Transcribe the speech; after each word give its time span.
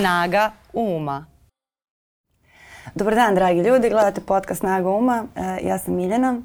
Snaga 0.00 0.52
uma. 0.72 1.26
Dobar 2.94 3.14
dan, 3.14 3.34
dragi 3.34 3.60
ljudi. 3.60 3.88
Gledate 3.88 4.20
podcast 4.20 4.60
Snaga 4.60 4.90
uma. 4.90 5.24
E, 5.36 5.66
ja 5.66 5.78
sam 5.78 5.94
Miljana. 5.94 6.40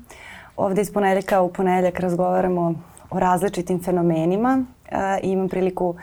Ovde 0.58 0.81
iz 0.81 0.94
ponedeljka 0.94 1.42
u 1.42 1.54
ponedeljak 1.54 1.99
razgovaramo 1.99 2.74
o 3.10 3.20
različitim 3.20 3.83
fenomenima 3.83 4.65
e, 4.86 5.20
i 5.24 5.31
imam 5.31 5.49
priliku 5.49 5.96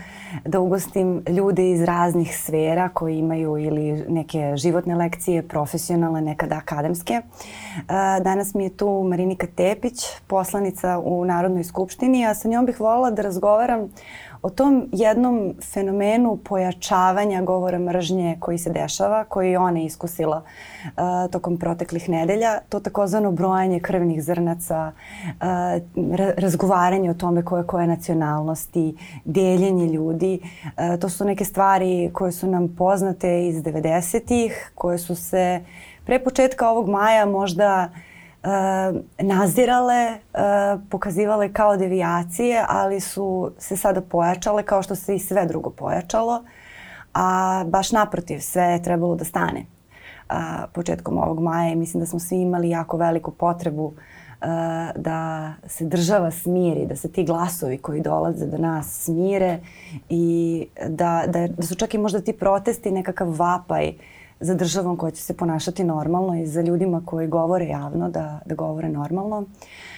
da 0.44 0.60
ugostim 0.60 1.22
ljude 1.28 1.70
iz 1.70 1.82
raznih 1.82 2.38
sfera 2.38 2.88
koji 2.88 3.18
imaju 3.18 3.58
ili 3.58 4.04
neke 4.08 4.56
životne 4.56 4.94
lekcije, 4.94 5.48
profesionalne, 5.48 6.20
nekada 6.20 6.56
akademske. 6.56 7.12
E, 7.12 7.22
danas 8.20 8.54
mi 8.54 8.64
je 8.64 8.76
tu 8.76 9.02
Marinika 9.10 9.46
Tepić, 9.46 10.06
poslanica 10.26 10.98
u 10.98 11.24
Narodnoj 11.24 11.64
skupštini, 11.64 12.26
a 12.26 12.34
sa 12.34 12.48
njom 12.48 12.66
bih 12.66 12.80
volila 12.80 13.10
da 13.10 13.22
razgovaram 13.22 13.88
o 14.42 14.50
tom 14.50 14.88
jednom 14.92 15.54
fenomenu 15.72 16.36
pojačavanja 16.36 17.42
govora 17.42 17.78
mržnje 17.78 18.36
koji 18.40 18.58
se 18.58 18.70
dešava, 18.70 19.24
koji 19.24 19.50
je 19.50 19.58
ona 19.58 19.80
iskusila 19.80 20.42
uh, 20.84 20.92
tokom 21.30 21.58
proteklih 21.58 22.08
nedelja, 22.08 22.58
to 22.68 22.80
takozvano 22.80 23.32
brojanje 23.32 23.80
krvnih 23.80 24.22
zrnaca, 24.24 24.92
uh, 24.92 25.36
razgovaranje 26.36 27.10
o 27.10 27.14
tome 27.14 27.44
koje 27.44 27.66
koje 27.66 27.86
nacionalnosti, 27.86 28.96
deljenje 29.24 29.86
ljudi, 29.86 30.40
uh, 30.64 31.00
to 31.00 31.08
su 31.08 31.24
neke 31.24 31.44
stvari 31.44 32.10
koje 32.12 32.32
su 32.32 32.46
nam 32.46 32.74
poznate 32.78 33.46
iz 33.46 33.62
90-ih, 33.62 34.72
koje 34.74 34.98
su 34.98 35.14
se 35.14 35.60
pre 36.04 36.18
početka 36.24 36.68
ovog 36.68 36.88
maja 36.88 37.26
možda 37.26 37.88
uh, 37.90 38.11
nazirale, 39.18 40.18
uh, 40.34 40.80
pokazivale 40.90 41.52
kao 41.52 41.76
devijacije, 41.76 42.64
ali 42.68 43.00
su 43.00 43.52
se 43.58 43.76
sada 43.76 44.00
pojačale 44.00 44.62
kao 44.62 44.82
što 44.82 44.94
se 44.94 45.16
i 45.16 45.18
sve 45.18 45.46
drugo 45.46 45.70
pojačalo. 45.70 46.44
A 47.14 47.64
baš 47.66 47.92
naprotiv, 47.92 48.38
sve 48.40 48.62
je 48.62 48.82
trebalo 48.82 49.14
da 49.14 49.24
stane 49.24 49.60
uh, 49.60 50.36
početkom 50.72 51.18
ovog 51.18 51.40
maja 51.40 51.72
i 51.72 51.76
mislim 51.76 52.00
da 52.00 52.06
smo 52.06 52.18
svi 52.18 52.36
imali 52.36 52.70
jako 52.70 52.96
veliku 52.96 53.30
potrebu 53.30 53.92
da 54.96 55.52
se 55.66 55.84
država 55.84 56.30
smiri, 56.30 56.86
da 56.86 56.96
se 56.96 57.12
ti 57.12 57.24
glasovi 57.24 57.78
koji 57.78 58.00
dolaze 58.00 58.46
do 58.46 58.58
nas 58.58 59.04
smire 59.04 59.58
i 60.08 60.66
da, 60.88 61.24
da, 61.26 61.46
da 61.46 61.62
su 61.62 61.74
čak 61.74 61.94
i 61.94 61.98
možda 61.98 62.20
ti 62.20 62.32
protesti 62.32 62.90
nekakav 62.90 63.34
vapaj 63.38 63.88
uh, 63.88 63.94
za 64.42 64.54
državom 64.54 64.96
koja 64.96 65.10
će 65.10 65.22
se 65.22 65.36
ponašati 65.36 65.84
normalno 65.84 66.42
i 66.42 66.46
za 66.46 66.60
ljudima 66.60 67.02
koji 67.06 67.28
govore 67.28 67.66
javno 67.66 68.10
da, 68.10 68.40
da 68.46 68.54
govore 68.54 68.88
normalno. 68.88 69.44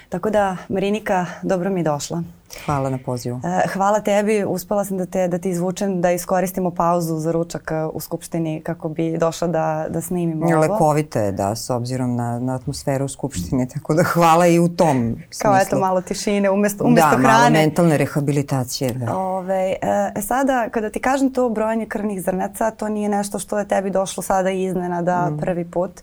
Tako 0.09 0.31
da, 0.31 0.57
Marinika, 0.69 1.27
dobro 1.43 1.71
mi 1.71 1.81
je 1.81 1.85
došla. 1.85 2.23
Hvala 2.67 2.91
na 2.91 2.99
pozivu. 2.99 3.41
E, 3.45 3.69
hvala 3.69 4.01
tebi. 4.01 4.45
Uspela 4.45 4.85
sam 4.85 4.99
da 4.99 5.07
te, 5.07 5.29
da 5.29 5.39
ti 5.39 5.51
izvučem 5.51 6.01
da 6.01 6.13
iskoristimo 6.13 6.71
pauzu 6.71 7.17
za 7.17 7.33
ručak 7.33 7.71
e, 7.71 7.85
u 7.85 8.01
Skupštini 8.01 8.61
kako 8.61 8.89
bi 8.89 9.19
došla 9.19 9.49
da, 9.49 9.87
da 9.89 10.01
snimimo 10.01 10.47
ovo. 10.47 10.61
Lekovite 10.61 11.21
je, 11.21 11.33
da, 11.33 11.55
s 11.55 11.71
obzirom 11.71 12.17
na, 12.17 12.39
na 12.39 12.55
atmosferu 12.55 13.05
u 13.05 13.09
Skupštini, 13.09 13.69
tako 13.69 13.95
da 13.95 14.03
hvala 14.03 14.47
i 14.47 14.59
u 14.59 14.69
tom 14.69 15.17
smislu. 15.31 15.43
Kao 15.43 15.57
eto 15.57 15.79
malo 15.79 16.01
tišine 16.01 16.51
umesto, 16.51 16.85
umesto 16.85 17.11
da, 17.11 17.17
hrane. 17.17 17.23
Da, 17.23 17.39
malo 17.39 17.51
mentalne 17.51 17.97
rehabilitacije. 17.97 18.93
Da. 18.93 19.17
Ove, 19.17 19.77
e, 20.17 20.23
sada, 20.23 20.69
kada 20.71 20.91
ti 20.91 21.01
kažem 21.01 21.33
to 21.33 21.49
brojanje 21.49 21.87
krvnih 21.87 22.23
zrnaca, 22.23 22.71
to 22.71 22.89
nije 22.89 23.09
nešto 23.09 23.39
što 23.39 23.59
je 23.59 23.69
tebi 23.69 23.91
došlo 23.91 24.23
sada 24.23 24.51
iznenada 24.51 25.31
mm. 25.31 25.39
prvi 25.39 25.65
put, 25.65 26.01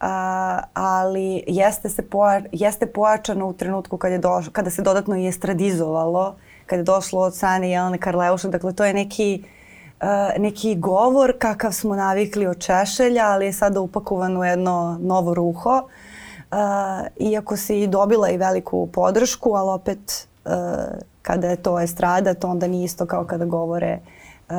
a, 0.00 0.60
ali 0.74 1.44
jeste, 1.46 1.88
se 1.88 2.02
poja, 2.02 2.40
jeste 2.52 2.86
pojačano 2.86 3.46
u 3.46 3.52
trenutku 3.52 3.96
kada, 3.96 4.12
je 4.12 4.18
došlo, 4.18 4.52
kada 4.52 4.70
se 4.70 4.82
dodatno 4.82 5.16
i 5.16 5.26
estradizovalo 5.26 5.93
reagovalo 5.94 6.34
kada 6.66 6.80
je 6.80 6.84
došlo 6.84 7.20
od 7.20 7.34
strane 7.34 7.70
Jelene 7.70 7.98
Karleuša. 7.98 8.48
Dakle, 8.48 8.72
to 8.72 8.84
je 8.84 8.94
neki, 8.94 9.44
uh, 10.00 10.42
neki 10.42 10.74
govor 10.76 11.32
kakav 11.38 11.72
smo 11.72 11.96
navikli 11.96 12.46
od 12.46 12.58
Češelja, 12.58 13.26
ali 13.26 13.46
je 13.46 13.52
sada 13.52 13.80
upakovan 13.80 14.36
u 14.36 14.44
jedno 14.44 14.98
novo 15.00 15.34
ruho. 15.34 15.82
Uh, 16.50 17.28
iako 17.30 17.56
si 17.56 17.82
i 17.82 17.86
dobila 17.86 18.30
i 18.30 18.36
veliku 18.36 18.86
podršku, 18.86 19.54
ali 19.54 19.70
opet 19.70 20.28
uh, 20.44 20.52
kada 21.22 21.48
je 21.48 21.56
to 21.56 21.80
estrada, 21.80 22.34
to 22.34 22.48
onda 22.48 22.66
nije 22.66 22.84
isto 22.84 23.06
kao 23.06 23.24
kada 23.24 23.44
govore 23.44 23.98
uh, 24.02 24.13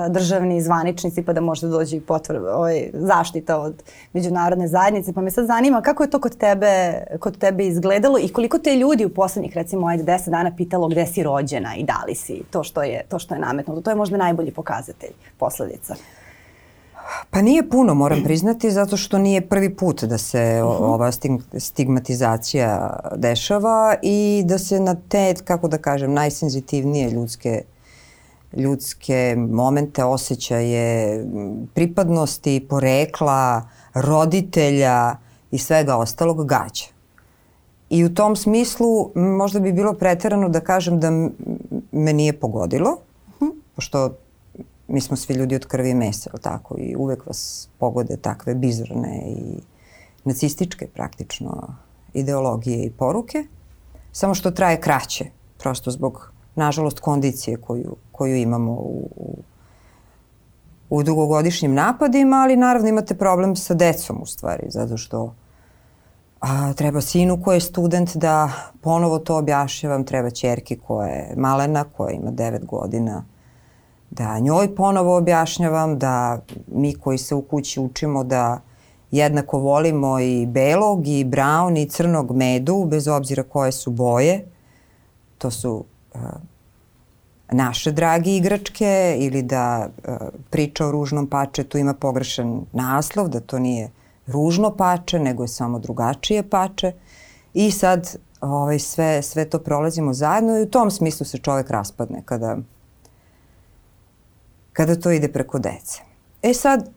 državni 0.09 0.61
zvaničnici 0.61 1.23
pa 1.23 1.33
da 1.33 1.41
možda 1.41 1.67
dođe 1.67 1.97
i 1.97 2.01
potvr, 2.01 2.37
ovaj, 2.37 2.89
zaštita 2.93 3.59
od 3.59 3.83
međunarodne 4.13 4.67
zajednice. 4.67 5.13
Pa 5.13 5.21
me 5.21 5.31
sad 5.31 5.45
zanima 5.45 5.81
kako 5.81 6.03
je 6.03 6.09
to 6.09 6.19
kod 6.19 6.37
tebe, 6.37 7.03
kod 7.19 7.37
tebe 7.37 7.67
izgledalo 7.67 8.19
i 8.19 8.29
koliko 8.29 8.59
te 8.59 8.75
ljudi 8.75 9.05
u 9.05 9.09
poslednjih 9.09 9.53
recimo 9.55 9.87
ajde 9.87 10.03
10 10.03 10.29
dana 10.29 10.55
pitalo 10.57 10.87
gde 10.87 11.05
si 11.05 11.23
rođena 11.23 11.75
i 11.75 11.83
da 11.83 12.03
li 12.07 12.15
si 12.15 12.41
to 12.51 12.63
što 12.63 12.83
je, 12.83 13.03
to 13.09 13.19
što 13.19 13.33
je 13.35 13.39
nametnuto. 13.39 13.81
To 13.81 13.89
je 13.89 13.95
možda 13.95 14.17
najbolji 14.17 14.51
pokazatelj 14.51 15.11
posledica. 15.37 15.95
Pa 17.29 17.41
nije 17.41 17.69
puno, 17.69 17.93
moram 17.93 18.23
priznati, 18.23 18.71
zato 18.71 18.97
što 18.97 19.17
nije 19.17 19.49
prvi 19.49 19.75
put 19.75 20.03
da 20.03 20.17
se 20.17 20.61
mhm. 20.63 20.83
ova 20.83 21.11
stigmatizacija 21.57 22.99
dešava 23.15 23.95
i 24.01 24.43
da 24.45 24.57
se 24.57 24.79
na 24.79 24.95
te, 25.09 25.33
kako 25.43 25.67
da 25.67 25.77
kažem, 25.77 26.13
najsenzitivnije 26.13 27.09
ljudske 27.09 27.61
ljudske 28.53 29.35
momente, 29.49 30.03
osjećaje 30.03 31.25
pripadnosti, 31.73 32.65
porekla, 32.69 33.69
roditelja 33.93 35.15
i 35.51 35.57
svega 35.57 35.95
ostalog 35.95 36.45
gađa. 36.45 36.85
I 37.89 38.05
u 38.05 38.13
tom 38.13 38.35
smislu 38.35 39.11
možda 39.15 39.59
bi 39.59 39.73
bilo 39.73 39.93
preterano 39.93 40.49
da 40.49 40.59
kažem 40.59 40.99
da 40.99 41.11
me 41.91 42.13
nije 42.13 42.39
pogodilo, 42.39 42.97
hm, 43.39 43.45
pošto 43.75 44.15
mi 44.87 45.01
smo 45.01 45.17
svi 45.17 45.33
ljudi 45.33 45.55
od 45.55 45.65
krvi 45.65 45.89
i 45.89 45.95
mesa, 45.95 46.29
tako, 46.41 46.75
i 46.77 46.95
uvek 46.95 47.25
vas 47.25 47.69
pogode 47.79 48.17
takve 48.17 48.55
bizarne 48.55 49.23
i 49.27 49.59
nacističke 50.23 50.87
praktično 50.87 51.75
ideologije 52.13 52.85
i 52.85 52.91
poruke, 52.91 53.45
samo 54.11 54.33
što 54.33 54.51
traje 54.51 54.81
kraće, 54.81 55.25
prosto 55.57 55.91
zbog 55.91 56.31
nažalost, 56.55 56.99
kondicije 56.99 57.57
koju, 57.57 57.95
koju 58.11 58.35
imamo 58.35 58.71
u, 58.71 59.09
u, 59.15 59.37
u 60.89 61.03
dugogodišnjim 61.03 61.73
napadima, 61.73 62.35
ali 62.35 62.55
naravno 62.55 62.89
imate 62.89 63.15
problem 63.15 63.55
sa 63.55 63.73
decom 63.73 64.21
u 64.21 64.25
stvari, 64.25 64.67
zato 64.69 64.97
što 64.97 65.33
a, 66.39 66.73
treba 66.73 67.01
sinu 67.01 67.43
koji 67.43 67.55
je 67.55 67.61
student 67.61 68.15
da 68.15 68.51
ponovo 68.81 69.19
to 69.19 69.37
objašnjavam, 69.37 70.03
treba 70.03 70.29
čerki 70.29 70.77
koja 70.77 71.07
je 71.07 71.33
malena, 71.37 71.83
koja 71.83 72.11
ima 72.11 72.31
9 72.31 72.65
godina, 72.65 73.23
da 74.09 74.39
njoj 74.39 74.75
ponovo 74.75 75.17
objašnjavam, 75.17 75.99
da 75.99 76.39
mi 76.67 76.93
koji 76.93 77.17
se 77.17 77.35
u 77.35 77.41
kući 77.41 77.79
učimo 77.79 78.23
da 78.23 78.61
jednako 79.11 79.59
volimo 79.59 80.19
i 80.19 80.45
belog 80.45 81.07
i 81.07 81.25
brown 81.25 81.83
i 81.83 81.89
crnog 81.89 82.31
medu, 82.31 82.85
bez 82.89 83.07
obzira 83.07 83.43
koje 83.43 83.71
su 83.71 83.91
boje. 83.91 84.45
To 85.37 85.51
su 85.51 85.85
naše 87.51 87.91
drage 87.91 88.35
igračke 88.35 89.17
ili 89.19 89.41
da 89.41 89.89
priča 90.49 90.87
o 90.87 90.91
ružnom 90.91 91.27
pačetu 91.27 91.77
ima 91.77 91.93
pogrešan 91.93 92.65
naslov, 92.73 93.27
da 93.27 93.39
to 93.39 93.59
nije 93.59 93.91
ružno 94.27 94.75
pače, 94.77 95.19
nego 95.19 95.43
je 95.43 95.47
samo 95.47 95.79
drugačije 95.79 96.49
pače. 96.49 96.91
I 97.53 97.71
sad 97.71 98.17
ovaj, 98.41 98.79
sve, 98.79 99.21
sve 99.21 99.45
to 99.49 99.59
prolazimo 99.59 100.13
zajedno 100.13 100.57
i 100.57 100.61
u 100.61 100.69
tom 100.69 100.91
smislu 100.91 101.25
se 101.25 101.37
čovek 101.37 101.69
raspadne 101.69 102.21
kada, 102.25 102.57
kada 104.73 104.95
to 104.95 105.11
ide 105.11 105.27
preko 105.27 105.59
dece. 105.59 106.01
E 106.41 106.53
sad, 106.53 106.89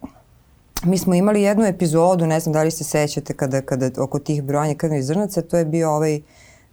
mi 0.85 0.99
smo 0.99 1.15
imali 1.15 1.43
jednu 1.43 1.65
epizodu, 1.65 2.27
ne 2.27 2.41
znam 2.41 2.53
da 2.53 2.63
li 2.63 2.71
se 2.71 2.85
sećate 2.85 3.35
kada, 3.35 3.61
kada 3.61 3.91
oko 4.03 4.19
tih 4.19 4.43
brojanja 4.43 4.75
krvnih 4.75 5.05
zrnaca, 5.05 5.43
to 5.43 5.59
je 5.59 5.65
bio 5.65 5.91
ovaj 5.91 6.17
uh, 6.17 6.23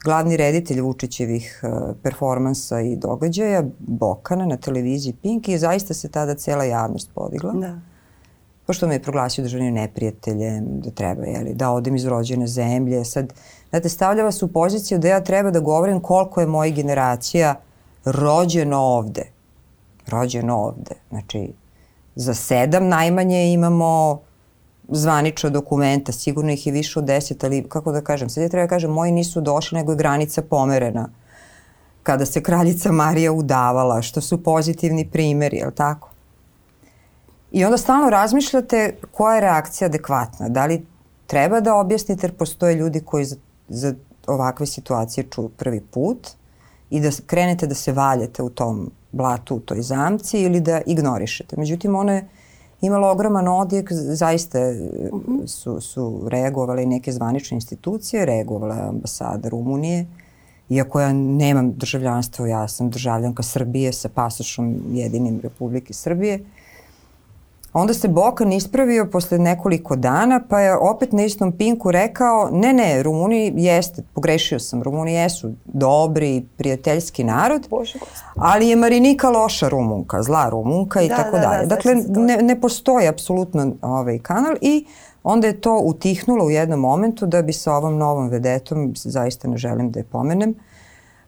glavni 0.05 0.37
reditelj 0.37 0.81
Vučićevih 0.81 1.61
e, 1.63 1.67
performansa 2.03 2.81
i 2.81 2.95
događaja, 2.95 3.63
Bokana 3.79 4.45
na 4.45 4.57
televiziji 4.57 5.13
Pink 5.13 5.47
i 5.47 5.57
zaista 5.57 5.93
se 5.93 6.09
tada 6.09 6.35
cela 6.35 6.63
javnost 6.63 7.09
podigla. 7.15 7.53
Da. 7.53 7.79
Pošto 8.67 8.87
me 8.87 8.95
je 8.95 9.01
proglasio 9.01 9.43
državnim 9.43 9.73
neprijateljem, 9.73 10.65
da 10.81 10.91
treba, 10.91 11.25
jeli, 11.25 11.53
da 11.53 11.71
odem 11.71 11.95
iz 11.95 12.05
rođene 12.05 12.47
zemlje. 12.47 13.05
Sad, 13.05 13.33
znate, 13.69 13.89
stavlja 13.89 14.23
vas 14.23 14.43
u 14.43 14.47
poziciju 14.47 14.99
da 14.99 15.07
ja 15.07 15.23
treba 15.23 15.51
da 15.51 15.59
govorim 15.59 15.99
koliko 15.99 16.41
je 16.41 16.47
moja 16.47 16.71
generacija 16.71 17.55
rođeno 18.05 18.77
ovde. 18.77 19.25
Rođeno 20.07 20.57
ovde. 20.57 20.95
Znači, 21.09 21.53
za 22.15 22.33
sedam 22.33 22.87
najmanje 22.87 23.53
imamo 23.53 24.21
zvanična 24.89 25.49
dokumenta, 25.49 26.11
sigurno 26.11 26.51
ih 26.51 26.67
je 26.67 26.73
više 26.73 26.99
od 26.99 27.05
deset, 27.05 27.43
ali 27.43 27.65
kako 27.69 27.91
da 27.91 28.01
kažem, 28.01 28.29
sad 28.29 28.43
je 28.43 28.49
treba 28.49 28.65
da 28.65 28.69
kažem, 28.69 28.91
moji 28.91 29.11
nisu 29.11 29.41
došli, 29.41 29.77
nego 29.77 29.91
je 29.91 29.95
granica 29.95 30.41
pomerena 30.41 31.09
kada 32.05 32.25
se 32.25 32.43
kraljica 32.43 32.91
Marija 32.91 33.31
udavala, 33.31 34.01
što 34.01 34.21
su 34.21 34.43
pozitivni 34.43 35.07
primjeri, 35.09 35.57
je 35.57 35.65
li 35.65 35.75
tako? 35.75 36.09
I 37.51 37.65
onda 37.65 37.77
stalno 37.77 38.09
razmišljate 38.09 38.95
koja 39.11 39.35
je 39.35 39.41
reakcija 39.41 39.85
adekvatna. 39.85 40.49
Da 40.49 40.65
li 40.65 40.85
treba 41.27 41.59
da 41.59 41.75
objasnite, 41.75 42.27
jer 42.27 42.35
postoje 42.37 42.75
ljudi 42.75 42.99
koji 42.99 43.25
za, 43.25 43.35
za 43.69 43.93
ovakve 44.27 44.65
situacije 44.65 45.27
čuju 45.31 45.49
prvi 45.49 45.81
put 45.81 46.27
i 46.89 46.99
da 46.99 47.09
krenete 47.25 47.67
da 47.67 47.75
se 47.75 47.91
valjete 47.91 48.43
u 48.43 48.49
tom 48.49 48.91
blatu, 49.11 49.55
u 49.55 49.59
toj 49.59 49.81
zamci 49.81 50.41
ili 50.41 50.61
da 50.61 50.81
ignorišete. 50.85 51.55
Međutim, 51.57 51.95
ono 51.95 52.13
je 52.13 52.27
imalo 52.81 53.11
ogroman 53.11 53.47
odjek, 53.47 53.89
zaista 53.91 54.59
uh-huh. 54.59 55.47
su, 55.47 55.81
su 55.81 56.21
reagovale 56.27 56.85
neke 56.85 57.11
zvanične 57.11 57.55
institucije, 57.55 58.25
reagovala 58.25 58.75
ambasada 58.89 59.49
Rumunije, 59.49 60.05
iako 60.69 61.01
ja 61.01 61.13
nemam 61.13 61.73
državljanstvo, 61.73 62.45
ja 62.45 62.67
sam 62.67 62.89
državljanka 62.89 63.43
Srbije 63.43 63.93
sa 63.93 64.09
pasošom 64.09 64.75
jedinim 64.91 65.39
Republike 65.43 65.93
Srbije. 65.93 66.39
Onda 67.77 67.93
se 67.93 68.07
Bokan 68.07 68.53
ispravio 68.53 69.05
posle 69.11 69.37
nekoliko 69.37 69.95
dana, 69.95 70.41
pa 70.49 70.59
je 70.59 70.77
opet 70.77 71.11
na 71.11 71.23
istom 71.23 71.51
pinku 71.51 71.91
rekao, 71.91 72.49
ne, 72.51 72.73
ne, 72.73 73.03
Rumuni 73.03 73.53
jeste, 73.55 74.03
pogrešio 74.13 74.59
sam, 74.59 74.83
Rumuni 74.83 75.13
jesu 75.13 75.51
dobri, 75.65 76.45
prijateljski 76.57 77.23
narod, 77.23 77.67
Bože, 77.69 77.99
ali 78.35 78.69
je 78.69 78.75
Marinika 78.75 79.29
loša 79.29 79.67
Rumunka, 79.67 80.23
zla 80.23 80.49
Rumunka 80.49 81.01
i 81.01 81.07
da, 81.07 81.15
tako 81.15 81.37
da, 81.37 81.41
dalje. 81.41 81.65
Da, 81.65 81.75
dakle, 81.75 81.95
ne, 82.07 82.37
ne 82.37 82.61
postoji 82.61 83.07
apsolutno 83.07 83.75
ovaj 83.81 84.19
kanal 84.19 84.55
i 84.61 84.85
onda 85.23 85.47
je 85.47 85.61
to 85.61 85.79
utihnulo 85.79 86.45
u 86.45 86.51
jednom 86.51 86.79
momentu 86.79 87.25
da 87.25 87.41
bi 87.41 87.53
sa 87.53 87.73
ovom 87.73 87.97
novom 87.97 88.29
vedetom, 88.29 88.93
zaista 88.95 89.47
ne 89.47 89.57
želim 89.57 89.91
da 89.91 89.99
je 89.99 90.03
pomenem, 90.03 90.55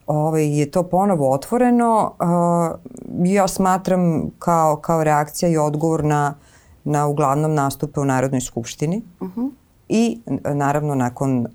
ovaj, 0.08 0.60
je 0.60 0.72
to 0.72 0.84
ponovo 0.84 1.32
otvoreno. 1.32 2.16
Uh, 2.20 3.28
ja 3.28 3.48
smatram 3.48 4.30
kao, 4.40 4.76
kao 4.76 5.04
reakcija 5.04 5.50
i 5.50 5.58
odgovor 5.58 6.04
na, 6.04 6.36
na 6.84 7.08
uglavnom 7.08 7.54
nastupe 7.54 8.00
u 8.00 8.06
Narodnoj 8.06 8.42
skupštini 8.42 9.02
uh 9.20 9.30
-huh. 9.36 9.52
i 9.90 10.20
naravno 10.54 10.96
nakon 10.96 11.40
uh, 11.40 11.48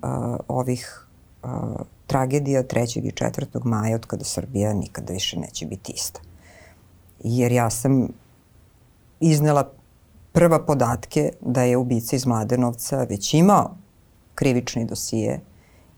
ovih 0.47 1.07
uh, 1.43 1.49
tragedija 2.07 2.63
3. 2.63 2.99
i 2.99 3.11
4. 3.11 3.65
maja 3.65 3.95
od 3.95 4.05
kada 4.05 4.23
Srbija 4.23 4.73
nikada 4.73 5.13
više 5.13 5.39
neće 5.39 5.65
biti 5.65 5.93
ista. 5.95 6.19
Jer 7.23 7.51
ja 7.51 7.69
sam 7.69 8.07
iznela 9.19 9.71
prva 10.31 10.59
podatke 10.59 11.31
da 11.41 11.63
je 11.63 11.77
ubica 11.77 12.15
iz 12.15 12.25
Mladenovca 12.25 13.03
već 13.03 13.33
imao 13.33 13.75
krivični 14.35 14.85
dosije 14.85 15.39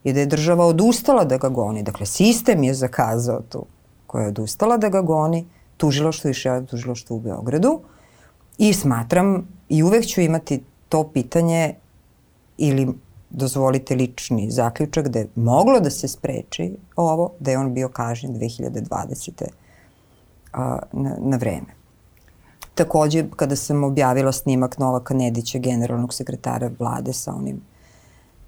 i 0.06 0.14
da 0.14 0.20
je 0.20 0.26
država 0.26 0.66
odustala 0.66 1.24
da 1.26 1.38
ga 1.38 1.50
goni. 1.50 1.84
Dakle, 1.84 2.06
sistem 2.06 2.64
je 2.64 2.74
zakazao 2.74 3.42
tu 3.50 3.66
koja 4.08 4.22
je 4.22 4.28
odustala 4.28 4.78
da 4.78 4.90
ga 4.90 5.02
goni, 5.02 5.46
tužiloštvo 5.78 6.30
i 6.30 6.34
še 6.34 6.60
tužiloštvo 6.70 7.16
u 7.16 7.20
Beogradu 7.20 7.80
i 8.58 8.74
smatram 8.74 9.48
i 9.70 9.84
uvek 9.84 10.06
ću 10.06 10.22
imati 10.22 10.62
to 10.90 11.04
pitanje 11.14 11.76
ili 12.58 12.88
dozvolite 13.30 13.96
lični 13.96 14.52
zaključak 14.52 15.08
da 15.08 15.20
je 15.20 15.28
moglo 15.36 15.80
da 15.80 15.90
se 15.90 16.08
spreči 16.08 16.70
ovo, 16.96 17.32
da 17.40 17.52
je 17.52 17.58
on 17.58 17.74
bio 17.74 17.90
kažen 17.90 18.36
2020. 18.36 19.44
A, 20.54 20.80
na, 20.92 21.18
na 21.20 21.38
vreme. 21.38 21.74
Takođe, 22.76 23.26
kada 23.36 23.56
sam 23.56 23.84
objavila 23.84 24.32
snimak 24.32 24.78
Novaka 24.78 25.14
Nedića, 25.14 25.60
generalnog 25.60 26.14
sekretara 26.14 26.72
vlade 26.80 27.14
sa 27.14 27.34
onim 27.34 27.62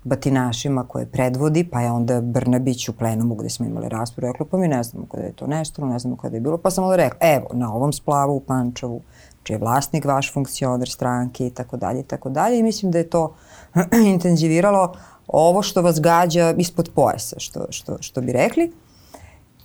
batinašima 0.07 0.83
koje 0.87 1.05
predvodi, 1.05 1.63
pa 1.63 1.81
je 1.81 1.91
onda 1.91 2.21
Brnabić 2.21 2.89
u 2.89 2.93
plenumu 2.93 3.35
gde 3.35 3.49
smo 3.49 3.65
imali 3.65 3.89
raspravu 3.89 4.31
rekla, 4.31 4.45
pa 4.51 4.57
mi 4.57 4.67
ne 4.67 4.83
znamo 4.83 5.05
kada 5.11 5.23
je 5.23 5.33
to 5.33 5.47
nestalo, 5.47 5.87
ne 5.87 5.99
znamo 5.99 6.17
kada 6.17 6.35
je 6.35 6.41
bilo, 6.41 6.57
pa 6.57 6.71
sam 6.71 6.83
onda 6.83 6.95
rekla, 6.95 7.17
evo, 7.21 7.47
na 7.53 7.73
ovom 7.73 7.93
splavu 7.93 8.35
u 8.35 8.39
Pančevu, 8.39 9.01
čiji 9.43 9.55
je 9.55 9.59
vlasnik 9.59 10.05
vaš 10.05 10.33
funkcioner 10.33 10.89
stranke 10.89 11.47
i 11.47 11.49
tako 11.49 11.77
dalje 11.77 11.99
i 11.99 12.03
tako 12.03 12.29
dalje 12.29 12.59
i 12.59 12.63
mislim 12.63 12.91
da 12.91 12.97
je 12.97 13.09
to 13.09 13.35
intenziviralo 14.13 14.93
ovo 15.27 15.61
što 15.61 15.81
vas 15.81 16.01
gađa 16.01 16.53
ispod 16.57 16.89
pojasa, 16.95 17.39
što, 17.39 17.65
što, 17.69 17.97
što 18.01 18.21
bi 18.21 18.31
rekli. 18.31 18.71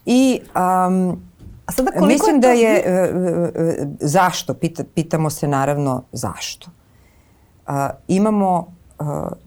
I 0.07 0.41
um, 0.55 1.23
A 1.67 1.73
sada 1.73 1.91
koliko 1.91 2.07
mislim 2.07 2.37
je 2.37 2.41
da 2.41 2.49
to... 2.49 2.55
da 2.55 2.61
je, 2.61 2.83
uh, 3.07 3.49
uh, 3.49 3.89
zašto, 4.01 4.55
Pita, 4.55 4.85
pitamo 4.95 5.31
se 5.31 5.49
naravno 5.49 6.03
zašto. 6.13 6.71
Uh, 7.67 7.75
imamo 8.09 8.73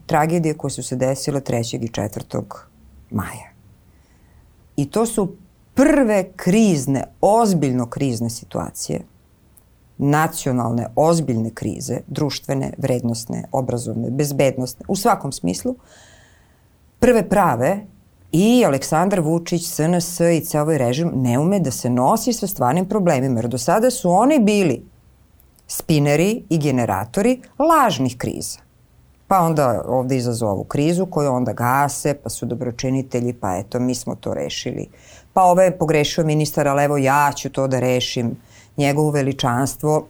tragedije 0.05 0.53
koje 0.53 0.71
su 0.71 0.83
se 0.83 0.95
desile 0.95 1.41
3. 1.41 1.75
i 1.83 1.87
4. 1.87 2.43
maja. 3.11 3.49
I 4.75 4.89
to 4.89 5.05
su 5.05 5.35
prve 5.73 6.31
krizne, 6.35 7.03
ozbiljno 7.21 7.85
krizne 7.85 8.29
situacije, 8.29 9.01
nacionalne, 9.97 10.87
ozbiljne 10.95 11.49
krize, 11.49 11.99
društvene, 12.07 12.73
vrednostne, 12.77 13.43
obrazovne, 13.51 14.09
bezbednostne, 14.09 14.85
u 14.87 14.95
svakom 14.95 15.31
smislu, 15.31 15.75
prve 16.99 17.29
prave 17.29 17.85
i 18.31 18.65
Aleksandar 18.65 19.19
Vučić, 19.19 19.67
SNS 19.67 20.19
i 20.19 20.45
ceo 20.45 20.61
ovaj 20.61 20.77
režim 20.77 21.11
ne 21.15 21.39
ume 21.39 21.59
da 21.59 21.71
se 21.71 21.89
nosi 21.89 22.33
sa 22.33 22.47
stvarnim 22.47 22.89
problemima, 22.89 23.39
jer 23.39 23.47
do 23.47 23.57
sada 23.57 23.91
su 23.91 24.11
oni 24.11 24.39
bili 24.39 24.85
spineri 25.67 26.43
i 26.49 26.57
generatori 26.57 27.41
lažnih 27.59 28.17
kriza. 28.17 28.64
Pa 29.27 29.39
onda 29.39 29.83
ovde 29.87 30.17
izazovu 30.17 30.63
krizu 30.63 31.05
koju 31.05 31.31
onda 31.31 31.53
gase, 31.53 32.13
pa 32.13 32.29
su 32.29 32.45
dobročinitelji, 32.45 33.33
pa 33.33 33.55
eto, 33.55 33.79
mi 33.79 33.95
smo 33.95 34.15
to 34.15 34.33
rešili. 34.33 34.87
Pa 35.33 35.43
ovo 35.43 35.61
je 35.61 35.77
pogrešio 35.77 36.25
ministar, 36.25 36.67
ali 36.67 36.83
evo 36.83 36.97
ja 36.97 37.31
ću 37.35 37.49
to 37.49 37.67
da 37.67 37.79
rešim. 37.79 38.37
Njegovo 38.77 39.11
veličanstvo 39.11 40.07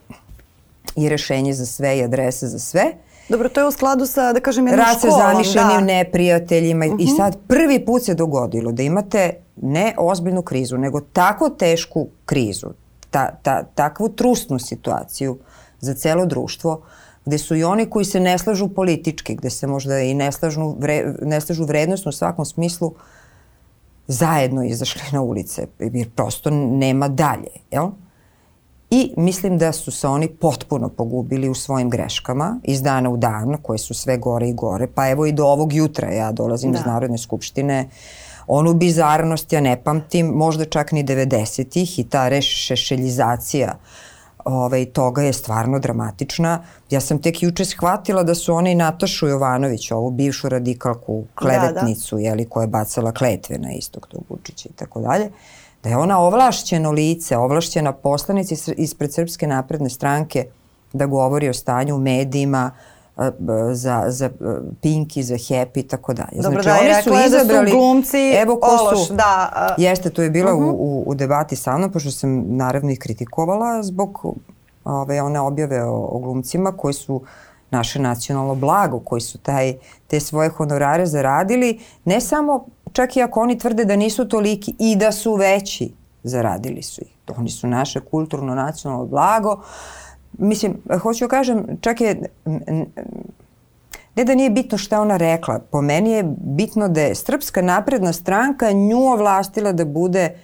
i 0.95 1.09
rešenje 1.09 1.53
za 1.53 1.65
sve 1.65 1.97
i 1.97 2.03
adrese 2.03 2.47
za 2.47 2.59
sve. 2.59 2.85
Dobro, 3.29 3.49
to 3.49 3.59
je 3.59 3.67
u 3.67 3.71
skladu 3.71 4.05
sa, 4.05 4.33
da 4.33 4.39
kažem, 4.39 4.67
jednom 4.67 4.85
Rad 4.85 4.97
školom. 4.97 5.19
Rad 5.19 5.27
sa 5.27 5.33
zamišljenim 5.33 5.87
da. 5.87 5.93
neprijateljima 5.93 6.85
uh 6.85 6.91
-huh. 6.91 7.01
i 7.01 7.05
mhm. 7.05 7.15
sad 7.15 7.37
prvi 7.47 7.85
put 7.85 8.03
se 8.03 8.13
dogodilo 8.13 8.71
da 8.71 8.83
imate 8.83 9.33
ne 9.55 9.95
ozbiljnu 9.97 10.41
krizu, 10.41 10.77
nego 10.77 11.01
tako 11.01 11.49
tešku 11.49 12.07
krizu, 12.25 12.67
ta, 13.09 13.31
ta, 13.43 13.63
takvu 13.63 14.09
trusnu 14.09 14.59
situaciju 14.59 15.37
za 15.79 15.93
celo 15.93 16.25
društvo, 16.25 16.71
uh, 16.71 17.04
gde 17.25 17.37
su 17.37 17.55
i 17.55 17.63
oni 17.63 17.89
koji 17.89 18.05
se 18.05 18.19
ne 18.19 18.37
slažu 18.37 18.67
politički, 18.67 19.35
gde 19.35 19.49
se 19.49 19.67
možda 19.67 19.99
i 19.99 20.13
ne 20.13 20.31
slažu, 20.31 20.75
vre, 20.79 21.13
ne 21.21 21.41
slažu 21.41 21.65
vrednostno 21.65 22.09
u 22.09 22.13
svakom 22.13 22.45
smislu, 22.45 22.93
zajedno 24.07 24.63
izašli 24.63 25.01
na 25.11 25.21
ulice, 25.21 25.67
jer 25.79 26.09
prosto 26.09 26.49
nema 26.51 27.07
dalje, 27.07 27.51
jel? 27.71 27.89
I 28.89 29.13
mislim 29.17 29.57
da 29.57 29.71
su 29.71 29.91
se 29.91 30.07
oni 30.07 30.27
potpuno 30.27 30.89
pogubili 30.89 31.49
u 31.49 31.53
svojim 31.53 31.89
greškama 31.89 32.59
iz 32.63 32.81
dana 32.81 33.09
u 33.09 33.17
dan, 33.17 33.57
koje 33.61 33.77
su 33.77 33.93
sve 33.93 34.17
gore 34.17 34.49
i 34.49 34.53
gore. 34.53 34.87
Pa 34.87 35.09
evo 35.09 35.25
i 35.25 35.31
do 35.31 35.45
ovog 35.45 35.73
jutra, 35.73 36.11
ja 36.11 36.31
dolazim 36.31 36.71
da. 36.71 36.79
iz 36.79 36.85
Narodne 36.85 37.17
skupštine, 37.17 37.89
onu 38.47 38.73
bizarnost 38.73 39.53
ja 39.53 39.61
ne 39.61 39.83
pamtim, 39.83 40.27
možda 40.27 40.65
čak 40.65 40.91
ni 40.91 41.03
90-ih 41.03 41.99
i 41.99 42.03
ta 42.03 42.27
rešešeljizacija 42.29 43.73
uh, 43.73 44.14
ovaj, 44.45 44.85
toga 44.85 45.21
je 45.21 45.33
stvarno 45.33 45.79
dramatična. 45.79 46.63
Ja 46.89 47.01
sam 47.01 47.21
tek 47.21 47.43
juče 47.43 47.65
shvatila 47.65 48.23
da 48.23 48.35
su 48.35 48.53
oni 48.53 48.75
Natašu 48.75 49.27
Jovanović, 49.27 49.91
ovu 49.91 50.11
bivšu 50.11 50.49
radikalku, 50.49 51.23
klevetnicu, 51.35 52.15
da, 52.15 52.21
da. 52.21 52.27
Jeli, 52.27 52.45
koja 52.49 52.63
je 52.63 52.67
bacala 52.67 53.11
kletve 53.11 53.57
na 53.57 53.71
istog 53.71 54.07
tog 54.07 54.23
Vučića 54.29 54.69
i 54.69 54.73
tako 54.75 55.01
dalje, 55.01 55.31
da 55.83 55.89
je 55.89 55.97
ona 55.97 56.19
ovlašćeno 56.19 56.91
lice, 56.91 57.37
ovlašćena 57.37 57.91
poslanica 57.91 58.73
ispred 58.77 59.13
Srpske 59.13 59.47
napredne 59.47 59.89
stranke 59.89 60.45
da 60.93 61.05
govori 61.05 61.49
o 61.49 61.53
stanju 61.53 61.95
u 61.95 61.99
medijima, 61.99 62.71
za, 63.73 64.03
za 64.07 64.29
Pinki, 64.81 65.23
za 65.23 65.35
Happy 65.35 65.79
i 65.79 65.87
tako 65.87 66.13
dalje. 66.13 66.41
Dobro, 66.41 66.63
znači, 66.63 66.85
da, 66.87 66.93
oni 66.93 67.03
su 67.03 67.27
izabrali, 67.27 67.65
da 67.65 67.71
su 67.71 67.77
glumci 67.77 68.17
evo 68.17 68.59
ko 68.59 68.69
ološ, 68.81 69.07
su, 69.07 69.13
da. 69.13 69.51
Uh, 69.77 69.83
jeste, 69.83 70.09
to 70.09 70.21
je 70.21 70.29
bila 70.29 70.53
uh 70.53 70.61
-huh. 70.61 70.75
u, 70.77 71.03
u, 71.07 71.15
debati 71.15 71.55
sa 71.55 71.77
mnom, 71.77 71.91
pošto 71.91 72.11
sam 72.11 72.43
naravno 72.47 72.91
i 72.91 72.95
kritikovala 72.95 73.83
zbog 73.83 74.25
ove, 74.85 75.21
one 75.21 75.39
objave 75.39 75.83
o, 75.83 76.07
o 76.11 76.19
glumcima 76.19 76.71
koji 76.71 76.93
su 76.93 77.21
naše 77.71 77.99
nacionalno 77.99 78.55
blago, 78.55 78.99
koji 78.99 79.21
su 79.21 79.37
taj, 79.37 79.73
te 80.07 80.19
svoje 80.19 80.49
honorare 80.49 81.05
zaradili, 81.05 81.79
ne 82.05 82.21
samo 82.21 82.65
čak 82.91 83.17
i 83.17 83.21
ako 83.21 83.41
oni 83.41 83.57
tvrde 83.57 83.85
da 83.85 83.95
nisu 83.95 84.27
toliki 84.29 84.75
i 84.79 84.95
da 84.95 85.11
su 85.11 85.35
veći, 85.35 85.93
zaradili 86.23 86.83
su 86.83 87.01
ih. 87.01 87.15
Oni 87.37 87.49
su 87.49 87.67
naše 87.67 87.99
kulturno 87.99 88.55
nacionalno 88.55 89.05
blago. 89.05 89.51
Uh, 89.51 89.59
Mislim, 90.37 90.77
hoću 91.01 91.25
da 91.25 91.29
kažem, 91.29 91.65
čak 91.81 92.01
je, 92.01 92.29
ne 94.15 94.23
da 94.23 94.35
nije 94.35 94.49
bitno 94.49 94.77
šta 94.77 95.01
ona 95.01 95.17
rekla, 95.17 95.59
po 95.71 95.81
meni 95.81 96.11
je 96.11 96.23
bitno 96.37 96.87
da 96.87 97.01
je 97.01 97.15
Srpska 97.15 97.61
napredna 97.61 98.13
stranka 98.13 98.71
nju 98.71 98.97
ovlastila 98.97 99.71
da 99.71 99.85
bude 99.85 100.37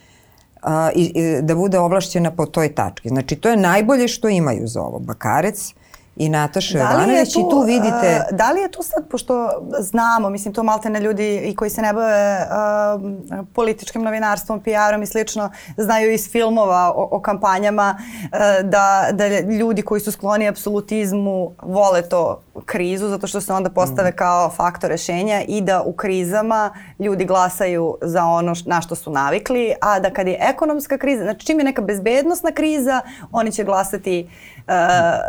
a, 0.61 0.89
i, 0.95 1.13
da 1.41 1.55
bude 1.55 1.79
ovlašćena 1.79 2.31
po 2.31 2.45
toj 2.45 2.75
tački. 2.75 3.09
Znači, 3.09 3.35
to 3.35 3.49
je 3.49 3.57
najbolje 3.57 4.07
što 4.07 4.29
imaju 4.29 4.67
za 4.67 4.81
ovo. 4.81 4.99
Bakarec 4.99 5.73
i 6.15 6.29
Nataša 6.29 6.77
da 6.77 6.83
Jovanović 6.83 7.35
i 7.35 7.43
tu 7.49 7.63
vidite... 7.65 8.21
Uh, 8.31 8.37
da 8.37 8.51
li 8.51 8.61
je 8.61 8.71
tu 8.71 8.83
sad, 8.83 9.07
pošto 9.07 9.49
znamo, 9.79 10.29
mislim 10.29 10.53
to 10.53 10.63
malte 10.63 10.89
na 10.89 10.99
ljudi 10.99 11.41
i 11.45 11.55
koji 11.55 11.69
se 11.69 11.81
ne 11.81 11.93
bave 11.93 12.37
uh, 12.41 13.45
političkim 13.53 14.01
novinarstvom, 14.01 14.59
PR-om 14.59 15.03
i 15.03 15.05
slično, 15.05 15.51
znaju 15.77 16.11
iz 16.11 16.31
filmova 16.31 16.93
o, 16.95 17.07
o 17.11 17.19
kampanjama 17.19 17.95
uh, 17.97 18.29
da, 18.69 19.07
da 19.11 19.39
ljudi 19.39 19.81
koji 19.81 20.01
su 20.01 20.11
skloni 20.11 20.47
apsolutizmu 20.47 21.51
vole 21.63 22.01
to 22.01 22.41
krizu 22.65 23.07
zato 23.07 23.27
što 23.27 23.41
se 23.41 23.53
onda 23.53 23.69
postave 23.69 24.09
mm. 24.09 24.15
kao 24.15 24.49
faktor 24.49 24.89
rešenja 24.89 25.41
i 25.47 25.61
da 25.61 25.81
u 25.81 25.93
krizama 25.93 26.73
ljudi 26.99 27.25
glasaju 27.25 27.97
za 28.01 28.25
ono 28.25 28.53
na 28.65 28.81
što 28.81 28.95
su 28.95 29.11
navikli, 29.11 29.73
a 29.81 29.99
da 29.99 30.09
kad 30.09 30.27
je 30.27 30.37
ekonomska 30.41 30.97
kriza, 30.97 31.23
znači 31.23 31.45
čim 31.45 31.59
je 31.59 31.65
neka 31.65 31.81
bezbednostna 31.81 32.51
kriza, 32.51 33.01
oni 33.31 33.51
će 33.51 33.63
glasati 33.63 34.29
uh, 34.29 34.60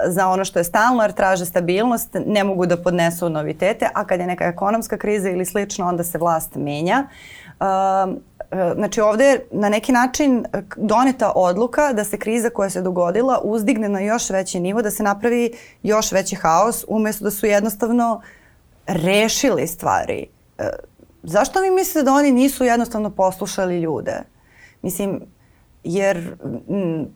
za 0.07 0.29
ono 0.29 0.45
što 0.45 0.59
je 0.59 0.65
stalno 0.65 1.03
jer 1.03 1.13
traže 1.13 1.47
stabilnost, 1.47 2.17
ne 2.27 2.45
mogu 2.45 2.67
da 2.67 2.77
podnesu 2.77 3.31
novitete, 3.31 3.89
a 3.95 4.05
kad 4.05 4.21
je 4.21 4.27
neka 4.27 4.45
ekonomska 4.45 4.99
kriza 4.99 5.31
ili 5.31 5.45
slično, 5.45 5.89
onda 5.89 6.05
se 6.05 6.19
vlast 6.19 6.55
menja. 6.55 7.07
Uh, 7.61 7.67
Znači 8.75 9.01
ovde 9.01 9.25
je 9.25 9.47
na 9.51 9.69
neki 9.69 9.93
način 9.93 10.45
doneta 10.77 11.33
odluka 11.35 11.93
da 11.93 12.05
se 12.05 12.19
kriza 12.19 12.51
koja 12.51 12.71
se 12.71 12.83
dogodila 12.83 13.41
uzdigne 13.45 13.89
na 13.89 14.01
još 14.01 14.31
veći 14.31 14.61
nivo, 14.61 14.83
da 14.83 14.91
se 14.91 15.03
napravi 15.03 15.53
još 15.83 16.13
veći 16.13 16.37
haos 16.37 16.85
umesto 16.89 17.25
da 17.25 17.31
su 17.31 17.47
jednostavno 17.47 18.21
rešili 18.87 19.67
stvari. 19.67 20.27
Zašto 21.23 21.61
vi 21.61 21.71
mislite 21.71 22.03
da 22.03 22.13
oni 22.13 22.33
nisu 22.33 22.65
jednostavno 22.65 23.11
poslušali 23.11 23.81
ljude? 23.81 24.23
Mislim, 24.83 25.21
jer 25.85 26.37
m, 26.69 27.07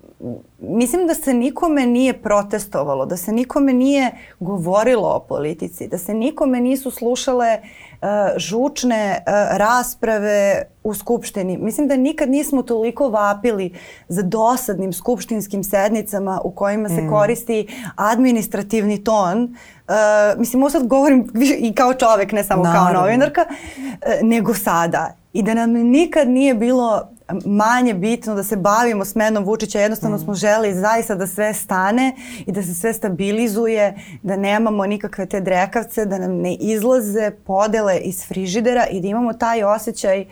mislim 0.59 1.07
da 1.07 1.15
se 1.15 1.35
nikome 1.35 1.87
nije 1.87 2.23
protestovalo, 2.23 3.07
da 3.07 3.17
se 3.17 3.33
nikome 3.33 3.73
nije 3.73 4.11
govorilo 4.41 5.09
o 5.09 5.21
politici, 5.21 5.89
da 5.89 5.99
se 5.99 6.15
nikome 6.15 6.61
nisu 6.61 6.91
slušale 6.91 7.59
uh, 7.61 8.09
žučne 8.37 9.19
uh, 9.19 9.57
rasprave 9.57 10.63
u 10.85 10.95
Skupštini. 10.95 11.59
Mislim 11.59 11.89
da 11.89 11.97
nikad 11.97 12.31
nismo 12.31 12.63
toliko 12.63 13.09
vapili 13.09 13.75
za 14.09 14.23
dosadnim 14.23 14.93
skupštinskim 14.93 15.65
sednicama 15.65 16.41
u 16.45 16.51
kojima 16.51 16.89
se 16.89 17.03
mm. 17.03 17.11
koristi 17.11 17.69
administrativni 17.97 19.05
ton. 19.05 19.43
Uh, 19.89 20.39
mislim, 20.39 20.63
ovo 20.63 20.71
sad 20.71 20.87
govorim 20.87 21.33
i 21.59 21.75
kao 21.75 21.95
čovek, 21.95 22.33
ne 22.33 22.45
samo 22.45 22.63
Naravno. 22.63 22.91
kao 22.91 23.01
novinarka, 23.03 23.45
uh, 23.49 23.93
nego 24.23 24.55
sada. 24.55 25.15
I 25.33 25.43
da 25.43 25.55
nam 25.55 25.73
nikad 25.73 26.29
nije 26.29 26.55
bilo 26.55 27.16
manje 27.45 27.95
bitno 27.95 28.35
da 28.35 28.45
se 28.45 28.57
bavimo 28.57 29.05
smenom 29.05 29.45
Vučića, 29.45 29.81
jednostavno 29.81 30.17
mm. 30.17 30.21
smo 30.21 30.35
želi 30.35 30.75
zaista 30.75 31.15
da 31.15 31.27
sve 31.27 31.55
stane 31.55 32.15
i 32.47 32.53
da 32.53 32.63
se 32.63 32.75
sve 32.75 32.93
stabilizuje, 32.93 33.95
da 34.23 34.37
nemamo 34.37 34.87
nikakve 34.87 35.27
te 35.27 35.41
drekavce, 35.41 36.05
da 36.05 36.19
nam 36.19 36.37
ne 36.37 36.55
izlaze 36.55 37.31
podele 37.31 37.99
iz 37.99 38.27
frižidera 38.27 38.87
i 38.91 39.01
da 39.01 39.09
imamo 39.09 39.33
taj 39.33 39.65
osjećaj 39.65 40.21
uh, 40.21 40.27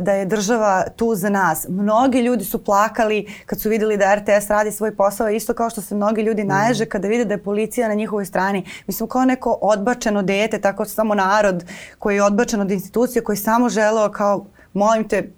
da 0.00 0.12
je 0.12 0.26
država 0.26 0.84
tu 0.96 1.14
za 1.14 1.28
nas. 1.28 1.66
Mnogi 1.68 2.20
ljudi 2.20 2.44
su 2.44 2.64
plakali 2.64 3.34
kad 3.46 3.60
su 3.60 3.68
videli 3.68 3.96
da 3.96 4.14
RTS 4.14 4.48
radi 4.48 4.72
svoj 4.72 4.96
posao, 4.96 5.28
isto 5.28 5.54
kao 5.54 5.70
što 5.70 5.80
se 5.80 5.94
mnogi 5.94 6.22
ljudi 6.22 6.44
naježe 6.44 6.86
kada 6.86 7.08
vide 7.08 7.24
da 7.24 7.34
je 7.34 7.42
policija 7.42 7.88
na 7.88 7.94
njihovoj 7.94 8.24
strani. 8.24 8.64
Mi 8.86 8.94
smo 8.94 9.06
kao 9.06 9.24
neko 9.24 9.58
odbačeno 9.62 10.22
dete, 10.22 10.60
tako 10.60 10.84
samo 10.84 11.14
narod 11.14 11.64
koji 11.98 12.14
je 12.14 12.22
odbačen 12.22 12.60
od 12.60 12.70
institucije, 12.70 13.24
koji 13.24 13.36
samo 13.36 13.68
želeo 13.68 14.10
kao 14.10 14.46
molim 14.72 15.08
te, 15.08 15.32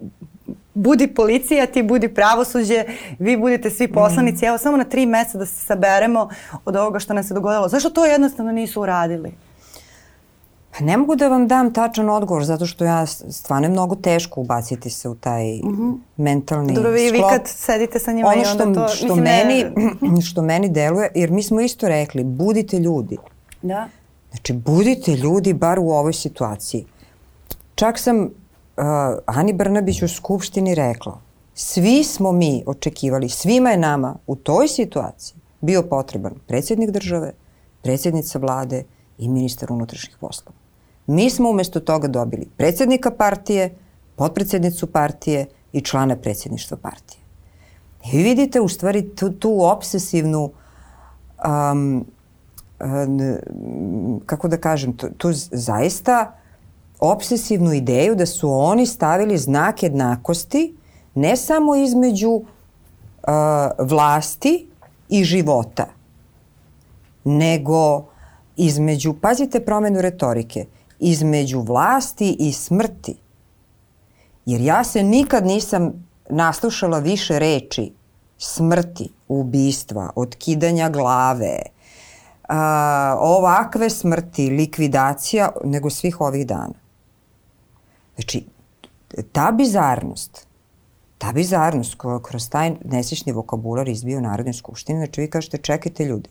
budi 0.77 1.07
policija, 1.07 1.67
ti 1.67 1.83
budi 1.83 2.09
pravosuđe, 2.09 2.85
vi 3.19 3.37
budete 3.37 3.71
svi 3.71 3.93
poslanici. 3.93 4.45
Mm. 4.45 4.49
Evo 4.49 4.59
samo 4.59 4.77
na 4.77 4.85
tri 4.85 5.07
meseca 5.07 5.39
da 5.39 5.47
se 5.47 5.67
saberemo 5.67 6.29
od 6.65 6.77
ovoga 6.77 6.99
što 6.99 7.15
nam 7.15 7.25
se 7.25 7.35
dogodilo. 7.35 7.69
Zašto 7.69 7.91
to 7.91 8.05
jednostavno 8.05 8.53
nisu 8.53 8.83
uradili? 8.83 9.33
Pa 10.79 10.85
ne 10.85 10.97
mogu 10.97 11.17
da 11.17 11.29
vam 11.29 11.49
dam 11.49 11.73
tačan 11.73 12.09
odgovor, 12.09 12.45
zato 12.45 12.67
što 12.67 12.85
ja 12.85 13.07
stvarno 13.07 13.67
je 13.67 13.73
mnogo 13.73 13.95
teško 13.95 14.41
ubaciti 14.41 14.91
se 14.91 15.09
u 15.09 15.15
taj 15.15 15.45
mm 15.45 15.61
-hmm. 15.63 15.99
mentalni 16.17 16.75
Dobro, 16.75 16.91
vi, 16.91 17.11
vi 17.11 17.23
kad 17.31 17.43
sedite 17.45 17.99
sa 17.99 18.13
njima 18.13 18.29
ono 18.29 18.45
što, 18.45 18.59
i 18.59 18.63
onda 18.63 18.87
to... 18.87 18.95
Što, 18.95 19.07
mislim, 19.07 19.25
meni, 19.25 19.65
ne... 20.01 20.23
što 20.23 20.43
meni 20.43 20.69
deluje, 20.69 21.11
jer 21.15 21.31
mi 21.31 21.43
smo 21.43 21.61
isto 21.61 21.89
rekli, 21.89 22.25
budite 22.25 22.79
ljudi. 22.79 23.17
Da. 23.63 23.89
Znači, 24.31 24.53
budite 24.53 25.13
ljudi 25.13 25.53
bar 25.53 25.79
u 25.79 25.91
ovoj 25.91 26.13
situaciji. 26.13 26.87
Čak 27.75 27.99
sam 27.99 28.31
uh, 28.77 28.85
Ani 29.27 29.53
Brnabić 29.53 30.03
u 30.03 30.09
Skupštini 30.09 30.75
rekla, 30.75 31.21
svi 31.55 32.05
smo 32.05 32.33
mi 32.33 32.65
očekivali, 32.67 33.29
svima 33.29 33.71
je 33.71 33.77
nama 33.77 34.17
u 34.27 34.37
toj 34.37 34.69
situaciji 34.69 35.37
bio 35.61 35.83
potreban 35.83 36.35
predsjednik 36.47 36.91
države, 36.91 37.33
predsjednica 37.83 38.39
vlade 38.39 38.85
i 39.19 39.29
ministar 39.29 39.73
unutrašnjih 39.73 40.17
poslova. 40.21 40.57
Mi 41.07 41.31
smo 41.31 41.51
umesto 41.51 41.81
toga 41.81 42.09
dobili 42.09 42.49
predsjednika 42.57 43.11
partije, 43.11 43.75
potpredsjednicu 44.17 44.87
partije 44.93 45.47
i 45.73 45.81
člana 45.81 46.17
predsjedništva 46.17 46.77
partije. 46.77 47.21
I 48.05 48.17
vi 48.17 48.23
vidite 48.23 48.61
u 48.61 48.69
stvari 48.69 49.15
tu, 49.15 49.33
tu 49.33 49.63
obsesivnu 49.63 50.51
um, 51.47 52.07
um, 52.81 54.21
kako 54.27 54.49
da 54.49 54.57
kažem, 54.57 54.97
tu, 54.97 55.07
tu 55.17 55.29
zaista 55.33 56.33
obsesivnu 57.01 57.73
ideju 57.73 58.15
da 58.15 58.27
su 58.27 58.53
oni 58.53 58.87
stavili 58.87 59.39
znak 59.39 59.83
jednakosti 59.83 60.77
ne 61.15 61.37
samo 61.37 61.77
između 61.77 62.31
uh, 62.31 62.45
vlasti 63.79 64.69
i 65.09 65.25
života, 65.25 65.87
nego 67.25 68.05
između, 68.57 69.15
pazite 69.21 69.61
promenu 69.61 70.01
retorike, 70.01 70.67
između 70.99 71.61
vlasti 71.61 72.37
i 72.39 72.53
smrti. 72.53 73.17
Jer 74.47 74.61
ja 74.61 74.85
se 74.85 75.03
nikad 75.03 75.47
nisam 75.47 76.07
naslušala 76.31 76.99
više 76.99 77.39
reči 77.39 77.93
smrti, 78.39 79.09
ubistva, 79.29 80.11
otkidanja 80.15 80.89
glave, 80.89 81.59
a, 82.49 83.17
ovakve 83.21 83.91
smrti, 83.91 84.51
likvidacija, 84.51 85.51
nego 85.65 85.91
svih 85.91 86.21
ovih 86.21 86.47
dana. 86.47 86.86
Znači, 88.17 88.45
ta 89.33 89.53
bizarnost, 89.53 90.47
ta 91.19 91.33
bizarnost 91.33 91.95
koja 91.95 92.23
kroz 92.23 92.49
taj 92.49 92.73
nesečni 92.85 93.33
vokabular 93.33 93.89
izbio 93.89 94.19
u 94.19 94.21
Narodnoj 94.21 94.55
skupštini, 94.55 94.99
znači 94.99 95.21
vi 95.21 95.31
kažete 95.31 95.59
čekajte 95.59 96.05
ljudi, 96.05 96.29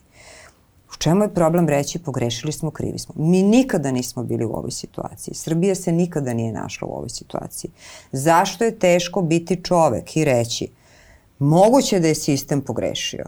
U 0.95 0.97
čemu 0.97 1.23
je 1.23 1.33
problem 1.33 1.69
reći 1.69 1.99
pogrešili 1.99 2.53
smo, 2.53 2.71
krivi 2.71 2.99
smo? 2.99 3.15
Mi 3.17 3.43
nikada 3.43 3.91
nismo 3.91 4.23
bili 4.23 4.45
u 4.45 4.53
ovoj 4.53 4.71
situaciji. 4.71 5.33
Srbija 5.33 5.75
se 5.75 5.91
nikada 5.91 6.33
nije 6.33 6.53
našla 6.53 6.87
u 6.87 6.91
ovoj 6.91 7.09
situaciji. 7.09 7.71
Zašto 8.11 8.63
je 8.63 8.79
teško 8.79 9.21
biti 9.21 9.63
čovek 9.63 10.17
i 10.17 10.25
reći 10.25 10.67
moguće 11.39 11.99
da 11.99 12.07
je 12.07 12.15
sistem 12.15 12.61
pogrešio? 12.61 13.25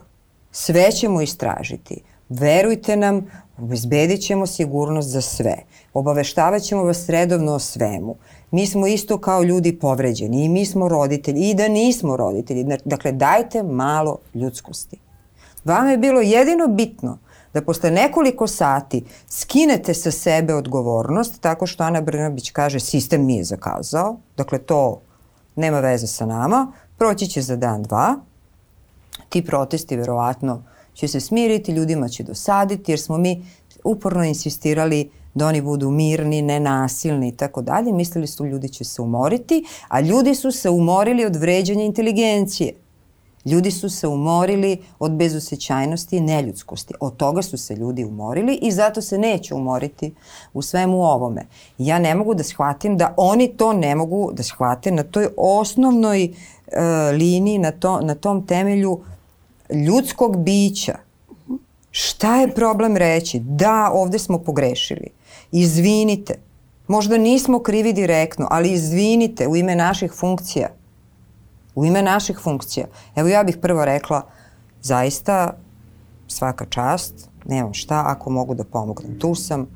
Sve 0.52 0.92
ćemo 0.92 1.20
istražiti. 1.22 2.00
Verujte 2.28 2.96
nam, 2.96 3.26
obezbedit 3.58 4.20
ćemo 4.20 4.46
sigurnost 4.46 5.08
za 5.08 5.20
sve. 5.20 5.56
Obaveštavaćemo 5.94 6.68
ćemo 6.68 6.84
vas 6.84 7.08
redovno 7.08 7.52
o 7.52 7.58
svemu. 7.58 8.16
Mi 8.50 8.66
smo 8.66 8.86
isto 8.86 9.18
kao 9.18 9.42
ljudi 9.42 9.78
povređeni 9.78 10.44
i 10.44 10.48
mi 10.48 10.66
smo 10.66 10.88
roditelji 10.88 11.50
i 11.50 11.54
da 11.54 11.68
nismo 11.68 12.16
roditelji. 12.16 12.66
Dakle, 12.84 13.12
dajte 13.12 13.62
malo 13.62 14.18
ljudskosti. 14.34 14.98
Vama 15.64 15.90
je 15.90 15.98
bilo 15.98 16.20
jedino 16.20 16.66
bitno 16.66 17.18
da 17.54 17.62
posle 17.62 17.90
nekoliko 17.90 18.46
sati 18.46 19.04
skinete 19.28 19.94
sa 19.94 20.10
sebe 20.10 20.54
odgovornost 20.54 21.40
tako 21.40 21.66
što 21.66 21.84
Ana 21.84 22.00
Brnabić 22.00 22.50
kaže 22.50 22.80
sistem 22.80 23.24
nije 23.24 23.44
zakazao, 23.44 24.16
dakle 24.36 24.58
to 24.58 25.00
nema 25.56 25.80
veze 25.80 26.06
sa 26.06 26.26
nama, 26.26 26.72
proći 26.98 27.26
će 27.26 27.42
za 27.42 27.56
dan, 27.56 27.82
dva, 27.82 28.16
ti 29.28 29.44
protesti 29.44 29.96
verovatno 29.96 30.62
će 30.98 31.08
se 31.08 31.20
smiriti, 31.20 31.72
ljudima 31.72 32.08
će 32.08 32.22
dosaditi 32.22 32.92
jer 32.92 33.00
smo 33.00 33.18
mi 33.18 33.44
uporno 33.84 34.24
insistirali 34.24 35.10
da 35.34 35.46
oni 35.46 35.60
budu 35.62 35.90
mirni, 35.90 36.42
nenasilni 36.42 37.28
i 37.28 37.36
tako 37.36 37.62
dalje. 37.62 37.92
Mislili 37.92 38.26
su 38.26 38.46
ljudi 38.46 38.68
će 38.68 38.84
se 38.84 39.02
umoriti, 39.02 39.64
a 39.88 40.00
ljudi 40.00 40.34
su 40.34 40.52
se 40.52 40.70
umorili 40.70 41.24
od 41.24 41.36
vređanja 41.36 41.84
inteligencije. 41.84 42.72
Ljudi 43.44 43.70
su 43.70 43.90
se 43.90 44.08
umorili 44.08 44.78
od 44.98 45.12
bezosećajnosti 45.12 46.16
i 46.16 46.20
neljudskosti. 46.20 46.94
Od 47.00 47.16
toga 47.16 47.42
su 47.42 47.56
se 47.56 47.74
ljudi 47.74 48.04
umorili 48.04 48.58
i 48.62 48.72
zato 48.72 49.02
se 49.02 49.18
neće 49.18 49.54
umoriti 49.54 50.14
u 50.54 50.62
svemu 50.62 51.02
ovome. 51.02 51.46
Ja 51.78 51.98
ne 51.98 52.14
mogu 52.14 52.34
da 52.34 52.42
shvatim 52.42 52.96
da 52.96 53.14
oni 53.16 53.48
to 53.48 53.72
ne 53.72 53.94
mogu 53.94 54.32
da 54.32 54.42
shvate 54.42 54.90
na 54.90 55.02
toj 55.02 55.28
osnovnoj 55.36 56.24
e, 56.24 56.32
liniji, 57.12 57.58
na, 57.58 57.70
to, 57.70 58.00
na 58.00 58.14
tom 58.14 58.46
temelju 58.46 59.00
ljudskog 59.74 60.36
bića. 60.44 60.98
Šta 61.90 62.36
je 62.36 62.54
problem 62.54 62.96
reći? 62.96 63.40
Da, 63.40 63.90
ovde 63.94 64.18
smo 64.18 64.38
pogrešili. 64.38 65.06
Izvinite. 65.52 66.34
Možda 66.88 67.18
nismo 67.18 67.62
krivi 67.62 67.92
direktno, 67.92 68.48
ali 68.50 68.72
izvinite 68.72 69.46
u 69.46 69.56
ime 69.56 69.76
naših 69.76 70.12
funkcija 70.12 70.68
u 71.78 71.84
ime 71.84 72.02
naših 72.02 72.38
funkcija. 72.42 72.86
Evo 73.16 73.28
ja 73.28 73.44
bih 73.44 73.56
prvo 73.62 73.84
rekla, 73.84 74.22
zaista 74.82 75.52
svaka 76.28 76.64
čast, 76.64 77.14
nemam 77.44 77.74
šta, 77.74 78.04
ako 78.06 78.30
mogu 78.30 78.54
da 78.54 78.64
pomognem, 78.64 79.18
tu 79.18 79.34
sam 79.34 79.66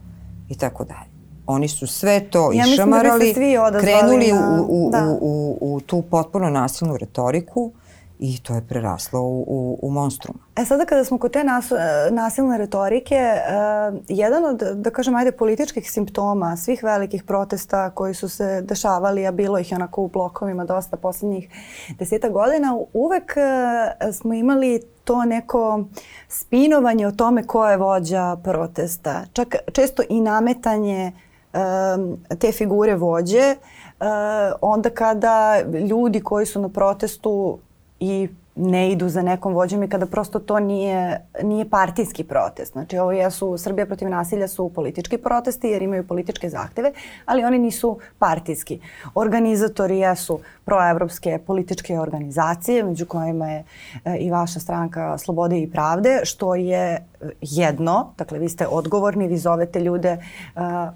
i 0.49 0.55
tako 0.55 0.85
dalje. 0.85 1.13
Oni 1.47 1.69
su 1.69 1.87
sve 1.87 2.21
to 2.31 2.53
Ja 2.53 2.65
da 2.65 2.73
išamarali, 2.73 3.35
odazvali 3.59 3.83
krenuli 3.83 4.33
na- 4.33 4.63
u, 4.69 4.87
u, 4.87 4.91
da. 4.91 5.07
u, 5.09 5.19
u, 5.21 5.75
u 5.75 5.81
tu 5.81 6.03
potpuno 6.03 6.51
nasilnu 6.51 6.97
retoriku 6.97 7.73
i 8.25 8.39
to 8.43 8.55
je 8.55 8.63
preraslo 8.69 9.21
u, 9.21 9.45
u, 9.47 9.79
u 9.83 9.91
monstrum. 9.91 10.39
E 10.57 10.65
sada 10.65 10.85
kada 10.85 11.05
smo 11.05 11.19
kod 11.19 11.33
te 11.33 11.45
nas, 11.45 11.73
e, 11.73 11.77
nasilne 12.11 12.59
retorike, 12.59 13.15
e, 13.15 13.43
jedan 14.09 14.45
od, 14.45 14.63
da 14.75 14.91
kažem, 14.91 15.15
ajde, 15.15 15.33
političkih 15.33 15.91
simptoma 15.91 16.57
svih 16.57 16.85
velikih 16.85 17.25
protesta 17.25 17.91
koji 17.91 18.15
su 18.15 18.29
se 18.29 18.63
dešavali, 18.63 19.27
a 19.27 19.33
bilo 19.33 19.59
ih 19.59 19.73
onako 19.73 20.03
u 20.03 20.09
blokovima 20.09 20.65
dosta 20.65 20.97
poslednjih 20.97 21.49
deseta 21.99 22.29
godina, 22.29 22.79
uvek 22.93 23.35
e, 23.37 24.13
smo 24.13 24.35
imali 24.35 24.83
to 25.05 25.25
neko 25.25 25.85
spinovanje 26.29 27.07
o 27.07 27.13
tome 27.13 27.47
ko 27.47 27.69
je 27.69 27.77
vođa 27.77 28.37
protesta. 28.45 29.25
Čak 29.33 29.55
često 29.73 30.03
i 30.09 30.21
nametanje 30.21 31.13
em, 31.53 32.17
te 32.39 32.53
figure 32.53 32.95
vođe 32.95 33.39
e, 33.39 33.57
onda 34.61 34.91
kada 34.91 35.61
ljudi 35.91 36.21
koji 36.21 36.47
su 36.47 36.61
na 36.61 36.69
protestu 36.69 37.59
i 38.03 38.29
ne 38.55 38.91
idu 38.91 39.09
za 39.09 39.23
nekom 39.23 39.55
vođom 39.55 39.83
i 39.83 39.89
kada 39.89 40.07
prosto 40.07 40.39
to 40.39 40.61
nije, 40.61 41.27
nije 41.43 41.71
partijski 41.71 42.25
protest. 42.25 42.73
Znači 42.73 42.99
ovo 42.99 43.13
jesu, 43.13 43.59
Srbija 43.59 43.87
protiv 43.87 44.09
nasilja 44.09 44.49
su 44.49 44.69
politički 44.75 45.19
protesti 45.19 45.69
jer 45.69 45.83
imaju 45.83 46.07
političke 46.07 46.49
zahteve, 46.49 46.93
ali 47.27 47.45
oni 47.45 47.59
nisu 47.59 47.99
partijski. 48.19 48.81
Organizatori 49.15 49.99
jesu 49.99 50.41
proevropske 50.65 51.39
političke 51.47 51.99
organizacije, 51.99 52.85
među 52.85 53.07
kojima 53.07 53.49
je 53.49 53.65
e, 54.05 54.17
i 54.17 54.31
vaša 54.31 54.61
stranka 54.61 55.19
Slobode 55.19 55.61
i 55.61 55.71
pravde, 55.71 56.21
što 56.25 56.55
je 56.55 56.93
e, 56.93 57.03
jedno, 57.41 58.13
dakle 58.19 58.39
vi 58.39 58.49
ste 58.49 58.67
odgovorni, 58.67 59.29
vi 59.29 59.39
zovete 59.39 59.81
ljude, 59.81 60.09
e, 60.09 60.19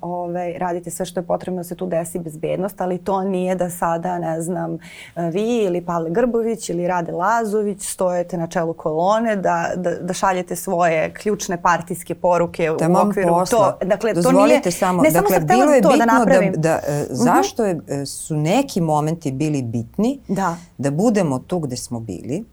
ovaj, 0.00 0.58
radite 0.58 0.90
sve 0.90 1.06
što 1.06 1.20
je 1.20 1.26
potrebno 1.26 1.60
da 1.60 1.64
se 1.64 1.74
tu 1.74 1.86
desi 1.86 2.18
bezbednost, 2.18 2.80
ali 2.80 2.98
to 2.98 3.22
nije 3.22 3.54
da 3.54 3.70
sada, 3.70 4.18
ne 4.18 4.40
znam, 4.40 4.74
e, 4.74 5.30
vi 5.30 5.64
ili 5.64 5.84
Pavle 5.84 6.10
Grbović 6.10 6.70
ili 6.70 6.86
Rade 6.86 7.12
Lazović 7.46 7.82
stojete 7.88 8.36
na 8.38 8.46
čelu 8.46 8.72
kolone 8.72 9.36
da, 9.36 9.72
da, 9.76 9.90
da 9.90 10.12
šaljete 10.12 10.56
svoje 10.56 11.14
ključne 11.14 11.62
partijske 11.62 12.14
poruke 12.14 12.70
u 12.70 12.76
Taman 12.76 13.08
okviru 13.08 13.28
posla. 13.28 13.72
to. 13.80 13.86
Dakle, 13.86 14.14
to 14.14 14.20
Dozvolite 14.22 14.60
nije, 14.64 14.72
samo, 14.72 15.02
ne 15.02 15.10
dakle, 15.10 15.34
samo 15.34 15.46
bilo 15.46 15.72
je 15.72 15.82
to 15.82 15.88
bitno 15.88 16.06
da 16.06 16.18
napravim. 16.18 16.52
da, 16.52 16.60
da 16.60 16.80
e, 16.86 17.06
zašto 17.10 17.64
je, 17.64 17.80
e, 17.88 18.06
su 18.06 18.36
neki 18.36 18.80
momenti 18.80 19.32
bili 19.32 19.62
bitni 19.62 20.20
Da. 20.28 20.56
da 20.78 20.90
budemo 20.90 21.38
tu 21.38 21.58
gde 21.58 21.76
smo 21.76 22.00
bili. 22.00 22.44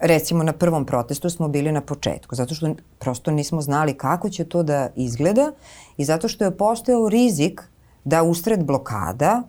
Recimo 0.00 0.44
na 0.44 0.52
prvom 0.52 0.84
protestu 0.84 1.30
smo 1.30 1.48
bili 1.48 1.72
na 1.72 1.80
početku, 1.80 2.34
zato 2.34 2.54
što 2.54 2.74
prosto 2.98 3.30
nismo 3.30 3.60
znali 3.60 3.94
kako 3.94 4.28
će 4.28 4.44
to 4.44 4.62
da 4.62 4.88
izgleda 4.96 5.52
i 5.96 6.04
zato 6.04 6.28
što 6.28 6.44
je 6.44 6.56
postojao 6.56 7.08
rizik 7.08 7.62
da 8.04 8.22
usred 8.22 8.64
blokada 8.64 9.42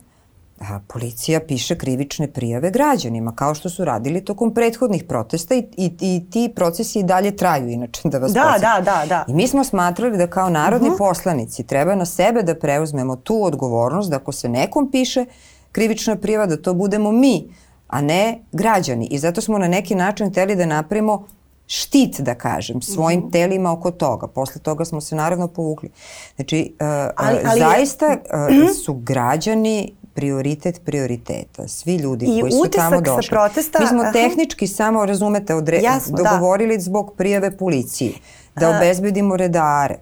a, 0.60 0.80
policija 0.88 1.40
piše 1.40 1.78
krivične 1.78 2.28
prijave 2.28 2.72
građanima, 2.72 3.36
kao 3.36 3.56
što 3.56 3.70
su 3.70 3.86
radili 3.86 4.26
tokom 4.26 4.54
prethodnih 4.54 5.04
protesta 5.04 5.56
i, 5.56 5.64
i, 5.78 5.92
i 6.02 6.26
ti 6.30 6.52
procesi 6.56 7.00
i 7.00 7.04
dalje 7.04 7.36
traju, 7.36 7.70
inače 7.70 8.02
da 8.04 8.18
vas 8.18 8.34
Da, 8.34 8.42
podsjetim. 8.42 8.70
da, 8.86 8.92
da, 8.92 9.06
da. 9.08 9.26
I 9.28 9.34
mi 9.34 9.48
smo 9.48 9.64
smatrali 9.64 10.18
da 10.18 10.28
kao 10.28 10.50
narodni 10.50 10.90
poslanici 10.98 11.64
treba 11.64 11.96
na 11.96 12.06
sebe 12.06 12.44
da 12.44 12.56
preuzmemo 12.56 13.16
tu 13.16 13.44
odgovornost 13.44 14.10
da 14.10 14.16
ako 14.16 14.32
se 14.32 14.50
nekom 14.50 14.92
piše 14.92 15.26
krivična 15.72 16.16
prijava 16.16 16.46
da 16.46 16.58
to 16.58 16.74
budemo 16.74 17.12
mi, 17.12 17.54
a 17.88 18.02
ne 18.02 18.40
građani. 18.52 19.06
I 19.06 19.20
zato 19.20 19.42
smo 19.42 19.58
na 19.58 19.68
neki 19.68 19.96
način 19.96 20.30
hteli 20.30 20.56
da 20.56 20.66
napravimo 20.66 21.26
štit, 21.68 22.20
da 22.20 22.36
kažem, 22.36 22.82
svojim 22.82 23.32
telima 23.32 23.72
oko 23.72 23.92
toga. 23.92 24.28
Posle 24.28 24.62
toga 24.62 24.86
smo 24.86 25.02
se 25.02 25.16
naravno 25.16 25.48
povukli. 25.48 25.90
Znači, 26.36 26.74
uh, 26.74 26.88
Ali- 27.18 27.40
ali- 27.46 27.60
zaista 27.60 28.06
uh, 28.08 28.76
su 28.76 28.94
građani 28.94 29.94
prioritet 30.18 30.82
prioriteta. 30.86 31.68
Svi 31.68 31.96
ljudi 31.96 32.26
I 32.28 32.42
koji 32.42 32.52
su 32.52 32.58
utisak 32.60 32.78
tamo 32.80 32.96
sa 32.98 33.02
došli. 33.06 33.30
protesta, 33.30 33.80
Mi 33.80 33.88
smo 33.88 34.02
aha. 34.02 34.12
tehnički 34.12 34.68
samo, 34.68 35.06
razumete, 35.06 35.56
odre, 35.56 35.78
Jasno, 35.80 36.18
da. 36.18 36.24
dogovorili 36.24 36.80
zbog 36.80 37.14
prijave 37.18 37.52
policiji, 37.54 38.14
da 38.56 38.68
A- 38.68 38.78
obezbedimo 38.78 39.38
redare, 39.38 39.96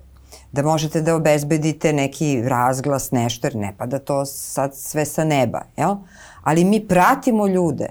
da 0.51 0.63
možete 0.63 1.01
da 1.01 1.15
obezbedite 1.15 1.93
neki 1.93 2.41
razglas, 2.43 3.12
nešto, 3.12 3.48
jer 3.48 3.55
ne 3.55 3.74
pada 3.77 4.00
to 4.00 4.25
sad 4.25 4.75
sve 4.75 5.05
sa 5.05 5.24
neba, 5.25 5.62
jel? 5.77 5.95
Ali 6.43 6.63
mi 6.63 6.88
pratimo 6.88 7.48
ljude. 7.48 7.89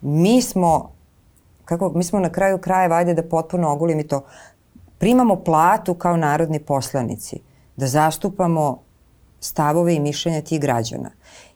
Mi 0.00 0.42
smo, 0.42 0.92
kako, 1.64 1.88
mi 1.90 2.04
smo 2.04 2.20
na 2.20 2.30
kraju 2.30 2.58
krajeva, 2.58 2.96
ajde 2.96 3.14
da 3.14 3.22
potpuno 3.24 3.70
ogulim 3.70 4.00
i 4.00 4.08
to, 4.08 4.24
primamo 4.98 5.36
platu 5.36 5.94
kao 5.94 6.16
narodni 6.16 6.58
poslanici, 6.60 7.38
da 7.76 7.86
zastupamo 7.86 8.78
stavove 9.40 9.94
i 9.94 10.00
mišljenja 10.00 10.40
tih 10.40 10.60
građana. 10.60 11.10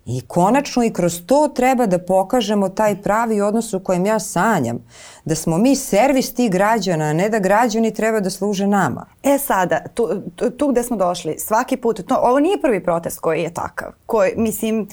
I 0.07 0.21
konačno 0.21 0.85
i 0.85 0.93
kroz 0.93 1.21
to 1.27 1.49
treba 1.55 1.87
da 1.87 1.99
pokažemo 1.99 2.69
taj 2.69 3.03
pravi 3.03 3.41
odnos 3.41 3.75
u 3.75 3.81
kojem 3.81 4.07
ja 4.07 4.19
sanjam, 4.19 4.79
da 5.25 5.35
smo 5.35 5.59
mi 5.59 5.77
servis 5.77 6.35
tih 6.35 6.51
građana, 6.51 7.05
a 7.05 7.13
ne 7.13 7.29
da 7.29 7.39
građani 7.39 7.95
treba 7.95 8.21
da 8.21 8.31
služe 8.31 8.67
nama. 8.67 9.07
E 9.23 9.39
sada, 9.39 9.81
tu, 9.95 10.09
tu, 10.37 10.51
tu 10.51 10.69
gde 10.69 10.83
smo 10.83 10.97
došli, 10.97 11.39
svaki 11.39 11.77
put, 11.77 12.01
to, 12.07 12.19
ovo 12.23 12.41
nije 12.41 12.61
prvi 12.61 12.85
protest 12.85 13.21
koji 13.21 13.43
je 13.43 13.55
takav. 13.55 13.93
Koji, 14.07 14.33
mislim, 14.37 14.81
uh, 14.81 14.89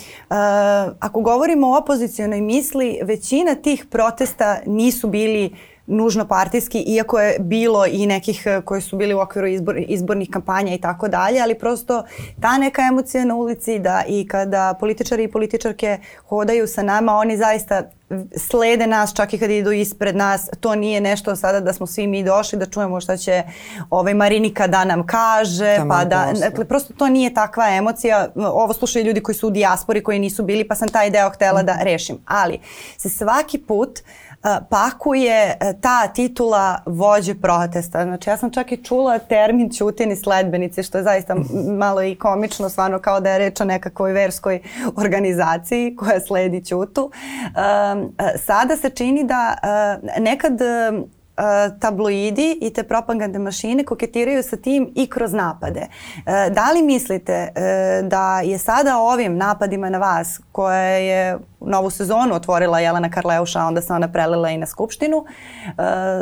ako 0.99 1.21
govorimo 1.21 1.67
o 1.67 1.77
opozicijonoj 1.77 2.41
misli, 2.41 2.99
većina 3.03 3.55
tih 3.55 3.85
protesta 3.89 4.59
nisu 4.65 5.07
bili 5.07 5.55
nužno 5.89 6.27
partijski, 6.27 6.79
iako 6.79 7.19
je 7.19 7.39
bilo 7.39 7.85
i 7.85 8.05
nekih 8.05 8.43
eh, 8.45 8.61
koji 8.65 8.81
su 8.81 8.97
bili 8.97 9.13
u 9.13 9.19
okviru 9.19 9.47
izbor, 9.47 9.75
izbornih 9.87 10.29
kampanja 10.31 10.73
i 10.73 10.81
tako 10.81 11.07
dalje, 11.07 11.41
ali 11.41 11.59
prosto 11.59 12.03
ta 12.41 12.57
neka 12.57 12.81
emocija 12.81 13.25
na 13.25 13.35
ulici 13.35 13.79
da 13.79 14.03
i 14.07 14.27
kada 14.27 14.73
političari 14.79 15.23
i 15.23 15.31
političarke 15.31 15.97
hodaju 16.27 16.67
sa 16.67 16.83
nama, 16.83 17.13
oni 17.15 17.37
zaista 17.37 17.83
slede 18.37 18.87
nas 18.87 19.13
čak 19.13 19.33
i 19.33 19.37
kad 19.37 19.49
idu 19.49 19.71
ispred 19.71 20.15
nas. 20.15 20.49
To 20.59 20.75
nije 20.75 21.01
nešto 21.01 21.35
sada 21.35 21.59
da 21.59 21.73
smo 21.73 21.87
svi 21.87 22.07
mi 22.07 22.23
došli 22.23 22.59
da 22.59 22.65
čujemo 22.65 23.01
šta 23.01 23.17
će 23.17 23.43
ovaj 23.89 24.13
Marinika 24.13 24.67
da 24.67 24.85
nam 24.85 25.07
kaže, 25.07 25.75
Taman 25.77 25.97
pa 25.97 26.05
da, 26.05 26.33
dakle 26.39 26.65
prosto 26.65 26.93
to 26.93 27.07
nije 27.07 27.33
takva 27.33 27.75
emocija. 27.75 28.27
Ovo 28.35 28.73
slušaju 28.73 29.05
ljudi 29.05 29.21
koji 29.21 29.35
su 29.35 29.47
u 29.47 29.51
dijaspori, 29.51 30.03
koji 30.03 30.19
nisu 30.19 30.43
bili, 30.43 30.67
pa 30.67 30.75
sam 30.75 30.87
taj 30.87 31.09
deo 31.09 31.29
htela 31.29 31.63
da 31.63 31.77
rešim. 31.81 32.17
Ali 32.25 32.59
se 32.97 33.09
svaki 33.09 33.57
put 33.57 33.99
a, 33.99 34.28
pakuje 34.69 35.57
a, 35.59 35.73
ta 35.73 36.07
titula 36.07 36.81
vođe 36.85 37.35
protesta. 37.35 38.03
Znači 38.03 38.29
ja 38.29 38.37
sam 38.37 38.51
čak 38.51 38.71
i 38.71 38.83
čula 38.83 39.19
termin 39.19 39.69
ćutini 39.71 40.15
sledbenice, 40.15 40.83
što 40.83 40.97
je 40.97 41.03
zaista 41.03 41.35
malo 41.77 42.03
i 42.03 42.15
komično, 42.15 42.69
stvarno 42.69 42.99
kao 42.99 43.19
da 43.19 43.29
je 43.29 43.39
reč 43.39 43.61
o 43.61 43.65
nekakvoj 43.65 44.13
verskoj 44.13 44.61
organizaciji 44.95 45.95
koja 45.95 46.19
sledi 46.19 46.65
ćutu. 46.65 47.11
A, 47.55 48.03
sada 48.45 48.75
se 48.75 48.89
čini 48.89 49.23
da 49.23 49.55
nekad 50.19 50.59
tabloidi 51.79 52.57
i 52.61 52.73
te 52.73 52.83
propagandne 52.83 53.39
mašine 53.39 53.83
koketiraju 53.83 54.43
sa 54.43 54.57
tim 54.57 54.93
i 54.95 55.07
kroz 55.07 55.33
napade. 55.33 55.87
Uh, 56.15 56.53
da 56.53 56.71
li 56.71 56.81
mislite 56.81 57.47
uh, 57.47 58.07
da 58.07 58.41
je 58.41 58.57
sada 58.57 58.97
ovim 58.97 59.37
napadima 59.37 59.89
na 59.89 59.97
vas, 59.97 60.39
koje 60.51 61.07
je 61.07 61.37
novu 61.61 61.89
sezonu 61.89 62.35
otvorila 62.35 62.79
Jelena 62.79 63.09
Karleuša, 63.09 63.65
onda 63.65 63.81
se 63.81 63.93
ona 63.93 64.07
prelila 64.07 64.49
i 64.49 64.57
na 64.57 64.65
Skupštinu, 64.65 65.25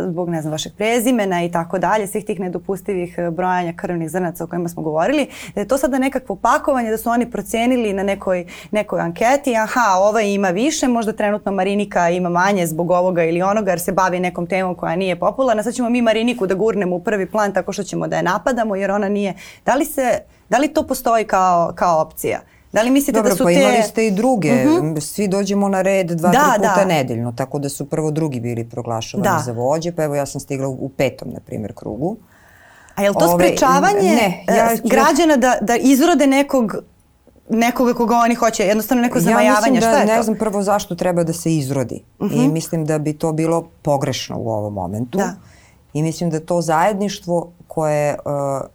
zbog, 0.09 0.29
ne 0.29 0.41
znam, 0.41 0.51
vašeg 0.51 0.71
prezimena 0.77 1.43
i 1.43 1.51
tako 1.51 1.79
dalje, 1.79 2.07
svih 2.07 2.25
tih 2.25 2.39
nedopustivih 2.39 3.15
brojanja 3.31 3.73
krvnih 3.73 4.09
zrnaca 4.09 4.43
o 4.43 4.47
kojima 4.47 4.69
smo 4.69 4.83
govorili, 4.83 5.27
da 5.55 5.61
je 5.61 5.67
to 5.67 5.77
sada 5.77 5.99
nekakvo 5.99 6.35
pakovanje, 6.35 6.91
da 6.91 6.97
su 6.97 7.09
oni 7.09 7.31
procenili 7.31 7.93
na 7.93 8.03
nekoj, 8.03 8.45
nekoj 8.71 8.99
anketi, 8.99 9.55
aha, 9.55 9.99
ova 9.99 10.21
ima 10.21 10.49
više, 10.49 10.87
možda 10.87 11.13
trenutno 11.13 11.51
Marinika 11.51 12.09
ima 12.09 12.29
manje 12.29 12.67
zbog 12.67 12.91
ovoga 12.91 13.23
ili 13.23 13.41
onoga, 13.41 13.71
jer 13.71 13.79
se 13.79 13.91
bavi 13.91 14.19
nekom 14.19 14.47
temom 14.47 14.75
koja 14.75 14.95
nije 14.95 15.06
popularna, 15.15 15.63
sad 15.63 15.73
ćemo 15.73 15.89
mi 15.89 16.01
Mariniku 16.01 16.47
da 16.47 16.55
gurnemo 16.55 16.95
u 16.95 16.99
prvi 16.99 17.25
plan 17.25 17.53
tako 17.53 17.73
što 17.73 17.83
ćemo 17.83 18.07
da 18.07 18.17
je 18.17 18.23
napadamo, 18.23 18.75
jer 18.75 18.91
ona 18.91 19.09
nije... 19.09 19.33
Da 19.65 19.75
li, 19.75 19.85
se, 19.85 20.19
da 20.49 20.57
li 20.57 20.67
to 20.67 20.83
postoji 20.83 21.25
kao, 21.25 21.71
kao 21.75 22.01
opcija? 22.01 22.39
Da 22.73 22.81
li 22.81 22.89
mislite 22.91 23.11
Dobro, 23.11 23.29
da 23.29 23.35
su 23.35 23.43
pa 23.43 23.49
te... 23.49 23.53
imali 23.55 23.83
ste 23.83 24.07
i 24.07 24.11
druge. 24.11 24.51
Svi 25.01 25.27
dođemo 25.27 25.69
na 25.69 25.81
red 25.81 26.07
dva, 26.07 26.29
Da, 26.29 26.39
tri 26.39 26.59
puta 26.59 26.75
da. 26.75 26.85
nedeljno, 26.85 27.31
tako 27.31 27.59
da 27.59 27.69
su 27.69 27.85
prvo 27.85 28.11
drugi 28.11 28.39
bili 28.39 28.63
proglašavani 28.65 29.29
Da. 29.29 29.41
za 29.45 29.51
vođe, 29.51 29.91
pa 29.91 30.03
evo 30.03 30.15
ja 30.15 30.25
sam 30.25 30.41
stigla 30.41 30.67
u, 30.69 30.89
petom, 30.89 31.29
na 31.29 31.39
primjer, 31.39 31.73
krugu. 31.73 32.17
A 32.95 33.03
je 33.03 33.09
li 33.09 33.15
to 33.15 33.25
Ove, 33.25 33.33
sprečavanje 33.35 34.01
ne, 34.01 34.43
ja- 34.47 34.55
ja- 34.55 34.75
građana 34.85 35.35
da, 35.35 35.57
da 35.61 35.75
izrode 35.75 36.27
nekog 36.27 36.75
nekoga 37.49 37.93
koga 37.93 38.15
oni 38.15 38.35
hoće, 38.35 38.63
jednostavno 38.63 39.01
neko 39.01 39.17
Ja 39.17 39.21
zamajavanje, 39.21 39.71
mislim 39.71 39.73
da 39.73 39.87
šta 39.87 39.99
je 39.99 40.05
ne 40.05 40.11
to? 40.11 40.19
Mhm. 40.19 40.23
znam 40.23 40.37
prvo 40.37 40.63
zašto 40.63 40.95
treba 40.95 41.23
da 41.23 41.33
se 41.33 41.55
izrodi. 41.55 42.03
I 42.33 42.47
mislim 42.47 42.85
da 42.85 42.99
bi 42.99 43.13
to 43.13 43.33
bilo 43.33 43.67
pogrešno 43.81 44.37
u 44.39 44.49
ovom 44.49 44.73
momentu. 44.73 45.17
Da. 45.17 45.33
I 45.93 46.03
mislim 46.03 46.29
da 46.29 46.39
to 46.39 46.61
zajedništvo 46.61 47.51
koje 47.67 48.17
uh, 48.25 48.67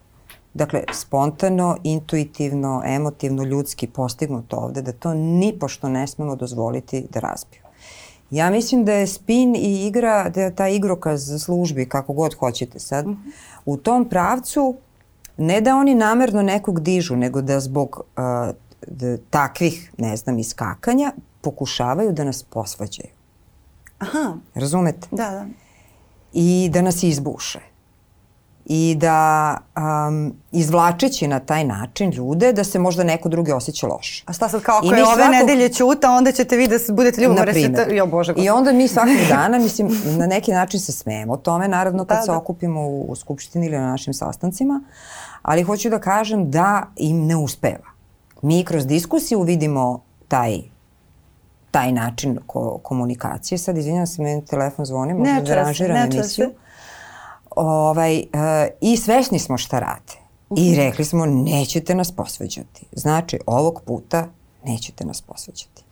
dakle, 0.55 0.83
spontano, 0.93 1.77
intuitivno, 1.83 2.83
emotivno, 2.87 3.45
ljudski 3.45 3.87
postignuto 3.87 4.57
ovde, 4.57 4.83
da 4.83 4.93
to 4.93 5.15
ni 5.15 5.59
pošto 5.61 5.89
ne 5.89 6.07
smemo 6.07 6.37
dozvoliti 6.37 7.07
da 7.11 7.21
razbiju. 7.21 7.63
Ja 8.31 8.51
mislim 8.51 8.85
da 8.85 8.93
je 8.93 9.07
spin 9.07 9.57
i 9.57 9.87
igra, 9.87 10.29
da 10.29 10.43
je 10.43 10.55
ta 10.55 10.69
igrokaz 10.69 11.43
službi, 11.45 11.89
kako 11.89 12.13
god 12.13 12.35
hoćete 12.35 12.79
sad, 12.79 13.07
mm 13.07 13.11
-hmm. 13.11 13.33
u 13.65 13.77
tom 13.77 14.09
pravcu 14.09 14.75
ne 15.37 15.61
da 15.61 15.77
oni 15.77 15.95
namerno 15.95 16.43
nekog 16.43 16.81
dižu, 16.81 17.17
nego 17.17 17.43
da 17.43 17.61
zbog 17.61 18.01
uh, 18.01 18.55
da, 18.87 19.17
takvih, 19.17 19.93
ne 19.99 20.17
znam, 20.17 20.39
iskakanja 20.39 21.13
pokušavaju 21.41 22.13
da 22.13 22.25
nas 22.25 22.43
posvađaju. 22.43 23.11
Aha. 23.99 24.37
Razumete? 24.55 25.09
Da, 25.11 25.31
da. 25.31 25.47
I 26.33 26.71
da 26.73 26.83
nas 26.83 27.03
izbuše 27.03 27.72
i 28.67 28.95
da 28.99 29.57
um, 29.77 30.35
izvlačeći 30.53 31.27
na 31.27 31.41
taj 31.41 31.65
način 31.65 32.11
ljude 32.11 32.53
da 32.53 32.65
se 32.65 32.79
možda 32.79 33.05
neko 33.05 33.29
drugi 33.29 33.53
osjeća 33.53 33.87
loše. 33.87 34.25
A 34.27 34.33
šta 34.33 34.49
sad 34.49 34.63
kao 34.63 34.77
ako 34.77 34.87
je 34.87 35.05
ove 35.05 35.15
svakog... 35.15 35.35
nedelje 35.35 35.69
ćuta, 35.69 36.11
onda 36.11 36.33
ćete 36.33 36.57
vi 36.57 36.69
da 36.69 36.77
budete 36.93 37.21
ljubomore. 37.21 37.53
Jo, 37.91 38.07
Bože, 38.07 38.35
I 38.37 38.51
onda 38.51 38.73
mi 38.73 38.89
svakog 38.89 39.29
dana, 39.37 39.59
mislim, 39.59 39.89
na 40.19 40.27
neki 40.27 40.53
način 40.53 40.81
se 40.81 40.93
smemo 40.93 41.37
tome, 41.37 41.69
naravno 41.69 42.05
kad 42.05 42.17
da, 42.17 42.23
se 42.23 42.31
da. 42.31 42.37
okupimo 42.37 42.81
u, 42.81 43.07
u 43.09 43.17
skupštini 43.17 43.67
ili 43.67 43.77
na 43.77 43.87
našim 43.87 44.15
sastancima, 44.15 44.81
ali 45.43 45.63
hoću 45.63 45.91
da 45.91 45.99
kažem 45.99 46.51
da 46.51 46.83
im 46.97 47.27
ne 47.27 47.37
uspeva. 47.37 47.93
Mi 48.43 48.65
kroz 48.65 48.87
diskusiju 48.87 49.43
vidimo 49.43 50.03
taj 50.29 50.63
taj 51.71 51.93
način 51.93 52.39
ko, 52.47 52.79
komunikacije. 52.83 53.59
Sad, 53.59 53.77
izvinjam 53.77 54.07
se, 54.07 54.23
meni 54.23 54.45
telefon 54.45 54.85
zvoni, 54.85 55.15
možda 55.15 55.41
da 55.41 55.53
aranžiram 55.53 55.97
emisiju. 55.97 56.47
Se 56.47 56.62
ovaj, 57.57 58.19
uh, 58.19 58.23
i 58.81 58.97
svesni 58.97 59.39
smo 59.39 59.59
šta 59.59 59.79
rade. 59.79 60.23
I 60.57 60.71
mhm. 60.71 60.81
rekli 60.81 61.05
smo 61.05 61.27
nećete 61.27 61.95
nas 61.95 62.13
posveđati. 62.13 62.87
Znači 62.93 63.39
ovog 63.47 63.83
puta 63.87 64.29
nećete 64.65 65.05
nas 65.05 65.21
posveđati. 65.21 65.83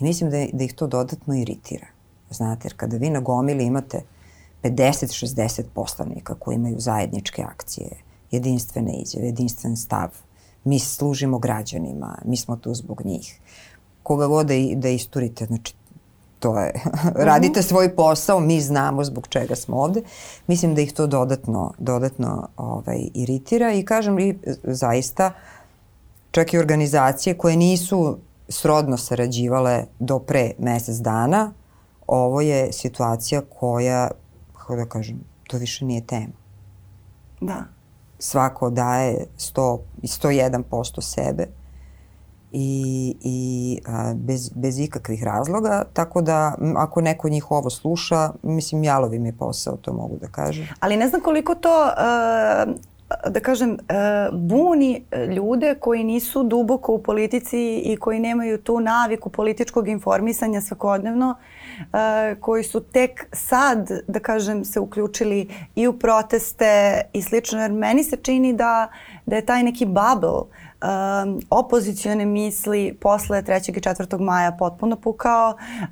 I 0.00 0.04
mislim 0.04 0.30
da, 0.30 0.46
da 0.52 0.64
ih 0.64 0.74
to 0.74 0.86
dodatno 0.86 1.34
iritira. 1.34 1.86
Znate, 2.30 2.66
jer 2.66 2.76
kada 2.76 2.96
vi 2.96 3.10
na 3.10 3.20
gomili 3.20 3.64
imate 3.64 4.02
50-60 4.62 5.62
poslanika 5.74 6.34
koji 6.34 6.54
imaju 6.54 6.80
zajedničke 6.80 7.42
akcije, 7.42 7.90
jedinstvene 8.30 8.92
izjave, 9.02 9.26
jedinstven 9.26 9.76
stav, 9.76 10.08
mi 10.64 10.78
služimo 10.78 11.38
građanima, 11.38 12.18
mi 12.24 12.36
smo 12.36 12.56
tu 12.56 12.74
zbog 12.74 13.02
njih. 13.04 13.40
Koga 14.02 14.26
god 14.26 14.46
da, 14.46 14.54
da 14.74 14.88
isturite, 14.88 15.46
znači 15.46 15.74
to 16.38 16.58
je, 16.58 16.72
radite 17.30 17.62
svoj 17.62 17.96
posao, 17.96 18.40
mi 18.40 18.60
znamo 18.60 19.04
zbog 19.04 19.26
čega 19.28 19.56
smo 19.56 19.76
ovde. 19.76 20.02
Mislim 20.46 20.74
da 20.74 20.80
ih 20.80 20.92
to 20.92 21.06
dodatno, 21.06 21.72
dodatno 21.78 22.48
ovaj, 22.56 23.08
iritira 23.14 23.72
i 23.72 23.84
kažem 23.84 24.18
i 24.18 24.38
zaista 24.62 25.32
čak 26.30 26.54
i 26.54 26.58
organizacije 26.58 27.38
koje 27.38 27.56
nisu 27.56 28.18
srodno 28.48 28.96
sarađivale 28.96 29.84
do 29.98 30.18
pre 30.18 30.50
mesec 30.58 30.96
dana, 30.96 31.52
ovo 32.06 32.40
je 32.40 32.72
situacija 32.72 33.40
koja, 33.58 34.10
kako 34.52 34.76
da 34.76 34.84
kažem, 34.84 35.20
to 35.46 35.56
više 35.56 35.84
nije 35.84 36.06
tema. 36.06 36.32
Da. 37.40 37.64
Svako 38.18 38.70
daje 38.70 39.26
100, 39.38 39.78
101% 40.02 41.00
sebe 41.00 41.46
i, 42.52 43.14
i 43.20 43.78
a, 43.86 44.14
bez, 44.16 44.50
bez 44.54 44.78
ikakvih 44.78 45.24
razloga, 45.24 45.84
tako 45.92 46.22
da 46.22 46.54
ako 46.76 47.00
neko 47.00 47.28
njih 47.28 47.50
ovo 47.50 47.70
sluša, 47.70 48.30
mislim 48.42 48.84
jalovi 48.84 49.18
mi 49.18 49.32
posao, 49.32 49.76
to 49.76 49.92
mogu 49.92 50.16
da 50.20 50.28
kažem. 50.28 50.68
Ali 50.80 50.96
ne 50.96 51.08
znam 51.08 51.20
koliko 51.20 51.54
to, 51.54 51.84
uh, 51.84 52.74
da 53.32 53.40
kažem, 53.40 53.70
uh, 53.70 54.38
buni 54.38 55.04
ljude 55.36 55.74
koji 55.80 56.04
nisu 56.04 56.42
duboko 56.42 56.92
u 56.92 57.02
politici 57.02 57.82
i 57.84 57.96
koji 57.96 58.20
nemaju 58.20 58.58
tu 58.58 58.80
naviku 58.80 59.30
političkog 59.30 59.88
informisanja 59.88 60.60
svakodnevno, 60.60 61.34
koji 62.40 62.64
su 62.64 62.80
tek 62.80 63.26
sad, 63.32 63.90
da 64.08 64.20
kažem, 64.20 64.64
se 64.64 64.80
uključili 64.80 65.48
i 65.74 65.88
u 65.88 65.98
proteste 65.98 67.02
i 67.12 67.22
slično, 67.22 67.60
jer 67.60 67.72
meni 67.72 68.04
se 68.04 68.16
čini 68.16 68.52
da, 68.52 68.88
da 69.26 69.36
je 69.36 69.46
taj 69.46 69.62
neki 69.62 69.86
bubble 69.86 70.40
um, 70.82 71.40
opozicione 71.50 72.24
misli 72.24 72.96
posle 73.00 73.42
3. 73.42 73.76
i 73.76 73.80
4. 73.80 74.20
maja 74.20 74.52
potpuno 74.52 74.96
pukao, 74.96 75.50
uh, 75.50 75.88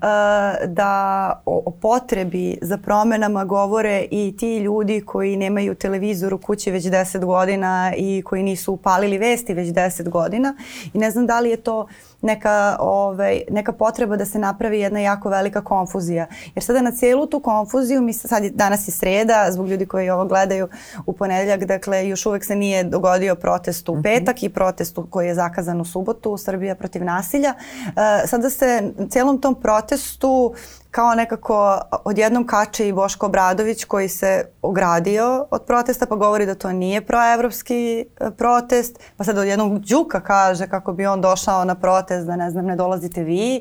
da 0.67 1.43
o, 1.47 1.63
o 1.67 1.71
potrebi 1.71 2.59
za 2.63 2.79
promenama 2.79 3.45
govore 3.45 4.07
i 4.11 4.37
ti 4.39 4.59
ljudi 4.59 5.01
koji 5.01 5.37
nemaju 5.37 5.75
televizor 5.75 6.35
u 6.35 6.39
kući 6.39 6.71
već 6.71 6.85
10 6.85 7.25
godina 7.25 7.93
i 7.97 8.23
koji 8.25 8.43
nisu 8.43 8.73
upalili 8.73 9.19
vesti 9.19 9.55
već 9.55 9.69
10 9.69 10.09
godina 10.09 10.57
i 10.95 10.99
ne 10.99 11.11
znam 11.11 11.27
da 11.27 11.41
li 11.41 11.51
je 11.51 11.57
to 11.57 11.87
neka, 12.23 12.77
ovaj, 12.81 13.43
neka 13.51 13.73
potreba 13.73 14.17
da 14.17 14.25
se 14.25 14.39
napravi 14.39 14.81
jedna 14.81 15.01
jako 15.01 15.29
velika 15.29 15.65
konfuzija. 15.65 16.27
Jer 16.55 16.65
sada 16.65 16.83
na 16.83 16.93
cijelu 16.93 17.27
tu 17.27 17.41
konfuziju, 17.41 18.03
mi 18.03 18.13
sad 18.13 18.45
je, 18.45 18.51
danas 18.51 18.89
je 18.89 18.93
sreda, 18.93 19.47
zbog 19.51 19.69
ljudi 19.69 19.87
koji 19.87 20.11
ovo 20.11 20.25
gledaju 20.25 20.69
u 21.07 21.13
ponedeljak, 21.13 21.65
dakle 21.65 22.09
još 22.09 22.27
uvek 22.27 22.45
se 22.45 22.57
nije 22.57 22.85
dogodio 22.85 23.35
protest 23.35 23.89
u 23.89 23.93
mhm. 23.93 24.03
petak 24.03 24.43
i 24.43 24.49
protest 24.49 24.99
koji 25.11 25.27
je 25.27 25.35
zakazan 25.35 25.81
u 25.81 25.85
subotu, 25.85 26.37
Srbija 26.37 26.75
protiv 26.75 27.05
nasilja. 27.05 27.55
Uh, 27.87 27.93
sada 28.27 28.51
se 28.51 28.93
cijelom 29.11 29.41
tom 29.41 29.55
protestu 29.55 30.55
kao 30.97 31.15
nekako 31.15 31.81
odjednom 32.05 32.47
kače 32.47 32.89
i 32.89 32.93
Boško 32.93 33.27
Obradović 33.27 33.85
koji 33.85 34.09
se 34.09 34.45
ogradio 34.63 35.47
od 35.51 35.63
protesta 35.63 36.07
pa 36.07 36.17
govori 36.17 36.47
da 36.47 36.55
to 36.55 36.73
nije 36.73 37.07
proevropski 37.07 38.05
e, 38.21 38.31
protest, 38.31 38.99
pa 39.17 39.25
sad 39.25 39.39
odjednom 39.39 39.81
Đuka 39.81 40.21
kaže 40.21 40.69
kako 40.69 40.93
bi 40.93 41.07
on 41.07 41.21
došao 41.21 41.65
na 41.65 41.75
protest 41.75 42.27
da 42.27 42.37
ne 42.37 42.51
znam 42.51 42.67
ne 42.67 42.77
dolazite 42.77 43.23
vi, 43.23 43.61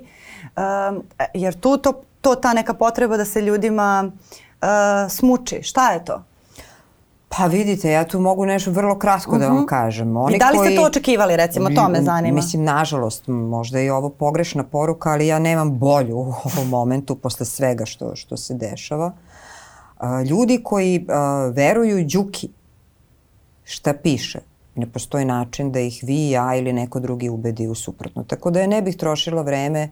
um, 0.58 1.04
jer 1.34 1.60
tu 1.60 1.78
to, 1.78 2.04
to 2.22 2.36
ta 2.36 2.54
neka 2.54 2.74
potreba 2.74 3.18
da 3.18 3.26
se 3.26 3.42
ljudima 3.42 4.12
uh, 4.62 4.68
smuči. 5.12 5.64
Šta 5.64 5.92
je 5.92 6.06
to? 6.06 6.24
Pa 7.38 7.48
vidite, 7.48 7.92
ja 7.92 8.06
tu 8.08 8.20
mogu 8.20 8.46
nešto 8.46 8.72
vrlo 8.72 9.00
kratko 9.00 9.32
uh 9.32 9.38
-huh. 9.38 9.40
da 9.40 9.48
vam 9.48 9.58
mhm. 9.58 9.66
kažem. 9.66 10.18
Oni 10.18 10.36
I 10.36 10.40
da 10.40 10.50
li 10.50 10.58
ste 10.58 10.66
koji, 10.66 10.76
to 10.76 10.84
očekivali, 10.84 11.36
recimo, 11.36 11.70
to 11.70 11.90
me 11.90 12.02
zanima? 12.02 12.36
Mislim, 12.36 12.64
nažalost, 12.64 13.28
možda 13.28 13.80
je 13.80 13.94
ovo 13.94 14.10
pogrešna 14.10 14.64
poruka, 14.64 15.12
ali 15.12 15.28
ja 15.28 15.40
nemam 15.40 15.80
bolju 15.80 16.18
u 16.20 16.34
ovom 16.44 16.70
momentu 16.70 17.16
posle 17.16 17.46
svega 17.46 17.86
što, 17.86 18.16
što 18.16 18.38
se 18.38 18.54
dešava. 18.54 19.14
Ljudi 20.30 20.62
koji 20.64 21.06
veruju 21.54 22.06
Đuki, 22.06 22.50
šta 23.64 23.94
piše, 23.94 24.40
ne 24.76 24.88
postoji 24.88 25.26
način 25.26 25.72
da 25.72 25.80
ih 25.80 26.04
vi, 26.08 26.30
ja 26.30 26.56
ili 26.56 26.74
neko 26.74 27.00
drugi 27.00 27.30
ubedi 27.30 27.68
u 27.68 27.76
suprotno. 27.76 28.24
Tako 28.24 28.52
da 28.52 28.62
je 28.62 28.68
ne 28.68 28.82
bih 28.82 28.98
trošila 28.98 29.42
vreme 29.42 29.90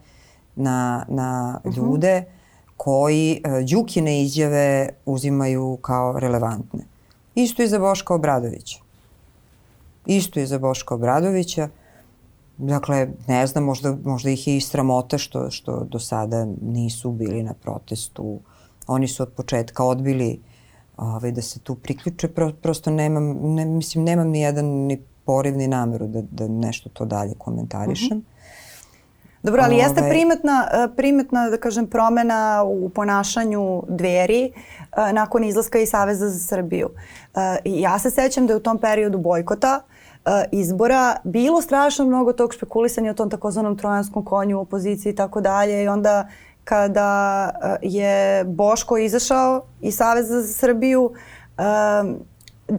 na, 0.56 1.06
na 1.08 1.60
uh 1.64 1.72
-huh. 1.72 1.78
ljude 1.78 2.24
koji 2.78 3.42
Đukine 3.70 4.22
izjave 4.22 4.90
uzimaju 5.06 5.78
kao 5.82 6.20
relevantne. 6.20 6.93
Isto 7.36 7.64
i 7.64 7.68
za 7.68 7.80
Boška 7.80 8.16
Obradovića. 8.16 8.80
Isto 10.06 10.40
i 10.40 10.46
za 10.46 10.60
Boška 10.60 10.96
Obradovića. 10.96 11.70
Dakle, 12.58 13.08
ne 13.28 13.48
znam, 13.48 13.64
možda, 13.64 13.98
možda 14.04 14.30
ih 14.30 14.48
je 14.48 14.58
i 14.58 14.62
sramota 14.62 15.18
što, 15.18 15.52
što 15.52 15.84
do 15.84 16.00
sada 16.00 16.48
nisu 16.62 17.12
bili 17.12 17.44
na 17.44 17.54
protestu. 17.54 18.40
Oni 18.88 19.08
su 19.08 19.24
od 19.24 19.30
početka 19.30 19.84
odbili 19.84 20.40
ovaj, 20.98 21.32
da 21.32 21.42
se 21.42 21.60
tu 21.60 21.76
priključe. 21.76 22.28
Pro, 22.28 22.52
prosto 22.62 22.92
nemam, 22.92 23.54
ne, 23.56 23.66
mislim, 23.66 24.04
nemam 24.04 24.28
ni 24.28 24.42
jedan 24.42 24.66
ni 24.66 25.02
poriv 25.26 25.58
ni 25.58 25.68
nameru 25.68 26.08
da, 26.08 26.22
da 26.22 26.48
nešto 26.48 26.90
to 26.90 27.06
dalje 27.06 27.34
komentarišem. 27.38 28.18
Mm. 28.18 28.33
Dobro, 29.44 29.62
ali 29.66 29.76
jeste 29.76 30.00
ovaj- 30.00 30.10
primetna, 30.10 30.68
e, 30.72 30.88
primetna, 30.96 31.50
da 31.50 31.58
kažem, 31.58 31.88
promena 31.88 32.64
u 32.66 32.90
ponašanju 32.90 33.84
dveri 33.88 34.44
e, 34.46 34.52
nakon 35.14 35.44
izlaska 35.44 35.80
iz 35.80 35.90
Saveza 35.90 36.30
za 36.30 36.40
Srbiju. 36.40 36.90
E, 37.36 37.58
ja 37.66 38.00
se 38.00 38.10
sećam 38.10 38.48
da 38.48 38.54
je 38.54 38.58
u 38.58 38.64
tom 38.64 38.78
periodu 38.78 39.18
bojkota 39.18 39.82
izbora 40.52 41.16
bilo 41.24 41.62
strašno 41.62 42.06
mnogo 42.06 42.34
tog 42.34 42.54
špekulisanja 42.54 43.12
o 43.12 43.14
tom 43.14 43.30
takozvanom 43.30 43.78
trojanskom 43.78 44.26
konju 44.26 44.58
u 44.58 44.62
opoziciji 44.62 45.12
i 45.12 45.16
tako 45.16 45.42
dalje 45.42 45.84
i 45.84 45.88
onda 45.88 46.28
kada 46.64 47.50
je 47.82 48.44
Boško 48.44 48.98
izašao 48.98 49.66
iz 49.82 49.96
Saveza 49.96 50.42
za 50.42 50.54
Srbiju 50.54 51.12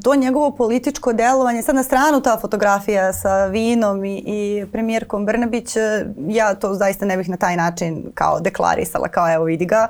to 0.02 0.14
njegovo 0.14 0.50
političko 0.50 1.12
delovanje, 1.12 1.62
sad 1.62 1.74
na 1.74 1.82
stranu 1.82 2.20
ta 2.20 2.38
fotografija 2.40 3.12
sa 3.12 3.46
vinom 3.46 4.04
i, 4.04 4.22
i 4.26 4.66
premijerkom 4.72 5.26
Brnabić, 5.26 5.76
e, 5.76 6.06
ja 6.28 6.54
to 6.54 6.74
zaista 6.74 7.06
ne 7.06 7.16
bih 7.16 7.28
na 7.28 7.36
taj 7.36 7.56
način 7.56 8.04
kao 8.14 8.40
deklarisala, 8.40 9.08
kao 9.08 9.34
evo 9.34 9.44
vidi 9.44 9.66
ga, 9.66 9.88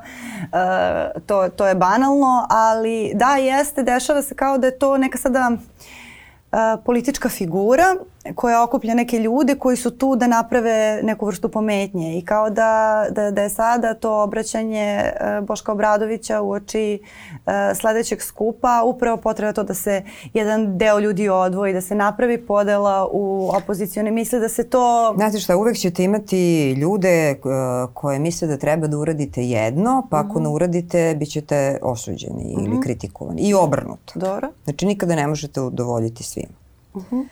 e, 0.52 1.20
to, 1.26 1.48
to 1.48 1.66
je 1.66 1.74
banalno, 1.74 2.46
ali 2.50 3.12
da 3.14 3.36
jeste, 3.36 3.82
dešava 3.82 4.22
se 4.22 4.34
kao 4.34 4.58
da 4.58 4.66
je 4.66 4.78
to 4.78 4.98
neka 4.98 5.18
sada 5.18 5.50
e, 5.50 6.56
politička 6.84 7.28
figura 7.28 7.96
koja 8.34 8.64
okuplja 8.64 8.94
neke 8.94 9.18
ljude 9.18 9.54
koji 9.54 9.76
su 9.76 9.90
tu 9.90 10.16
da 10.16 10.26
naprave 10.26 11.00
neku 11.02 11.26
vrstu 11.26 11.48
pometnje 11.48 12.18
i 12.18 12.24
kao 12.24 12.50
da, 12.50 13.06
da, 13.10 13.30
da 13.30 13.42
je 13.42 13.50
sada 13.50 13.94
to 13.94 14.22
obraćanje 14.22 15.12
uh, 15.40 15.46
Boška 15.46 15.72
Obradovića 15.72 16.40
u 16.40 16.50
oči 16.50 16.98
uh, 17.02 17.52
sledećeg 17.74 18.22
skupa 18.22 18.82
upravo 18.84 19.16
potreba 19.16 19.52
to 19.52 19.62
da 19.62 19.74
se 19.74 20.02
jedan 20.34 20.78
deo 20.78 20.98
ljudi 20.98 21.28
odvoji, 21.28 21.72
da 21.72 21.80
se 21.80 21.94
napravi 21.94 22.46
podela 22.46 23.08
u 23.12 23.50
opozicione 23.56 24.10
misle, 24.10 24.38
da 24.38 24.48
se 24.48 24.64
to... 24.70 25.12
Znate 25.16 25.38
šta, 25.38 25.56
uvek 25.56 25.76
ćete 25.76 26.04
imati 26.04 26.72
ljude 26.72 27.34
uh, 27.38 27.94
koje 27.94 28.18
misle 28.18 28.48
da 28.48 28.56
treba 28.56 28.86
da 28.86 28.98
uradite 28.98 29.44
jedno, 29.44 30.06
pa 30.10 30.18
ako 30.18 30.28
uh 30.28 30.34
-huh. 30.34 30.42
ne 30.42 30.48
uradite, 30.48 31.16
bit 31.18 31.30
ćete 31.30 31.78
osuđeni 31.82 32.44
uh 32.44 32.58
-huh. 32.58 32.60
ili 32.60 32.68
mhm. 32.68 32.80
kritikovani. 32.80 33.42
I 33.42 33.54
obrnuto. 33.54 34.12
Dobro. 34.14 34.48
Znači 34.64 34.86
nikada 34.86 35.14
ne 35.14 35.26
možete 35.26 35.60
udovoljiti 35.60 36.22
svima. 36.22 36.54
-huh. 36.94 37.24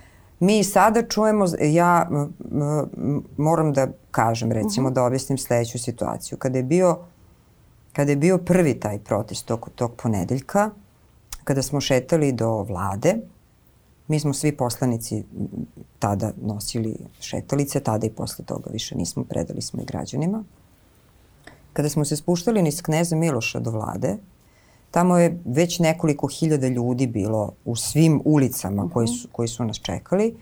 Mi 0.42 0.64
sada 0.64 1.02
čujemo, 1.02 1.46
ja 1.60 2.10
moram 3.36 3.72
da 3.72 3.88
kažem, 4.10 4.52
recimo, 4.52 4.88
uh 4.88 4.92
-huh. 4.92 4.94
da 4.94 5.04
objasnim 5.04 5.38
sledeću 5.38 5.78
situaciju. 5.78 6.38
Kada 6.38 6.58
je 6.58 6.62
bio, 6.62 6.98
kada 7.92 8.10
je 8.10 8.16
bio 8.16 8.38
prvi 8.38 8.80
taj 8.80 8.98
protest 8.98 9.46
tog, 9.46 9.70
tog 9.74 9.92
ponedeljka, 10.02 10.70
kada 11.44 11.62
smo 11.62 11.80
šetali 11.80 12.32
do 12.32 12.62
vlade, 12.62 13.16
mi 14.08 14.20
smo 14.20 14.34
svi 14.34 14.56
poslanici 14.56 15.24
tada 15.98 16.32
nosili 16.42 16.96
šetalice, 17.20 17.80
tada 17.80 18.06
i 18.06 18.10
posle 18.10 18.44
toga 18.44 18.70
više 18.72 18.96
nismo, 18.96 19.24
predali 19.24 19.62
smo 19.62 19.82
i 19.82 19.86
građanima. 19.86 20.44
Kada 21.72 21.88
smo 21.88 22.04
se 22.04 22.16
spuštali 22.16 22.62
niz 22.62 22.82
kneza 22.82 23.16
Miloša 23.16 23.60
do 23.60 23.70
vlade, 23.70 24.16
Tamo 24.92 25.18
je 25.18 25.38
već 25.44 25.78
nekoliko 25.78 26.26
hiljada 26.26 26.68
ljudi 26.68 27.06
bilo 27.06 27.52
u 27.64 27.76
svim 27.76 28.22
ulicama 28.24 28.88
koji 28.92 29.04
mhm. 29.04 29.12
su, 29.12 29.28
koji 29.32 29.48
su 29.48 29.64
nas 29.64 29.76
čekali. 29.76 30.36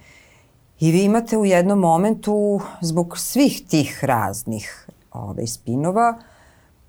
I 0.80 0.92
vi 0.92 1.04
imate 1.04 1.38
u 1.38 1.44
jednom 1.44 1.78
momentu, 1.78 2.60
zbog 2.80 3.18
svih 3.18 3.62
tih 3.68 4.04
raznih 4.04 4.88
ove, 5.12 5.24
ovaj, 5.24 5.46
spinova, 5.46 6.18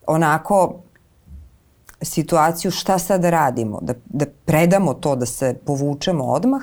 onako 0.08 0.76
situaciju 2.02 2.72
šta 2.72 3.00
sad 3.00 3.22
da 3.22 3.30
radimo, 3.30 3.80
da, 3.82 3.94
da 4.06 4.26
predamo 4.46 4.94
to, 4.94 5.16
da 5.16 5.26
se 5.26 5.58
povučemo 5.66 6.24
odmah, 6.24 6.62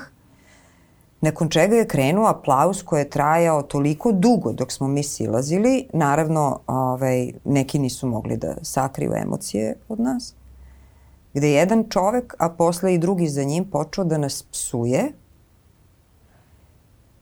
nakon 1.21 1.49
čega 1.49 1.75
je 1.75 1.87
krenuo 1.87 2.27
aplauz 2.27 2.83
koji 2.83 3.01
je 3.01 3.09
trajao 3.09 3.61
toliko 3.61 4.11
dugo 4.11 4.53
dok 4.53 4.71
smo 4.71 4.87
mi 4.87 5.03
silazili. 5.03 5.87
Naravno, 5.93 6.59
ovaj, 6.67 7.31
neki 7.45 7.79
nisu 7.79 8.07
mogli 8.07 8.37
da 8.37 8.55
sakriju 8.61 9.13
emocije 9.15 9.75
od 9.89 9.99
nas 9.99 10.33
gde 11.33 11.47
je 11.47 11.53
jedan 11.53 11.85
čovek, 11.89 12.35
a 12.39 12.49
posle 12.49 12.93
i 12.93 12.97
drugi 12.97 13.27
za 13.27 13.43
njim, 13.43 13.65
počeo 13.65 14.03
da 14.03 14.17
nas 14.17 14.43
psuje. 14.43 15.11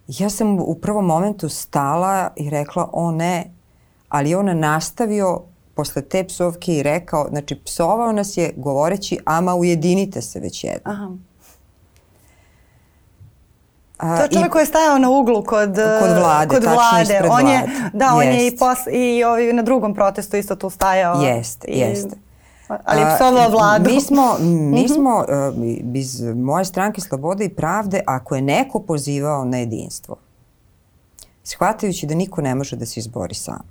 Ja 0.08 0.30
sam 0.30 0.60
u 0.60 0.76
prvom 0.76 1.06
momentu 1.06 1.50
stala 1.50 2.30
i 2.36 2.50
rekla, 2.50 2.90
o 2.94 3.12
ne, 3.12 3.52
ali 4.10 4.36
on 4.36 4.60
nastavio 4.60 5.42
posle 5.76 6.02
te 6.02 6.24
psovke 6.24 6.78
i 6.78 6.84
rekao, 6.84 7.28
znači 7.30 7.56
psovao 7.66 8.12
nas 8.12 8.38
je 8.38 8.54
govoreći, 8.58 9.20
ama 9.26 9.56
ujedinite 9.56 10.22
se 10.22 10.40
već 10.40 10.64
jedno. 10.64 10.92
Aha. 10.92 11.10
A, 13.98 14.18
to 14.18 14.24
je 14.24 14.30
čovjek 14.30 14.52
koji 14.52 14.62
je 14.62 14.66
stajao 14.66 14.98
na 14.98 15.10
uglu 15.10 15.44
kod, 15.44 15.70
kod 16.02 16.18
vlade, 16.20 16.56
kod 16.56 16.64
vlade. 16.64 17.22
On 17.30 17.48
je, 17.48 17.62
da, 17.94 18.06
jest. 18.06 18.16
on 18.16 18.24
je 18.24 18.48
i, 18.48 18.58
pos, 18.58 18.78
i 18.92 19.24
ovi 19.24 19.54
na 19.54 19.62
drugom 19.62 19.94
protestu 19.94 20.38
isto 20.38 20.56
tu 20.56 20.70
stajao. 20.70 21.22
Jeste, 21.22 21.68
i, 21.68 21.80
jeste. 21.80 22.27
Ali 22.68 23.02
je 23.02 23.16
psovao 23.16 23.50
vladu. 23.50 23.90
Mi 23.90 24.02
smo, 24.02 24.38
mi 24.40 24.84
mhm. 24.84 24.94
smo 24.94 25.18
uh, 25.18 25.96
iz 25.96 26.22
moje 26.22 26.66
stranke 26.66 27.02
Slobode 27.02 27.46
i 27.46 27.50
Pravde, 27.50 28.02
ako 28.06 28.36
je 28.36 28.42
neko 28.42 28.80
pozivao 28.80 29.46
na 29.46 29.58
jedinstvo, 29.58 30.16
shvatajući 31.44 32.06
da 32.06 32.16
niko 32.16 32.42
ne 32.42 32.56
može 32.56 32.76
da 32.76 32.86
se 32.86 33.00
izbori 33.00 33.36
sam 33.36 33.62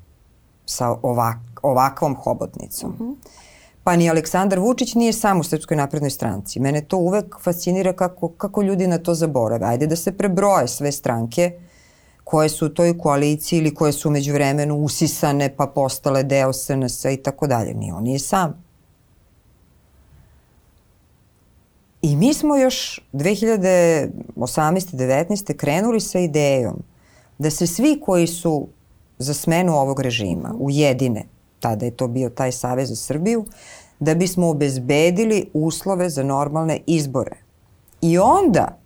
sa 0.66 0.96
ovak, 1.02 1.38
ovakvom 1.62 2.16
hobotnicom. 2.16 2.90
Uh 2.90 3.00
mhm. 3.00 3.10
-huh. 3.10 3.16
Pa 3.86 3.96
ni 3.96 4.10
Aleksandar 4.10 4.58
Vučić 4.58 4.94
nije 4.94 5.12
sam 5.12 5.40
u 5.40 5.44
Srpskoj 5.44 5.76
naprednoj 5.76 6.10
stranci. 6.10 6.60
Mene 6.60 6.80
to 6.80 6.96
uvek 6.96 7.36
fascinira 7.40 7.92
kako, 7.92 8.28
kako 8.28 8.62
ljudi 8.62 8.86
na 8.86 8.98
to 8.98 9.14
zaborave. 9.14 9.66
Ajde 9.66 9.86
da 9.86 9.96
se 9.96 10.12
prebroje 10.12 10.68
sve 10.68 10.92
stranke 10.92 11.52
koje 12.24 12.48
su 12.48 12.66
u 12.66 12.68
toj 12.68 12.98
koaliciji 12.98 13.58
ili 13.58 13.74
koje 13.74 13.92
su 13.92 14.10
među 14.10 14.32
vremenu 14.32 14.76
usisane 14.76 15.56
pa 15.56 15.66
postale 15.66 16.22
deo 16.22 16.52
SNS 16.52 17.04
i 17.04 17.16
tako 17.16 17.46
dalje. 17.46 17.74
Ni 17.74 17.92
on 17.92 18.02
nije 18.02 18.18
sam. 18.18 18.65
I 22.02 22.16
mi 22.16 22.34
smo 22.34 22.56
još 22.56 23.00
2018. 23.12 24.10
19. 24.36 25.56
krenuli 25.56 26.00
sa 26.00 26.18
idejom 26.18 26.82
da 27.38 27.50
se 27.50 27.66
svi 27.66 28.00
koji 28.04 28.26
su 28.26 28.68
za 29.18 29.34
smenu 29.34 29.74
ovog 29.74 30.00
režima 30.00 30.54
ujedine, 30.58 31.24
tada 31.60 31.84
je 31.84 31.96
to 31.96 32.08
bio 32.08 32.30
taj 32.30 32.52
Savez 32.52 32.88
za 32.88 32.96
Srbiju, 32.96 33.44
da 34.00 34.14
bismo 34.14 34.48
obezbedili 34.48 35.50
uslove 35.52 36.10
za 36.10 36.22
normalne 36.22 36.80
izbore. 36.86 37.36
I 38.00 38.18
onda, 38.18 38.78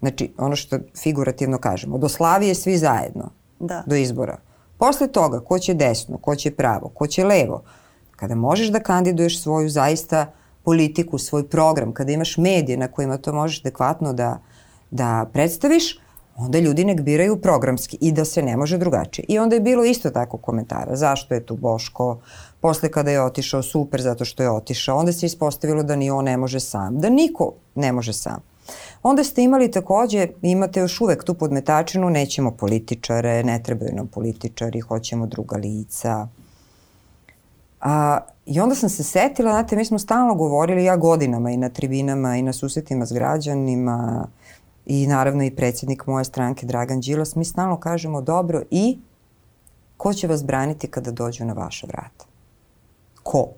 znači 0.00 0.32
ono 0.38 0.56
što 0.56 0.78
figurativno 1.02 1.58
kažemo, 1.58 1.98
do 1.98 2.08
Slavije 2.08 2.54
svi 2.54 2.78
zajedno, 2.78 3.30
da. 3.60 3.82
do 3.86 3.94
izbora. 3.94 4.38
Posle 4.78 5.08
toga, 5.08 5.40
ko 5.40 5.58
će 5.58 5.74
desno, 5.74 6.18
ko 6.18 6.36
će 6.36 6.50
pravo, 6.50 6.88
ko 6.88 7.06
će 7.06 7.24
levo, 7.24 7.62
kada 8.16 8.34
možeš 8.34 8.68
da 8.68 8.80
kandiduješ 8.80 9.42
svoju 9.42 9.68
zaista 9.68 10.32
politiku, 10.68 11.18
svoj 11.18 11.48
program, 11.48 11.92
kada 11.92 12.12
imaš 12.12 12.36
medije 12.36 12.76
na 12.76 12.88
kojima 12.88 13.16
to 13.16 13.32
možeš 13.32 13.60
adekvatno 13.60 14.12
da, 14.12 14.38
da 14.90 15.26
predstaviš, 15.32 15.98
onda 16.36 16.58
ljudi 16.58 16.84
nek 16.84 17.00
biraju 17.00 17.38
programski 17.40 17.98
i 18.00 18.12
da 18.12 18.24
se 18.24 18.42
ne 18.42 18.56
može 18.56 18.78
drugačije. 18.78 19.24
I 19.28 19.38
onda 19.38 19.56
je 19.56 19.60
bilo 19.60 19.84
isto 19.84 20.10
tako 20.10 20.36
komentara. 20.36 20.96
Zašto 20.96 21.34
je 21.34 21.46
tu 21.46 21.56
Boško? 21.56 22.18
Posle 22.60 22.90
kada 22.90 23.10
je 23.10 23.22
otišao, 23.22 23.62
super 23.62 24.02
zato 24.02 24.24
što 24.24 24.42
je 24.42 24.50
otišao. 24.50 24.98
Onda 24.98 25.12
se 25.12 25.26
ispostavilo 25.26 25.82
da 25.82 25.96
ni 25.96 26.10
on 26.10 26.24
ne 26.24 26.36
može 26.36 26.60
sam. 26.60 27.00
Da 27.00 27.10
niko 27.10 27.52
ne 27.74 27.92
može 27.92 28.12
sam. 28.12 28.42
Onda 29.02 29.24
ste 29.24 29.42
imali 29.42 29.70
takođe, 29.70 30.28
imate 30.42 30.80
još 30.80 31.00
uvek 31.00 31.24
tu 31.24 31.34
podmetačinu, 31.34 32.10
nećemo 32.10 32.50
političare, 32.50 33.44
ne 33.44 33.62
trebaju 33.62 33.94
nam 33.94 34.06
političari, 34.06 34.80
hoćemo 34.80 35.26
druga 35.26 35.56
lica. 35.56 36.28
A, 37.80 38.18
I 38.46 38.60
onda 38.60 38.74
sam 38.74 38.88
se 38.88 39.04
setila, 39.04 39.50
znate, 39.50 39.76
mi 39.76 39.84
smo 39.84 39.98
stalno 39.98 40.34
govorili, 40.34 40.84
ja 40.84 40.96
godinama 40.96 41.50
i 41.50 41.56
na 41.56 41.68
tribinama 41.68 42.36
i 42.36 42.42
na 42.42 42.52
susretima 42.52 43.06
s 43.06 43.12
građanima 43.12 44.26
i 44.86 45.06
naravno 45.06 45.44
i 45.44 45.50
predsjednik 45.50 46.06
moje 46.06 46.24
stranke 46.24 46.66
Dragan 46.66 47.00
Đilas, 47.00 47.34
mi 47.34 47.44
stalno 47.44 47.80
kažemo 47.80 48.20
dobro 48.20 48.62
i 48.70 48.98
ko 49.96 50.14
će 50.14 50.26
vas 50.26 50.44
braniti 50.44 50.88
kada 50.88 51.10
dođu 51.10 51.44
na 51.44 51.52
vaša 51.52 51.86
vrata? 51.86 52.24
Ko? 53.22 53.48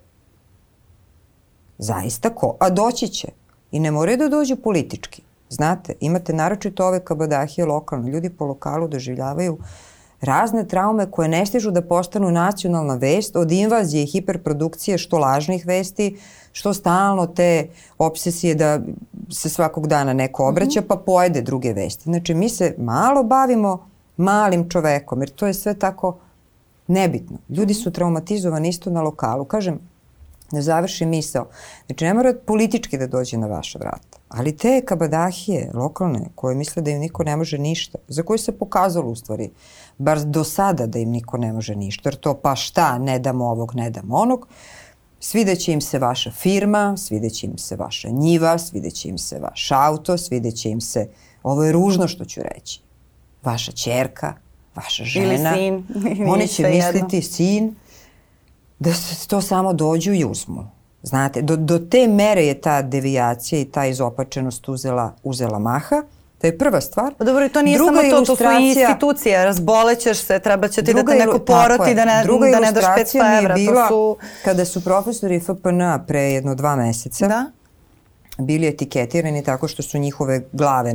Zaista 1.79 2.31
ko? 2.31 2.57
A 2.61 2.71
doći 2.71 3.09
će. 3.09 3.29
I 3.71 3.81
ne 3.81 3.91
moraju 3.91 4.17
da 4.17 4.29
dođu 4.29 4.57
politički. 4.57 5.23
Znate, 5.49 5.95
imate 6.01 6.33
naročito 6.33 6.87
ove 6.87 7.05
kabadahije 7.05 7.67
lokalne. 7.67 8.11
Ljudi 8.11 8.31
po 8.31 8.47
lokalu 8.47 8.89
doživljavaju 8.89 9.53
uh, 9.53 9.61
razne 10.21 10.69
traume 10.69 11.11
koje 11.11 11.29
ne 11.29 11.47
stižu 11.47 11.71
da 11.71 11.83
postanu 11.83 12.31
nacionalna 12.31 12.95
vest 12.95 13.37
od 13.37 13.53
invazije 13.53 14.03
i 14.03 14.07
hiperprodukcije 14.07 14.99
što 14.99 15.19
lažnih 15.19 15.67
vesti, 15.67 16.19
što 16.53 16.75
stalno 16.75 17.27
te 17.27 17.69
obsesije 17.99 18.55
da 18.55 18.81
se 19.31 19.49
svakog 19.49 19.87
dana 19.87 20.13
neko 20.13 20.49
obraća 20.49 20.83
pa 20.89 20.97
pojede 20.97 21.43
druge 21.43 21.73
vesti. 21.73 22.03
Znači 22.05 22.35
mi 22.35 22.49
se 22.49 22.75
malo 22.79 23.23
bavimo 23.23 23.91
malim 24.17 24.69
čovekom 24.69 25.23
jer 25.23 25.31
to 25.31 25.47
je 25.47 25.55
sve 25.55 25.75
tako 25.75 26.19
nebitno. 26.87 27.39
Ljudi 27.49 27.75
su 27.75 27.91
traumatizovani 27.91 28.69
isto 28.69 28.91
na 28.91 29.03
lokalu. 29.03 29.45
Kažem, 29.45 29.79
da 30.53 30.63
završi 30.63 31.07
misao. 31.07 31.47
Znači, 31.87 32.05
ne 32.05 32.15
mora 32.15 32.35
politički 32.47 32.99
da 32.99 33.07
dođe 33.07 33.37
na 33.37 33.47
vaša 33.47 33.79
vrata, 33.79 34.19
ali 34.29 34.57
te 34.57 34.83
kabadahije 34.85 35.71
lokalne 35.75 36.21
koje 36.35 36.55
misle 36.55 36.83
da 36.83 36.91
im 36.91 36.99
niko 36.99 37.25
ne 37.25 37.37
može 37.37 37.59
ništa, 37.59 37.99
za 38.09 38.23
koje 38.23 38.39
se 38.39 38.59
pokazalo 38.59 39.11
u 39.11 39.17
stvari, 39.17 39.51
bar 40.01 40.25
do 40.25 40.45
sada 40.45 40.87
da 40.87 40.99
im 40.99 41.11
niko 41.11 41.39
ne 41.39 41.53
može 41.53 41.75
ništa, 41.75 42.09
jer 42.09 42.17
to 42.17 42.35
pa 42.35 42.57
šta, 42.57 42.99
ne 42.99 43.19
damo 43.19 43.49
ovog, 43.49 43.75
ne 43.75 43.91
damo 43.91 44.17
onog, 44.17 44.49
svideće 45.21 45.73
im 45.73 45.81
se 45.81 45.99
vaša 45.99 46.31
firma, 46.31 46.97
svideće 46.97 47.47
im 47.47 47.59
se 47.59 47.77
vaša 47.77 48.09
njiva, 48.09 48.59
svideće 48.59 49.09
im 49.09 49.19
se 49.19 49.39
vaš 49.39 49.71
auto, 49.71 50.19
svideće 50.19 50.71
im 50.71 50.81
se, 50.81 51.09
ovo 51.43 51.65
je 51.65 51.73
ružno 51.73 52.09
što 52.09 52.25
ću 52.25 52.41
reći, 52.43 52.81
vaša 53.43 53.73
čerka, 53.73 54.35
vaša 54.75 55.05
žena. 55.05 55.57
Ili 55.57 55.59
sin. 55.59 55.85
Oni 56.33 56.49
će 56.49 56.69
misliti 56.69 57.17
jedno. 57.17 57.29
sin, 57.31 57.75
da 58.79 58.95
se 58.95 59.29
to 59.29 59.41
samo 59.41 59.73
dođu 59.73 60.13
i 60.13 60.25
uzmu. 60.25 60.71
Znate, 61.03 61.43
do, 61.43 61.57
do 61.57 61.79
te 61.79 62.09
mere 62.09 62.45
je 62.45 62.61
ta 62.61 62.83
devijacija 62.83 63.61
i 63.61 63.65
ta 63.65 63.87
izopačenost 63.87 64.69
uzela, 64.69 65.15
uzela 65.23 65.59
maha. 65.59 66.03
To 66.41 66.47
je 66.47 66.59
prva 66.59 66.81
stvar. 66.81 67.15
Pa 67.19 67.25
dobro, 67.25 67.49
to 67.49 67.63
nije 67.63 67.79
druga 67.79 68.01
samo 68.01 68.11
to, 68.11 68.25
to 68.25 68.37
su 68.37 68.45
i 68.45 68.69
institucije. 68.69 69.45
Razbolećeš 69.45 70.19
se, 70.19 70.39
treba 70.39 70.69
će 70.69 70.83
ti 70.83 70.95
da 70.95 71.05
te 71.05 71.15
neko 71.15 71.39
poroti, 71.39 71.95
da 71.95 72.05
ne, 72.05 72.23
druga 72.25 72.51
da 72.51 72.61
ne 72.61 72.73
daš 72.73 72.85
500 72.85 73.39
evra. 73.39 73.55
Bila, 73.55 73.89
to 73.89 73.89
su... 73.89 74.17
kada 74.45 74.65
su 74.65 74.85
profesori 74.85 75.41
FPN 75.41 75.81
pre 76.07 76.21
jedno 76.21 76.55
dva 76.55 76.77
meseca 76.77 77.29
da? 77.29 77.51
bili 78.39 78.67
etiketirani 78.67 79.45
tako 79.45 79.69
što 79.69 79.83
su 79.83 79.99
njihove 79.99 80.43
glave 80.53 80.95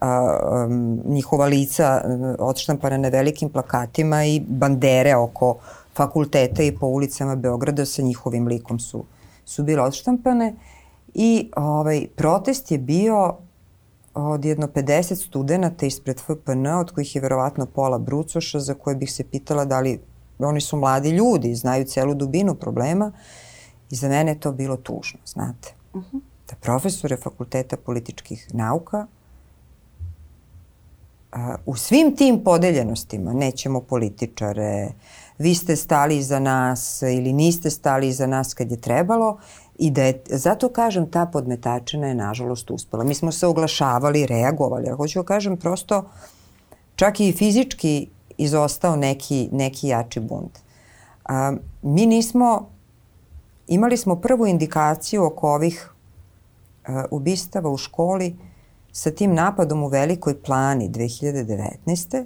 a, 0.00 0.38
um, 0.66 1.00
njihova 1.04 1.46
lica 1.46 2.02
odštampana 2.38 2.96
na 2.96 3.08
velikim 3.08 3.48
plakatima 3.48 4.24
i 4.24 4.40
bandere 4.40 5.16
oko 5.16 5.56
fakulteta 5.94 6.62
i 6.62 6.78
po 6.78 6.86
ulicama 6.86 7.36
Beograda 7.36 7.84
sa 7.84 8.02
njihovim 8.02 8.46
likom 8.46 8.78
su, 8.78 9.04
su 9.44 9.62
bile 9.62 9.82
odštampane 9.82 10.54
i 11.14 11.50
ovaj, 11.56 12.06
protest 12.16 12.70
je 12.70 12.78
bio 12.78 13.36
od 14.14 14.44
jedno 14.44 14.66
50 14.66 15.26
studenta 15.26 15.86
ispred 15.86 16.20
FPN, 16.20 16.66
od 16.66 16.90
kojih 16.90 17.14
je 17.14 17.22
verovatno 17.22 17.66
pola 17.66 17.98
brucoša, 17.98 18.60
za 18.60 18.74
koje 18.74 18.96
bih 18.96 19.12
se 19.12 19.24
pitala 19.24 19.64
da 19.64 19.80
li 19.80 20.00
oni 20.38 20.60
su 20.60 20.76
mladi 20.76 21.10
ljudi, 21.10 21.54
znaju 21.54 21.84
celu 21.84 22.14
dubinu 22.14 22.54
problema 22.54 23.12
i 23.90 23.96
za 23.96 24.08
mene 24.08 24.32
je 24.32 24.40
to 24.40 24.52
bilo 24.52 24.76
tužno, 24.76 25.20
znate. 25.26 25.74
Uh 25.92 26.02
-huh. 26.02 26.20
Da 26.50 26.56
profesore 26.60 27.16
fakulteta 27.16 27.76
političkih 27.76 28.48
nauka 28.54 29.06
a, 31.32 31.56
u 31.66 31.76
svim 31.76 32.16
tim 32.16 32.44
podeljenostima, 32.44 33.32
nećemo 33.32 33.80
političare, 33.80 34.88
vi 35.38 35.54
ste 35.54 35.76
stali 35.76 36.16
iza 36.16 36.38
nas 36.38 37.02
ili 37.02 37.32
niste 37.32 37.70
stali 37.70 38.08
iza 38.08 38.26
nas 38.26 38.54
kad 38.54 38.70
je 38.70 38.80
trebalo, 38.80 39.38
I 39.78 39.90
da 39.90 40.02
je, 40.02 40.22
zato 40.30 40.68
kažem, 40.68 41.10
ta 41.10 41.26
podmetačina 41.26 42.06
je 42.06 42.14
nažalost 42.14 42.70
uspela. 42.70 43.04
Mi 43.04 43.14
smo 43.14 43.32
se 43.32 43.46
oglašavali, 43.46 44.26
reagovali, 44.26 44.88
ali 44.88 44.96
hoću 44.96 45.18
da 45.18 45.26
kažem 45.26 45.56
prosto, 45.56 46.04
čak 46.96 47.20
i 47.20 47.32
fizički 47.32 48.08
izostao 48.38 48.96
neki, 48.96 49.48
neki 49.52 49.88
jači 49.88 50.20
bunt. 50.20 50.58
A, 51.24 51.52
mi 51.82 52.06
nismo, 52.06 52.68
imali 53.68 53.96
smo 53.96 54.16
prvu 54.16 54.46
indikaciju 54.46 55.24
oko 55.24 55.54
ovih 55.54 55.90
a, 56.86 57.04
ubistava 57.10 57.70
u 57.70 57.76
školi 57.76 58.36
sa 58.92 59.10
tim 59.10 59.34
napadom 59.34 59.82
u 59.82 59.88
Velikoj 59.88 60.42
plani 60.42 60.90
2019. 60.90 62.24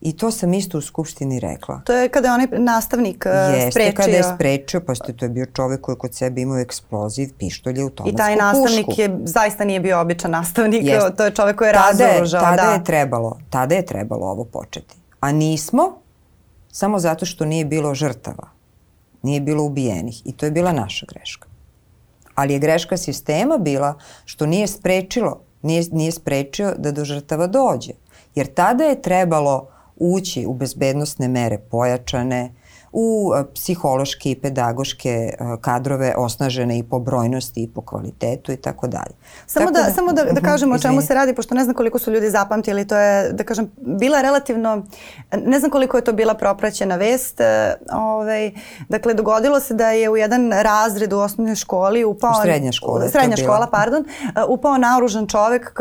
I 0.00 0.16
to 0.16 0.30
sam 0.30 0.54
isto 0.54 0.78
u 0.78 0.80
Skupštini 0.80 1.40
rekla. 1.40 1.80
To 1.84 1.92
je 1.92 2.08
kada 2.08 2.28
je 2.28 2.34
onaj 2.34 2.46
nastavnik 2.52 3.26
uh, 3.26 3.54
Jeste, 3.54 3.70
sprečio. 3.70 3.96
kada 3.96 4.16
je 4.16 4.22
sprečio, 4.34 4.80
pa 4.80 4.94
ste, 4.94 5.12
to 5.12 5.24
je 5.24 5.28
bio 5.28 5.46
čovek 5.46 5.80
koji 5.80 5.96
kod 5.96 6.14
sebe 6.14 6.40
imao 6.40 6.58
eksploziv, 6.58 7.30
pištolje, 7.38 7.82
automatsku 7.82 8.04
pušku. 8.04 8.14
I 8.14 8.16
taj 8.16 8.36
nastavnik 8.36 8.86
pušku. 8.86 9.00
je, 9.00 9.18
zaista 9.24 9.64
nije 9.64 9.80
bio 9.80 10.00
običan 10.00 10.30
nastavnik, 10.30 10.84
Jeste. 10.84 11.16
to 11.16 11.24
je 11.24 11.30
čovek 11.30 11.56
koji 11.56 11.68
je 11.68 11.72
tada 11.72 12.06
razoružao. 12.06 12.40
Tada 12.40 12.62
da. 12.62 12.72
je 12.72 12.84
trebalo, 12.84 13.38
tada 13.50 13.74
je 13.74 13.86
trebalo 13.86 14.26
ovo 14.26 14.44
početi. 14.44 14.94
A 15.20 15.32
nismo, 15.32 15.98
samo 16.72 16.98
zato 16.98 17.26
što 17.26 17.44
nije 17.44 17.64
bilo 17.64 17.94
žrtava. 17.94 18.48
Nije 19.22 19.40
bilo 19.40 19.64
ubijenih. 19.64 20.22
I 20.24 20.32
to 20.32 20.46
je 20.46 20.50
bila 20.50 20.72
naša 20.72 21.06
greška. 21.06 21.48
Ali 22.34 22.52
je 22.52 22.58
greška 22.58 22.96
sistema 22.96 23.58
bila 23.58 23.94
što 24.24 24.46
nije 24.46 24.66
sprečilo, 24.66 25.40
nije, 25.62 25.84
nije 25.92 26.12
sprečio 26.12 26.74
da 26.78 26.92
do 26.92 27.04
žrtava 27.04 27.46
dođe. 27.46 27.92
Jer 28.34 28.46
tada 28.54 28.84
je 28.84 29.02
trebalo 29.02 29.68
ući 30.00 30.46
u 30.46 30.54
bezbednostne 30.54 31.28
mere 31.28 31.58
pojačane, 31.58 32.54
u 32.92 33.32
e, 33.36 33.44
psihološke 33.54 34.30
i 34.30 34.40
pedagoške 34.40 35.08
e, 35.08 35.36
kadrove 35.60 36.14
osnažene 36.16 36.78
i 36.78 36.82
po 36.82 36.98
brojnosti 36.98 37.62
i 37.62 37.68
po 37.68 37.80
kvalitetu 37.80 38.52
i 38.52 38.56
tako 38.56 38.86
dalje. 38.86 39.14
Samo 39.46 39.66
tako 39.66 39.78
da, 39.78 39.82
da, 39.82 39.94
samo 39.94 40.12
da, 40.12 40.24
da 40.24 40.32
mhm, 40.32 40.44
kažemo 40.44 40.74
o 40.74 40.78
čemu 40.78 41.02
se 41.02 41.14
radi, 41.14 41.34
pošto 41.34 41.54
ne 41.54 41.64
znam 41.64 41.76
koliko 41.76 41.98
su 41.98 42.12
ljudi 42.12 42.30
zapamtili, 42.30 42.86
to 42.86 42.96
je, 42.96 43.32
da 43.32 43.44
kažem, 43.44 43.70
bila 43.76 44.20
relativno, 44.20 44.82
ne 45.46 45.58
znam 45.58 45.70
koliko 45.70 45.96
je 45.96 46.04
to 46.04 46.12
bila 46.12 46.34
propraćena 46.34 46.96
vest, 46.96 47.40
e, 47.40 47.74
ovaj, 47.92 48.50
dakle, 48.88 49.14
dogodilo 49.14 49.60
se 49.60 49.74
da 49.74 49.90
je 49.90 50.10
u 50.10 50.16
jedan 50.16 50.52
razred 50.52 51.12
u 51.12 51.18
osnovnoj 51.18 51.56
školi 51.56 52.04
upao... 52.04 52.30
U 52.30 52.42
srednja 52.42 52.72
škola. 52.72 53.08
Srednja 53.08 53.36
škola, 53.36 53.66
pardon, 53.66 54.04
upao 54.48 54.78
naoružan 54.78 55.26
čovek 55.26 55.80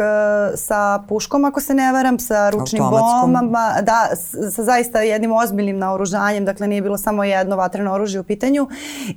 sa 0.55 1.03
puškom, 1.07 1.45
ako 1.45 1.61
se 1.61 1.73
ne 1.73 1.91
varam, 1.93 2.19
sa 2.19 2.49
ručnim 2.49 2.83
bombama, 2.83 3.73
da, 3.81 4.09
sa 4.51 4.63
zaista 4.63 5.01
jednim 5.01 5.31
ozbiljnim 5.31 5.77
naoružanjem, 5.77 6.45
dakle, 6.45 6.67
nije 6.67 6.81
bilo 6.81 6.98
samo 6.99 7.23
jedno 7.23 7.55
vatreno 7.55 7.93
oružje 7.93 8.19
u 8.19 8.23
pitanju 8.23 8.67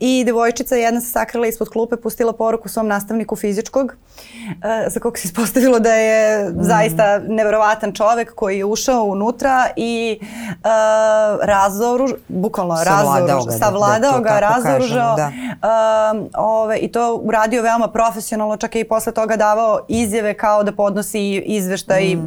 i 0.00 0.22
devojčica 0.26 0.76
jedna 0.76 1.00
se 1.00 1.10
sakrila 1.10 1.46
ispod 1.46 1.68
klupe, 1.68 1.96
pustila 1.96 2.32
poruku 2.32 2.68
svom 2.68 2.86
nastavniku 2.86 3.36
fizičkog 3.36 3.96
e, 4.62 4.90
za 4.90 5.00
kog 5.00 5.18
se 5.18 5.28
ispostavilo 5.28 5.78
da 5.78 5.94
je 5.94 6.50
mm. 6.50 6.62
zaista 6.62 7.18
neverovatan 7.18 7.92
čovek 7.92 8.34
koji 8.34 8.58
je 8.58 8.64
ušao 8.64 9.04
unutra 9.04 9.66
i 9.76 10.18
uh, 10.20 11.40
razoruž, 11.42 12.10
bukvalno 12.28 12.74
razoruž, 12.84 13.46
ga, 13.46 13.52
savladao 13.52 14.12
da, 14.12 14.20
ga, 14.20 14.40
razoružao 14.40 15.16
da. 15.16 15.32
uh, 16.12 16.26
ove, 16.34 16.78
i 16.78 16.92
to 16.92 17.14
uradio 17.14 17.62
veoma 17.62 17.88
profesionalno, 17.88 18.56
čak 18.56 18.76
i 18.76 18.84
posle 18.84 19.12
toga 19.12 19.36
davao 19.36 19.80
izjave 19.88 20.34
kao 20.34 20.62
da 20.62 20.72
podnosi 20.72 21.42
izveštaj 21.46 22.14
mm. 22.14 22.22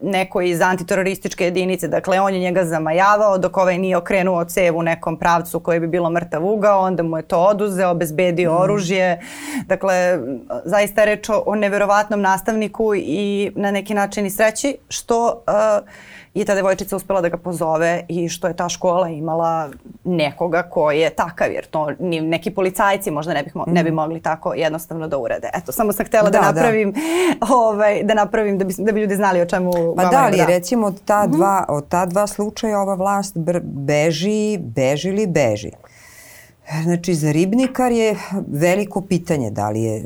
neko 0.00 0.40
iz 0.40 0.60
antiterorističke 0.60 1.44
jedinice, 1.44 1.88
dakle 1.88 2.20
on 2.20 2.34
je 2.34 2.40
njega 2.40 2.64
zamajavao 2.64 3.38
dok 3.38 3.56
ovaj 3.56 3.78
nije 3.78 3.96
okrenuo 3.96 4.44
cevu 4.44 4.82
nekom 4.90 5.18
pravcu 5.18 5.60
koji 5.60 5.80
bi 5.80 5.86
bilo 5.86 6.10
mrtav 6.10 6.46
ugao, 6.46 6.80
onda 6.80 7.02
mu 7.02 7.16
je 7.16 7.22
to 7.22 7.38
oduzeo, 7.38 7.94
bezbedio 7.94 8.52
mm. 8.52 8.62
oružje. 8.62 9.20
Dakle, 9.66 10.18
zaista 10.64 11.00
je 11.00 11.06
reč 11.06 11.28
o, 11.28 11.42
o 11.46 11.54
neverovatnom 11.54 12.20
nastavniku 12.20 12.94
i 12.94 13.52
na 13.54 13.70
neki 13.70 13.94
način 13.94 14.26
i 14.26 14.30
sreći 14.30 14.76
što 14.88 15.26
uh, 15.26 15.88
je 16.34 16.44
ta 16.44 16.54
devojčica 16.54 16.96
uspela 16.96 17.20
da 17.20 17.28
ga 17.28 17.36
pozove 17.36 18.04
i 18.08 18.28
što 18.28 18.48
je 18.48 18.56
ta 18.56 18.68
škola 18.68 19.08
imala 19.08 19.70
nekoga 20.04 20.62
ko 20.62 20.90
je 20.90 21.10
takav, 21.10 21.52
jer 21.52 21.66
to 21.66 21.90
ni 21.98 22.20
neki 22.20 22.50
policajci 22.50 23.10
možda 23.10 23.34
ne, 23.34 23.42
bih 23.42 23.56
mo 23.56 23.64
ne 23.66 23.84
bi 23.84 23.90
mm. 23.90 23.94
mogli 23.94 24.20
tako 24.20 24.54
jednostavno 24.54 25.08
da 25.08 25.18
urede. 25.18 25.50
Eto, 25.54 25.72
samo 25.72 25.92
sam 25.92 26.06
htela 26.06 26.30
da, 26.30 26.38
da, 26.38 26.38
da. 26.38 26.52
napravim, 26.52 26.92
da. 26.92 27.54
ovaj, 27.54 28.02
da 28.02 28.14
napravim 28.14 28.58
da 28.58 28.64
bi, 28.64 28.74
da 28.78 28.92
bi 28.92 29.00
ljudi 29.00 29.16
znali 29.16 29.40
o 29.40 29.46
čemu 29.46 29.72
Pa 29.96 30.04
da, 30.04 30.22
ali 30.24 30.36
da. 30.36 30.46
recimo 30.46 30.86
od 30.86 31.04
ta, 31.04 31.22
mhm. 31.22 31.36
dva, 31.36 31.64
od 31.68 31.88
ta 31.88 32.06
dva 32.06 32.26
slučaja 32.26 32.80
ova 32.80 32.94
vlast 32.94 33.36
beži, 33.62 34.58
beži 34.58 35.08
ili 35.08 35.26
beži. 35.26 35.70
Znači, 36.82 37.14
za 37.14 37.32
ribnikar 37.32 37.92
je 37.92 38.16
veliko 38.46 39.00
pitanje 39.00 39.50
da 39.50 39.70
li 39.70 39.82
je 39.82 39.96
e, 39.96 40.04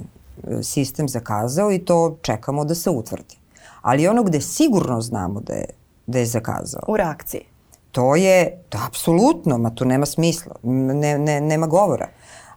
sistem 0.62 1.08
zakazao 1.08 1.72
i 1.72 1.78
to 1.78 2.16
čekamo 2.22 2.64
da 2.64 2.74
se 2.74 2.90
utvrdi. 2.90 3.36
Ali 3.82 4.08
ono 4.08 4.22
gde 4.22 4.40
sigurno 4.40 5.00
znamo 5.00 5.40
da 5.40 5.52
je 5.52 5.66
da 6.06 6.18
je 6.18 6.26
zakazao. 6.26 6.82
U 6.88 6.96
reakciji. 6.96 7.40
To 7.92 8.16
je, 8.16 8.62
to 8.68 8.78
apsolutno, 8.86 9.58
ma 9.58 9.70
tu 9.70 9.84
nema 9.84 10.06
smisla, 10.06 10.54
ne, 10.62 11.18
ne, 11.18 11.40
nema 11.40 11.66
govora. 11.66 12.08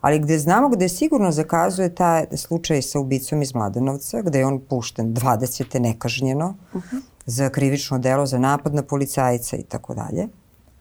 Ali 0.02 0.20
gde 0.20 0.40
znamo 0.40 0.70
gde 0.70 0.90
sigurno 0.90 1.32
zakazuje 1.32 1.96
taj 1.96 2.26
slučaj 2.38 2.82
sa 2.82 3.00
ubicom 3.00 3.42
iz 3.42 3.56
Mladenovca, 3.56 4.22
gde 4.22 4.40
je 4.40 4.46
on 4.46 4.60
pušten 4.60 5.14
20. 5.14 5.80
nekažnjeno 5.80 6.56
uh 6.74 6.82
-huh. 6.84 7.02
za 7.26 7.50
krivično 7.50 8.00
delo, 8.00 8.26
za 8.26 8.40
napad 8.40 8.74
na 8.74 8.82
policajca 8.82 9.58
i 9.58 9.64
tako 9.64 9.94
dalje. 9.94 10.28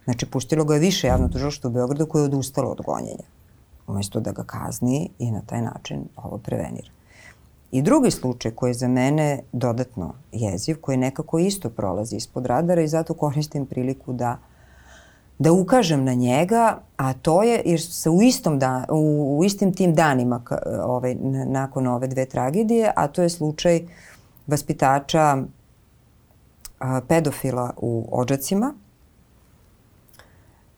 Znači, 0.05 0.26
puštilo 0.26 0.64
ga 0.64 0.74
je 0.74 0.81
više 0.81 1.07
javno 1.07 1.29
tužilaštvo 1.29 1.70
u 1.70 1.72
Beogradu 1.72 2.07
koje 2.07 2.20
je 2.20 2.24
odustalo 2.24 2.70
od 2.70 2.83
gonjenja. 2.87 3.24
Umesto 3.87 4.20
da 4.20 4.33
ga 4.33 4.44
kazni 4.44 5.11
i 5.18 5.31
na 5.31 5.40
taj 5.46 5.62
način 5.62 6.09
ovo 6.16 6.38
prevenira. 6.38 6.95
I 7.70 7.83
drugi 7.83 8.11
slučaj 8.11 8.50
koji 8.50 8.70
je 8.70 8.74
za 8.74 8.88
mene 8.88 9.40
dodatno 9.52 10.14
jeziv, 10.33 10.81
koji 10.81 10.96
nekako 10.96 11.38
isto 11.38 11.70
prolazi 11.70 12.16
ispod 12.16 12.46
radara 12.46 12.83
i 12.83 12.88
zato 12.88 13.14
koristim 13.14 13.66
priliku 13.66 14.12
da 14.12 14.38
da 15.38 15.52
ukažem 15.52 16.05
na 16.05 16.14
njega, 16.14 16.79
a 16.96 17.12
to 17.12 17.42
je, 17.42 17.62
jer 17.64 17.81
se 17.81 18.11
u 18.11 18.22
istom 18.22 18.59
dan, 18.59 18.85
u, 18.90 19.37
u 19.38 19.44
istim 19.44 19.74
tim 19.74 19.94
danima 19.94 20.42
ovaj, 20.83 21.14
nakon 21.46 21.87
ove 21.87 22.07
dve 22.07 22.26
tragedije, 22.26 22.92
a 22.96 23.09
to 23.09 23.22
je 23.22 23.29
slučaj 23.29 23.81
vaspitača 24.46 25.37
a, 26.79 27.00
pedofila 27.09 27.70
u 27.76 28.09
Ođacima, 28.12 28.74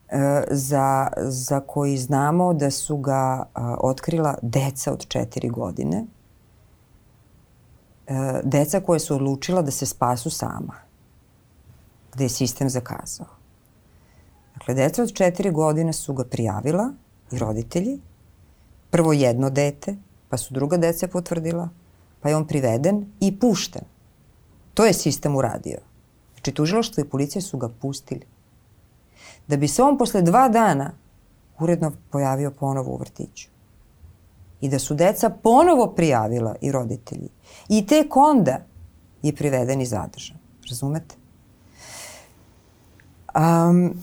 e, 0.08 0.42
za, 0.50 1.08
za 1.18 1.60
koji 1.60 1.96
znamo 1.96 2.54
da 2.54 2.70
su 2.70 2.96
ga 2.96 3.46
a, 3.54 3.76
otkrila 3.80 4.34
deca 4.42 4.92
od 4.92 5.06
četiri 5.08 5.48
godine– 5.48 6.04
deca 8.44 8.80
koje 8.80 9.00
su 9.00 9.14
odlučila 9.14 9.62
da 9.62 9.70
se 9.70 9.86
spasu 9.86 10.30
sama, 10.30 10.74
gde 12.12 12.24
je 12.24 12.28
sistem 12.28 12.70
zakazao. 12.70 13.26
Dakle, 14.54 14.74
deca 14.74 15.02
od 15.02 15.12
četiri 15.12 15.50
godine 15.50 15.92
su 15.92 16.14
ga 16.14 16.24
prijavila 16.24 16.92
i 17.32 17.38
roditelji, 17.38 18.00
prvo 18.90 19.12
jedno 19.12 19.50
dete, 19.50 19.96
pa 20.28 20.36
su 20.36 20.54
druga 20.54 20.76
deca 20.76 21.08
potvrdila, 21.08 21.68
pa 22.20 22.28
je 22.28 22.36
on 22.36 22.46
priveden 22.46 23.06
i 23.20 23.38
pušten. 23.38 23.82
To 24.74 24.84
je 24.84 24.92
sistem 24.92 25.36
uradio. 25.36 25.78
Znači, 26.34 26.52
tužiloštvo 26.52 27.00
i 27.00 27.08
policija 27.08 27.42
su 27.42 27.58
ga 27.58 27.68
pustili. 27.68 28.26
Da 29.48 29.56
bi 29.56 29.68
se 29.68 29.82
on 29.82 29.98
posle 29.98 30.22
dva 30.22 30.48
dana 30.48 30.92
uredno 31.58 31.92
pojavio 32.10 32.50
ponovo 32.50 32.92
u 32.92 32.96
vrtiću 32.96 33.48
i 34.60 34.68
da 34.68 34.78
su 34.78 34.94
deca 34.94 35.30
ponovo 35.30 35.86
prijavila 35.86 36.54
i 36.60 36.72
roditelji. 36.72 37.28
I 37.68 37.86
tek 37.86 38.16
onda 38.16 38.58
je 39.22 39.34
priveden 39.34 39.80
i 39.80 39.86
zadržan. 39.86 40.36
Razumete? 40.68 41.14
Um, 43.34 43.94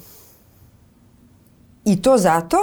I 1.86 2.02
to 2.02 2.18
zato 2.18 2.58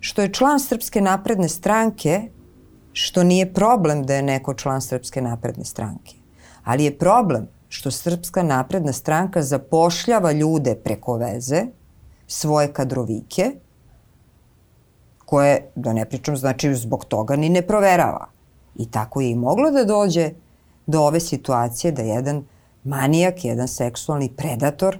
što 0.00 0.22
je 0.22 0.32
član 0.32 0.60
Srpske 0.60 1.00
napredne 1.00 1.48
stranke 1.48 2.30
što 2.92 3.24
nije 3.24 3.54
problem 3.54 4.02
da 4.06 4.14
je 4.14 4.22
neko 4.22 4.54
član 4.54 4.80
Srpske 4.80 5.22
napredne 5.22 5.64
stranke, 5.64 6.14
ali 6.64 6.84
je 6.84 6.98
problem 6.98 7.48
što 7.68 7.90
Srpska 7.90 8.42
napredna 8.42 8.92
stranka 8.92 9.42
zapošljava 9.42 10.32
ljude 10.32 10.74
preko 10.74 11.16
veze, 11.16 11.66
svoje 12.26 12.72
kadrovike, 12.72 13.52
koje, 15.26 15.70
da 15.74 15.92
ne 15.92 16.04
pričam, 16.04 16.36
znači 16.36 16.74
zbog 16.74 17.04
toga 17.04 17.36
ni 17.36 17.48
ne 17.48 17.62
proverava. 17.62 18.26
I 18.76 18.90
tako 18.90 19.20
je 19.20 19.30
i 19.30 19.34
moglo 19.34 19.70
da 19.70 19.84
dođe 19.84 20.30
do 20.86 21.00
ove 21.00 21.20
situacije 21.20 21.92
da 21.92 22.02
jedan 22.02 22.44
manijak, 22.84 23.44
jedan 23.44 23.68
seksualni 23.68 24.32
predator 24.36 24.98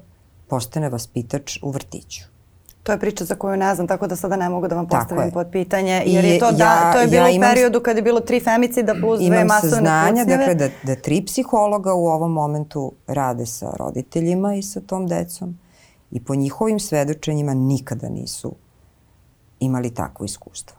postane 0.49 0.89
vaspitač 0.89 1.59
u 1.63 1.71
vrtiću. 1.71 2.25
To 2.83 2.93
je 2.93 2.99
priča 2.99 3.25
za 3.25 3.35
koju 3.35 3.57
ne 3.57 3.75
znam, 3.75 3.87
tako 3.87 4.07
da 4.07 4.17
sada 4.17 4.37
ne 4.37 4.49
mogu 4.49 4.69
da 4.69 4.77
vam 4.77 4.89
postavim 4.89 5.31
pod 5.31 5.47
pitanje, 5.53 6.03
jer 6.07 6.25
je 6.25 6.39
to, 6.39 6.53
da, 6.53 6.65
ja, 6.65 6.93
to 6.93 7.01
je 7.01 7.07
bilo 7.07 7.27
ja 7.27 7.31
imam, 7.31 7.51
u 7.51 7.53
periodu 7.53 7.81
kada 7.81 7.99
je 7.99 8.03
bilo 8.03 8.21
tri 8.21 8.41
femicida 8.41 8.95
plus 9.01 9.21
dve 9.21 9.45
masovne 9.45 9.71
pucnjeve. 9.71 9.89
Imam 9.89 10.17
saznanja, 10.17 10.25
dakle, 10.25 10.55
da, 10.55 10.69
da 10.83 11.01
tri 11.01 11.25
psihologa 11.25 11.95
u 11.95 12.07
ovom 12.07 12.33
momentu 12.33 12.93
rade 13.07 13.47
sa 13.47 13.71
roditeljima 13.79 14.55
i 14.55 14.63
sa 14.63 14.81
tom 14.81 15.07
decom 15.07 15.59
i 16.11 16.25
po 16.25 16.35
njihovim 16.35 16.81
svedočenjima 16.81 17.55
nikada 17.55 18.09
nisu 18.09 18.55
imali 19.61 19.95
takvo 19.95 20.25
iskustvo. 20.25 20.77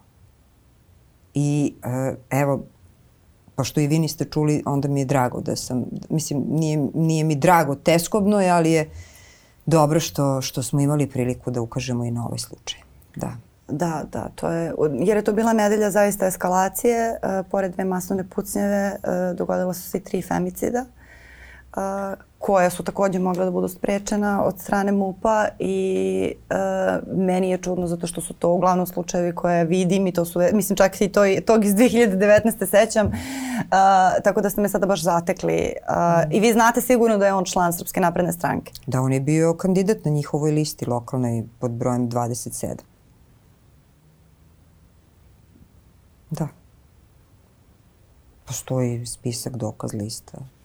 I 1.34 1.74
e, 1.84 2.16
evo, 2.30 2.64
pošto 3.56 3.80
i 3.80 3.88
vi 3.88 4.00
niste 4.00 4.26
čuli, 4.26 4.64
onda 4.66 4.88
mi 4.88 5.00
je 5.00 5.06
drago 5.06 5.42
da 5.42 5.56
sam, 5.56 5.86
mislim, 6.10 6.44
nije, 6.50 6.88
nije 6.94 7.24
mi 7.24 7.36
drago 7.36 7.76
teskobno 7.76 8.42
je, 8.42 8.50
ali 8.50 8.72
je 8.72 8.90
dobro 9.66 10.00
što, 10.00 10.42
što 10.42 10.64
smo 10.64 10.80
imali 10.80 11.10
priliku 11.10 11.52
da 11.52 11.62
ukažemo 11.62 12.06
i 12.06 12.12
na 12.12 12.26
ovaj 12.26 12.40
slučaj. 12.40 12.80
Da. 13.16 13.32
Da, 13.68 14.04
da, 14.12 14.30
to 14.36 14.52
je, 14.52 14.74
jer 15.00 15.18
je 15.18 15.24
to 15.24 15.34
bila 15.34 15.54
nedelja 15.54 15.92
zaista 15.92 16.28
eskalacije, 16.28 17.12
uh, 17.12 17.46
pored 17.52 17.74
dve 17.74 17.86
masovne 17.86 18.30
pucnjeve 18.30 18.96
uh, 18.96 19.38
dogodilo 19.38 19.74
su 19.74 19.82
se 19.82 19.98
i 19.98 20.04
tri 20.04 20.22
femicida. 20.22 20.86
Uh, 21.78 21.84
koja 22.40 22.70
su 22.70 22.84
takođe 22.84 23.20
mogla 23.20 23.46
da 23.46 23.52
budu 23.52 23.68
sprečena 23.68 24.44
od 24.44 24.60
strane 24.60 24.92
MUPA 24.92 25.48
i 25.60 26.34
uh, 26.50 27.18
meni 27.18 27.50
je 27.50 27.58
čudno 27.58 27.88
zato 27.88 28.08
što 28.08 28.22
su 28.22 28.34
to 28.34 28.50
uglavnom 28.50 28.88
slučajevi 28.88 29.36
koje 29.36 29.66
vidim 29.66 30.08
i 30.08 30.12
to 30.12 30.26
su, 30.26 30.40
mislim 30.54 30.78
čak 30.78 31.02
i 31.02 31.10
to, 31.10 31.22
tog 31.46 31.66
iz 31.66 31.74
2019. 31.74 32.66
sećam, 32.66 33.08
uh, 33.08 33.14
tako 34.24 34.42
da 34.42 34.50
ste 34.50 34.62
me 34.62 34.70
sada 34.70 34.86
baš 34.86 35.04
zatekli. 35.04 35.74
Mm. 35.90 36.32
I 36.32 36.40
vi 36.40 36.54
znate 36.54 36.82
sigurno 36.82 37.18
da 37.18 37.26
je 37.26 37.34
on 37.34 37.46
član 37.46 37.74
Srpske 37.74 38.00
napredne 38.00 38.34
stranke. 38.34 38.72
Da, 38.88 39.02
on 39.02 39.14
je 39.14 39.20
bio 39.20 39.54
kandidat 39.54 40.06
na 40.06 40.12
njihovoj 40.12 40.52
listi 40.52 40.90
lokalnoj 40.90 41.44
pod 41.60 41.72
brojem 41.72 42.10
27. 42.10 42.76
Da. 46.30 46.48
Postoji 48.46 49.06
spisak 49.06 49.56
dokaz 49.56 49.94
lista 49.94 50.57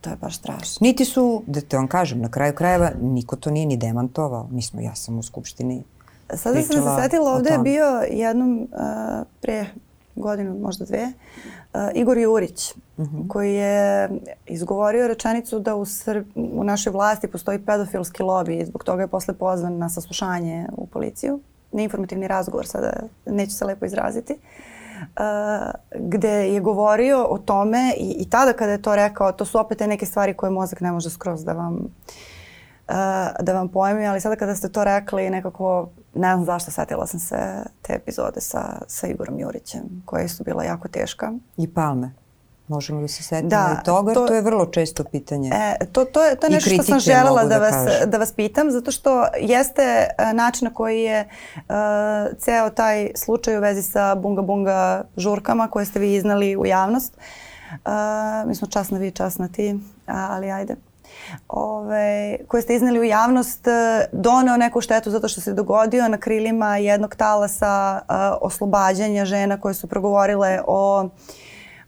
To 0.00 0.10
je 0.10 0.16
baš 0.16 0.38
strašno. 0.38 0.78
Niti 0.80 1.04
su, 1.04 1.42
da 1.46 1.60
te 1.60 1.76
vam 1.76 1.88
kažem, 1.88 2.20
na 2.20 2.30
kraju 2.30 2.54
krajeva 2.54 2.90
niko 3.00 3.36
to 3.36 3.50
nije 3.50 3.66
ni 3.66 3.76
demantovao. 3.76 4.48
Mi 4.50 4.62
smo, 4.62 4.80
ja 4.80 4.94
sam 4.94 5.18
u 5.18 5.22
Skupštini 5.22 5.82
Sada 6.34 6.62
sam 6.62 6.76
se 6.76 7.02
setila, 7.02 7.32
ovde 7.32 7.50
je 7.50 7.58
bio 7.58 8.02
jednom 8.10 8.60
uh, 8.60 9.26
pre 9.40 9.66
godinu, 10.16 10.58
možda 10.58 10.84
dve, 10.84 11.12
uh, 11.74 11.80
Igor 11.94 12.18
Jurić, 12.18 12.74
uh 12.96 13.04
mhm. 13.04 13.16
-huh. 13.16 13.28
koji 13.28 13.54
je 13.54 14.10
izgovorio 14.46 15.08
rečenicu 15.08 15.58
da 15.58 15.74
u, 15.74 15.84
Srb, 15.84 16.26
u 16.34 16.64
našoj 16.64 16.92
vlasti 16.92 17.28
postoji 17.28 17.58
pedofilski 17.58 18.22
lobby 18.22 18.62
i 18.62 18.66
zbog 18.66 18.84
toga 18.84 19.02
je 19.02 19.08
posle 19.08 19.34
pozvan 19.34 19.78
na 19.78 19.88
saslušanje 19.88 20.66
u 20.76 20.86
policiju. 20.86 21.40
Neinformativni 21.72 22.28
razgovor, 22.28 22.66
sada 22.66 22.92
neću 23.26 23.52
se 23.52 23.64
lepo 23.64 23.84
izraziti. 23.84 24.32
Uh, 24.32 24.69
gde 25.94 26.52
je 26.52 26.60
govorio 26.60 27.26
o 27.30 27.38
tome 27.38 27.94
i, 27.96 28.16
i 28.18 28.30
tada 28.30 28.52
kada 28.52 28.72
je 28.72 28.82
to 28.82 28.96
rekao, 28.96 29.32
to 29.32 29.44
su 29.44 29.58
opet 29.58 29.78
te 29.78 29.86
neke 29.86 30.06
stvari 30.06 30.34
koje 30.34 30.50
mozak 30.50 30.80
ne 30.80 30.92
može 30.92 31.10
skroz 31.10 31.44
da 31.44 31.52
vam 31.52 31.74
uh, 32.90 33.44
da 33.44 33.52
vam 33.52 33.68
pojmi, 33.68 34.06
ali 34.06 34.20
sada 34.20 34.36
kada 34.36 34.54
ste 34.54 34.68
to 34.68 34.84
rekli 34.84 35.30
nekako, 35.30 35.88
ne 36.14 36.34
znam 36.34 36.44
zašto, 36.44 36.70
setila 36.70 37.06
sam 37.06 37.20
se 37.20 37.36
te 37.82 37.92
epizode 37.92 38.40
sa, 38.40 38.82
sa 38.86 39.06
Igorom 39.06 39.38
Jurićem, 39.38 40.02
koje 40.04 40.28
su 40.28 40.44
bila 40.44 40.64
jako 40.64 40.88
teška. 40.88 41.32
I 41.56 41.74
Palme. 41.74 42.12
Možemo 42.70 43.00
da 43.00 43.08
se 43.08 43.22
setimo 43.22 43.48
da, 43.48 43.76
i 43.80 43.84
toga, 43.84 44.14
to, 44.14 44.26
to 44.26 44.34
je 44.34 44.42
vrlo 44.42 44.66
često 44.66 45.04
pitanje. 45.04 45.50
E, 45.54 45.86
to, 45.92 46.04
to, 46.04 46.24
je, 46.24 46.36
to 46.36 46.46
je 46.46 46.50
nešto 46.50 46.70
što 46.70 46.82
sam 46.82 47.00
želela 47.00 47.42
da, 47.42 47.48
da, 47.48 47.58
vas, 47.58 47.74
da 48.06 48.18
vas 48.18 48.32
pitam, 48.32 48.70
zato 48.70 48.90
što 48.90 49.26
jeste 49.40 49.82
e, 49.82 50.32
način 50.34 50.64
na 50.64 50.74
koji 50.74 51.02
je 51.02 51.28
uh, 51.56 51.74
ceo 52.38 52.70
taj 52.70 53.10
slučaj 53.14 53.58
u 53.58 53.60
vezi 53.60 53.82
sa 53.82 54.14
bunga 54.14 54.42
bunga 54.42 55.04
žurkama 55.16 55.68
koje 55.68 55.86
ste 55.86 55.98
vi 55.98 56.14
iznali 56.14 56.56
u 56.56 56.66
javnost. 56.66 57.16
Uh, 57.70 58.48
mi 58.48 58.54
smo 58.54 58.68
čas 58.68 58.90
na 58.90 58.98
vi, 58.98 59.10
čas 59.10 59.38
na 59.38 59.48
ti, 59.48 59.78
ali 60.06 60.50
ajde 60.50 60.76
ove, 61.48 62.36
koje 62.48 62.62
ste 62.62 62.74
iznali 62.74 63.00
u 63.00 63.04
javnost 63.04 63.66
doneo 64.12 64.56
neku 64.56 64.80
štetu 64.80 65.10
zato 65.10 65.28
što 65.28 65.40
se 65.40 65.52
dogodio 65.52 66.08
na 66.08 66.18
krilima 66.18 66.76
jednog 66.76 67.14
talasa 67.14 68.00
uh, 68.00 68.14
oslobađanja 68.40 69.24
žena 69.24 69.60
koje 69.60 69.74
su 69.74 69.86
progovorile 69.86 70.60
o 70.66 71.04
uh, 71.04 71.10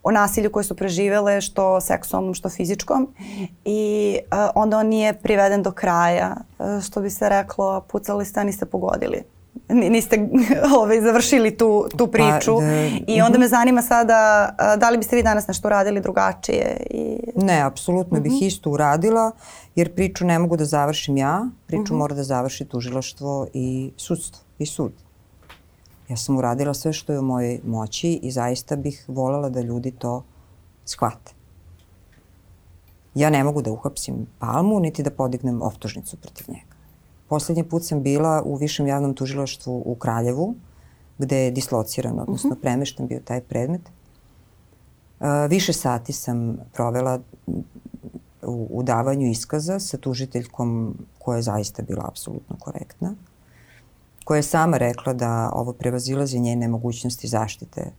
o 0.02 0.10
nasilju 0.10 0.52
koje 0.52 0.64
su 0.64 0.76
preživele, 0.76 1.40
što 1.40 1.80
seksualnom, 1.80 2.34
što 2.34 2.48
fizičkom. 2.48 3.14
I 3.64 4.18
uh, 4.22 4.38
onda 4.54 4.78
on 4.78 4.86
nije 4.86 5.12
priveden 5.12 5.62
do 5.62 5.72
kraja. 5.72 6.36
Uh, 6.58 6.82
što 6.82 7.00
bi 7.00 7.10
se 7.10 7.28
reklo, 7.28 7.80
pucali 7.80 8.24
ste, 8.24 8.40
a 8.40 8.44
niste 8.44 8.66
pogodili 8.66 9.22
niste 9.68 10.28
ovaj, 10.78 11.00
završili 11.00 11.56
tu, 11.56 11.86
tu 11.96 12.06
pa, 12.06 12.12
priču. 12.12 12.56
Pa, 12.56 12.64
da, 12.64 12.86
I 13.06 13.20
onda 13.20 13.36
-huh. 13.36 13.40
me 13.40 13.48
zanima 13.48 13.82
sada 13.82 14.50
da 14.78 14.90
li 14.90 14.98
biste 14.98 15.16
vi 15.16 15.22
danas 15.22 15.48
nešto 15.48 15.68
uradili 15.68 16.00
drugačije? 16.00 16.86
I... 16.90 17.18
Ne, 17.36 17.60
apsolutno 17.60 18.18
uh 18.18 18.18
-huh. 18.18 18.22
bih 18.22 18.32
mhm. 18.32 18.44
isto 18.44 18.70
uradila, 18.70 19.30
jer 19.74 19.94
priču 19.94 20.24
ne 20.24 20.38
mogu 20.38 20.56
da 20.56 20.64
završim 20.64 21.16
ja, 21.16 21.48
priču 21.66 21.82
mhm. 21.82 21.94
-huh. 21.94 21.98
mora 21.98 22.14
da 22.14 22.22
završi 22.22 22.64
tužilaštvo 22.64 23.46
i 23.52 23.92
sudstvo 23.96 24.44
i 24.58 24.66
sud. 24.66 24.92
Ja 26.08 26.16
sam 26.16 26.36
uradila 26.36 26.74
sve 26.74 26.92
što 26.92 27.12
je 27.12 27.18
u 27.18 27.22
mojoj 27.22 27.60
moći 27.64 28.12
i 28.22 28.30
zaista 28.30 28.76
bih 28.76 29.04
voljela 29.08 29.48
da 29.50 29.60
ljudi 29.60 29.90
to 29.90 30.22
shvate. 30.84 31.32
Ja 33.14 33.30
ne 33.30 33.44
mogu 33.44 33.62
da 33.62 33.70
uhapsim 33.70 34.26
Palmu, 34.38 34.80
niti 34.80 35.02
da 35.02 35.10
podignem 35.10 35.62
optužnicu 35.62 36.16
protiv 36.16 36.46
njega. 36.48 36.72
Poslednji 37.28 37.64
put 37.64 37.84
sam 37.84 38.02
bila 38.02 38.42
u 38.44 38.56
Višem 38.56 38.86
javnom 38.86 39.14
tužilaštvu 39.14 39.82
u 39.86 39.94
Kraljevu, 39.94 40.54
gde 41.18 41.36
je 41.36 41.50
dislociran, 41.50 42.18
odnosno 42.18 42.48
uh 42.48 42.52
mhm. 42.52 42.58
-huh. 42.58 42.62
premešten 42.62 43.06
bio 43.06 43.20
taj 43.24 43.40
predmet. 43.40 43.82
Uh, 45.20 45.26
više 45.48 45.72
sati 45.72 46.12
sam 46.12 46.58
provela 46.72 47.20
u, 48.42 48.68
u 48.70 48.82
davanju 48.82 49.26
iskaza 49.30 49.78
sa 49.78 49.96
tužiteljkom 49.96 50.96
koja 51.18 51.36
je 51.36 51.42
zaista 51.42 51.82
bila 51.82 52.04
apsolutno 52.08 52.56
korektna 52.60 53.14
koja 54.24 54.36
je 54.36 54.42
sama 54.42 54.76
rekla 54.76 55.12
da 55.12 55.50
ovo 55.54 55.72
prevazilazi 55.72 56.40
njene 56.40 56.68
mogućnosti 56.68 57.28
zaštite 57.28 57.92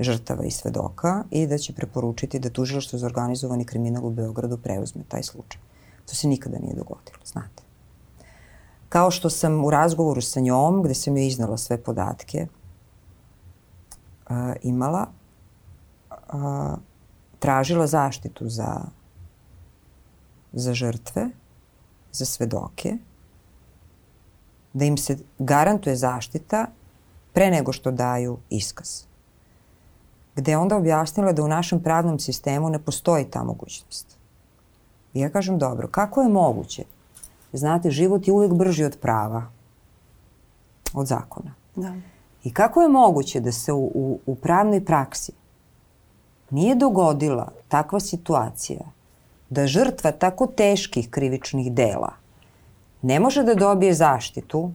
žrtava 0.00 0.44
i 0.44 0.50
svedoka 0.50 1.24
i 1.30 1.46
da 1.46 1.58
će 1.58 1.72
preporučiti 1.72 2.38
da 2.38 2.50
tužilaštvo 2.50 2.98
za 2.98 3.06
organizovani 3.06 3.64
kriminal 3.64 4.06
u 4.06 4.10
Beogradu 4.10 4.58
preuzme 4.58 5.02
taj 5.08 5.22
slučaj. 5.22 5.60
To 6.06 6.14
se 6.14 6.28
nikada 6.28 6.58
nije 6.58 6.74
dogodilo, 6.74 7.18
znate. 7.24 7.62
Kao 8.88 9.10
što 9.10 9.30
sam 9.30 9.64
u 9.64 9.70
razgovoru 9.70 10.20
sa 10.20 10.40
njom, 10.40 10.82
gde 10.82 10.94
sam 10.94 11.16
joj 11.16 11.26
iznala 11.26 11.56
sve 11.56 11.82
podatke, 11.82 12.46
uh, 14.30 14.36
imala, 14.62 15.06
uh, 16.10 16.78
tražila 17.38 17.86
zaštitu 17.86 18.48
za, 18.48 18.80
za 20.52 20.74
žrtve, 20.74 21.30
za 22.12 22.24
svedoke, 22.24 22.98
da 24.74 24.84
im 24.84 24.96
se 24.96 25.18
garantuje 25.38 25.96
zaštita 25.96 26.66
pre 27.32 27.50
nego 27.50 27.72
što 27.72 27.90
daju 27.90 28.38
iskaz. 28.50 29.02
Gde 30.36 30.52
je 30.52 30.58
onda 30.58 30.76
objasnila 30.76 31.32
da 31.32 31.42
u 31.42 31.48
našem 31.48 31.82
pravnom 31.82 32.18
sistemu 32.18 32.70
ne 32.70 32.78
postoji 32.78 33.24
ta 33.24 33.44
mogućnost. 33.44 34.16
I 35.14 35.20
ja 35.20 35.28
kažem, 35.30 35.58
dobro, 35.58 35.88
kako 35.88 36.22
je 36.22 36.28
moguće? 36.28 36.84
Znate, 37.52 37.90
život 37.90 38.28
je 38.28 38.32
uvek 38.32 38.52
brži 38.52 38.84
od 38.84 38.98
prava, 39.02 39.46
od 40.94 41.06
zakona. 41.06 41.54
Da. 41.76 41.94
I 42.44 42.52
kako 42.52 42.82
je 42.82 42.88
moguće 42.88 43.40
da 43.40 43.52
se 43.52 43.72
u, 43.72 43.90
u, 43.94 44.18
u 44.26 44.34
pravnoj 44.34 44.84
praksi 44.84 45.32
nije 46.50 46.74
dogodila 46.74 47.52
takva 47.68 48.00
situacija 48.00 48.80
da 49.50 49.66
žrtva 49.66 50.12
tako 50.12 50.46
teških 50.46 51.10
krivičnih 51.10 51.72
dela– 51.72 52.12
ne 53.04 53.20
može 53.20 53.42
da 53.42 53.54
dobije 53.54 53.94
zaštitu 53.94 54.70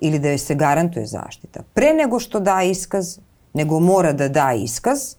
ili 0.00 0.18
da 0.18 0.28
joj 0.28 0.38
se 0.38 0.54
garantuje 0.54 1.06
zaštita 1.06 1.62
pre 1.74 1.94
nego 1.94 2.18
što 2.20 2.40
da 2.40 2.62
iskaz, 2.62 3.18
nego 3.54 3.80
mora 3.80 4.12
da 4.12 4.28
da 4.28 4.52
iskaz, 4.52 5.14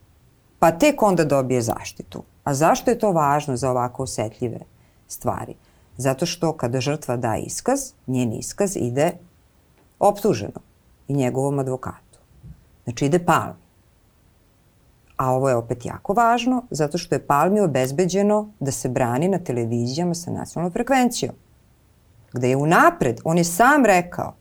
pa 0.59 0.71
tek 0.71 1.01
onda 1.03 1.25
dobije 1.25 1.61
zaštitu. 1.61 2.23
A 2.43 2.53
zašto 2.53 2.91
je 2.91 2.99
to 2.99 3.11
važno 3.11 3.57
za 3.57 3.71
ovako 3.71 4.03
osetljive 4.03 4.59
stvari? 5.07 5.55
Zato 5.97 6.25
što 6.25 6.53
kada 6.53 6.81
žrtva 6.81 7.17
da 7.17 7.35
iskaz, 7.37 7.91
njen 8.07 8.33
iskaz 8.33 8.75
ide 8.75 9.11
optuženom 9.99 10.63
i 11.07 11.13
njegovom 11.13 11.59
advokatu. 11.59 12.19
Znači 12.83 13.05
ide 13.05 13.25
palmi. 13.25 13.67
A 15.17 15.31
ovo 15.31 15.49
je 15.49 15.55
opet 15.55 15.85
jako 15.85 16.13
važno, 16.13 16.63
zato 16.69 16.97
što 16.97 17.15
je 17.15 17.27
Palmi 17.27 17.59
obezbeđeno 17.59 18.49
da 18.59 18.71
se 18.71 18.89
brani 18.89 19.27
na 19.27 19.39
televizijama 19.39 20.13
sa 20.13 20.31
nacionalnom 20.31 20.73
frekvencijom. 20.73 21.35
Gde 22.37 22.49
je 22.49 22.57
unapred, 22.57 23.21
on 23.23 23.37
je 23.37 23.43
sam 23.43 23.85
rekao, 23.85 24.33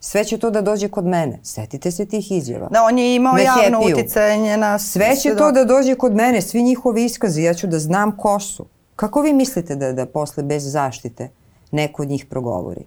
sve 0.00 0.24
će 0.24 0.38
to 0.38 0.50
da 0.50 0.60
dođe 0.60 0.88
kod 0.88 1.06
mene. 1.06 1.38
Setite 1.42 1.90
se 1.90 2.06
tih 2.06 2.32
izjava. 2.32 2.68
Da, 2.68 2.82
on 2.82 2.98
je 2.98 3.14
imao 3.14 3.34
na 3.34 3.40
javno 3.40 3.80
uticanje 3.80 4.56
na... 4.56 4.78
Sve 4.78 5.16
će 5.16 5.36
to 5.36 5.52
da 5.52 5.64
dođe 5.64 5.94
kod 5.94 6.14
mene, 6.14 6.42
svi 6.42 6.62
njihovi 6.62 7.04
iskazi, 7.04 7.42
ja 7.42 7.54
ću 7.54 7.66
da 7.66 7.78
znam 7.78 8.16
ko 8.16 8.40
su. 8.40 8.66
Kako 8.96 9.22
vi 9.22 9.32
mislite 9.32 9.76
da, 9.76 9.92
da 9.92 10.06
posle 10.06 10.42
bez 10.42 10.72
zaštite 10.72 11.28
neko 11.70 12.02
od 12.02 12.08
njih 12.08 12.26
progovori? 12.26 12.84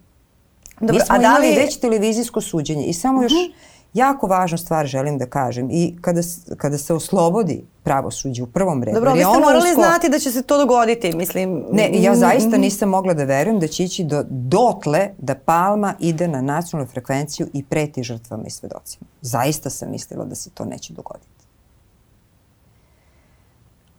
Dobro, 0.80 0.93
Mi 0.93 0.99
smo 0.99 1.16
a 1.16 1.20
da 1.20 1.38
li... 1.38 1.47
imali 1.47 1.62
već 1.62 1.78
televizijsko 1.78 2.41
suđenje 2.41 2.86
i 2.86 2.93
samo 2.93 3.18
uh 3.18 3.22
-huh. 3.22 3.26
još 3.26 3.32
mhm 3.32 3.74
jako 3.93 4.27
važnu 4.27 4.57
stvar 4.57 4.85
želim 4.85 5.17
da 5.17 5.25
kažem 5.25 5.69
i 5.71 5.95
kada, 6.01 6.21
kada 6.57 6.77
se 6.77 6.93
oslobodi 6.93 7.65
pravosuđe 7.83 8.43
u 8.43 8.47
prvom 8.47 8.83
redu. 8.83 8.95
Dobro, 8.95 9.13
vi 9.13 9.19
ste 9.19 9.39
morali 9.39 9.69
usko... 9.69 9.81
znati 9.81 10.09
da 10.09 10.19
će 10.19 10.31
se 10.31 10.43
to 10.43 10.57
dogoditi, 10.57 11.15
mislim. 11.15 11.65
Ne, 11.71 11.89
ja 11.93 12.15
zaista 12.15 12.57
nisam 12.57 12.89
mogla 12.89 13.13
da 13.13 13.23
verujem 13.23 13.59
da 13.59 13.67
će 13.67 13.83
ići 13.83 14.03
do, 14.03 14.23
dotle 14.29 15.09
da 15.17 15.35
Palma 15.35 15.93
ide 15.99 16.27
na 16.27 16.41
nacionalnu 16.41 16.91
frekvenciju 16.91 17.47
i 17.53 17.63
preti 17.63 18.03
žrtvama 18.03 18.43
i 18.47 18.49
svedocima. 18.49 19.05
Zaista 19.21 19.69
sam 19.69 19.91
mislila 19.91 20.25
da 20.25 20.35
se 20.35 20.49
to 20.49 20.65
neće 20.65 20.93
dogoditi. 20.93 21.27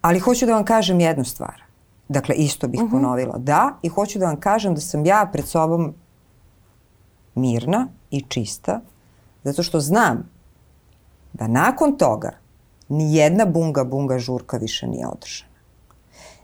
Ali 0.01 0.18
hoću 0.18 0.47
da 0.47 0.55
vam 0.55 0.64
kažem 0.64 1.01
jednu 1.01 1.24
stvar. 1.24 1.62
Dakle, 2.09 2.34
isto 2.34 2.68
bih 2.68 2.80
uh 2.80 2.86
mhm. 2.86 2.97
-huh. 2.97 3.01
ponovila. 3.01 3.38
Da, 3.38 3.78
i 3.82 3.88
hoću 3.88 4.18
da 4.18 4.26
vam 4.26 4.40
kažem 4.40 4.74
da 4.74 4.80
sam 4.80 5.07
ja 5.07 5.30
pred 5.32 5.47
sobom 5.47 5.95
mirna 7.34 7.88
i 8.11 8.22
čista 8.28 8.80
Zato 9.45 9.62
što 9.62 9.80
znam 9.80 10.30
da 11.32 11.47
nakon 11.47 11.99
toga 11.99 12.30
ni 12.88 13.16
jedna 13.16 13.45
bunga 13.45 13.84
bunga 13.84 14.18
žurka 14.18 14.57
više 14.57 14.86
nije 14.86 15.07
održana. 15.07 15.51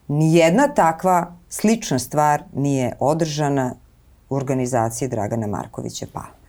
Ni 0.08 0.34
jedna 0.34 0.68
takva 0.68 1.32
slična 1.48 1.98
stvar 1.98 2.42
nije 2.54 2.96
održana 3.00 3.74
u 4.28 4.36
organizaciji 4.36 5.08
Dragana 5.08 5.46
Markovića 5.46 6.06
Palme. 6.12 6.40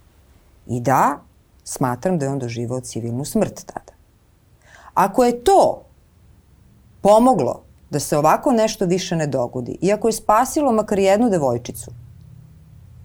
I 0.68 0.80
da, 0.80 1.20
smatram 1.64 2.18
da 2.20 2.26
je 2.26 2.32
on 2.32 2.40
doživao 2.40 2.80
civilnu 2.80 3.26
smrt 3.26 3.66
tada. 3.66 3.94
Ako 4.94 5.24
je 5.24 5.44
to 5.44 5.84
pomoglo 7.02 7.64
da 7.90 8.00
se 8.00 8.18
ovako 8.18 8.52
nešto 8.52 8.86
više 8.86 9.16
ne 9.16 9.28
dogodi, 9.28 9.78
i 9.82 9.92
ako 9.92 10.08
je 10.08 10.14
spasilo 10.14 10.72
makar 10.72 11.00
jednu 11.00 11.30
devojčicu, 11.30 11.92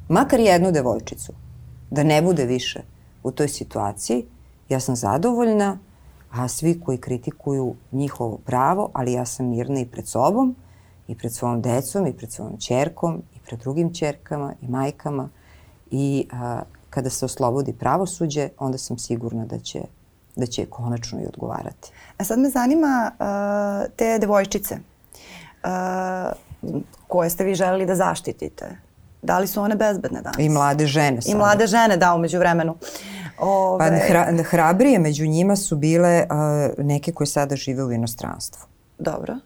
makar 0.08 0.40
jednu 0.40 0.72
devojčicu, 0.72 1.32
da 1.90 2.02
ne 2.02 2.22
bude 2.22 2.44
više 2.44 2.80
u 3.26 3.30
toj 3.30 3.48
situaciji, 3.48 4.26
ja 4.68 4.80
sam 4.80 4.96
zadovoljna, 4.96 5.78
a 6.30 6.48
svi 6.48 6.80
koji 6.80 6.98
kritikuju 6.98 7.74
njihovo 7.92 8.38
pravo, 8.44 8.90
ali 8.92 9.12
ja 9.12 9.24
sam 9.24 9.46
mirna 9.46 9.80
i 9.80 9.86
pred 9.86 10.08
sobom, 10.08 10.56
i 11.08 11.14
pred 11.14 11.32
svojom 11.32 11.62
decom, 11.62 12.06
i 12.06 12.12
pred 12.12 12.32
svojom 12.32 12.60
čerkom, 12.60 13.22
i 13.36 13.38
pred 13.46 13.60
drugim 13.60 13.94
čerkama, 13.94 14.54
i 14.62 14.68
majkama. 14.68 15.28
I 15.90 16.28
a, 16.32 16.62
kada 16.90 17.10
se 17.10 17.24
oslobodi 17.24 17.72
pravosuđe, 17.72 18.48
onda 18.58 18.78
sam 18.78 18.98
sigurna 18.98 19.44
da 19.44 19.58
će, 19.58 19.82
da 20.36 20.46
će 20.46 20.66
konačno 20.66 21.22
i 21.22 21.26
odgovarati. 21.26 21.90
A 22.18 22.24
sad 22.24 22.38
me 22.38 22.50
zanima 22.50 23.10
uh, 23.12 23.92
te 23.96 24.18
devojčice 24.18 24.74
uh, 24.74 25.70
koje 27.06 27.30
ste 27.30 27.44
vi 27.44 27.54
želeli 27.54 27.86
da 27.86 27.94
zaštitite. 27.94 28.86
Da 29.22 29.38
li 29.38 29.46
su 29.46 29.62
one 29.62 29.76
bezbedne 29.76 30.20
danas? 30.22 30.38
I 30.38 30.48
mlade 30.48 30.86
žene. 30.86 31.22
Sada. 31.22 31.36
I 31.36 31.38
mlade 31.38 31.66
žene, 31.66 31.96
da, 31.96 32.14
umeđu 32.14 32.38
vremenu. 32.38 32.76
Ove... 33.38 33.78
Pa 33.78 33.84
hra, 34.08 34.42
hrabrije 34.42 34.98
među 34.98 35.26
njima 35.26 35.56
su 35.56 35.76
bile 35.76 36.26
uh, 36.30 36.84
neke 36.84 37.12
koje 37.12 37.26
sada 37.26 37.56
žive 37.56 37.84
u 37.84 37.92
inostranstvu. 37.92 38.66
Dobro. 38.98 39.36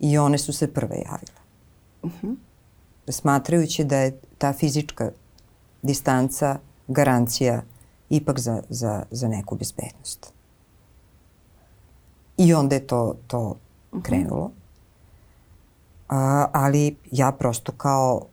I 0.00 0.18
one 0.18 0.38
su 0.38 0.52
se 0.52 0.72
prve 0.74 0.96
javile. 0.96 1.40
Uh 2.02 2.10
mhm. 2.10 2.26
-huh. 2.26 2.36
Smatrajući 3.08 3.84
da 3.84 3.96
je 3.96 4.18
ta 4.38 4.52
fizička 4.52 5.10
distanca 5.82 6.58
garancija 6.88 7.62
ipak 8.10 8.38
za, 8.38 8.62
za, 8.68 9.02
za 9.10 9.28
neku 9.28 9.56
bezbednost. 9.56 10.32
I 12.36 12.54
onda 12.54 12.74
je 12.74 12.86
to, 12.86 13.16
to 13.26 13.38
uh 13.40 13.56
mhm. 13.92 13.98
-huh. 13.98 14.02
krenulo. 14.02 14.50
A, 16.08 16.46
ali 16.52 16.96
ja 17.10 17.32
prosto 17.32 17.72
kao 17.72 18.26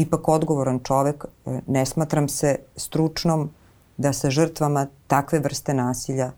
ipak 0.00 0.28
odgovoran 0.28 0.80
čovek, 0.84 1.24
e, 1.46 1.60
ne 1.66 1.86
smatram 1.86 2.28
se 2.28 2.56
stručnom 2.76 3.50
da 3.96 4.12
sa 4.12 4.30
žrtvama 4.30 4.86
takve 5.06 5.38
vrste 5.38 5.74
nasilja 5.74 6.30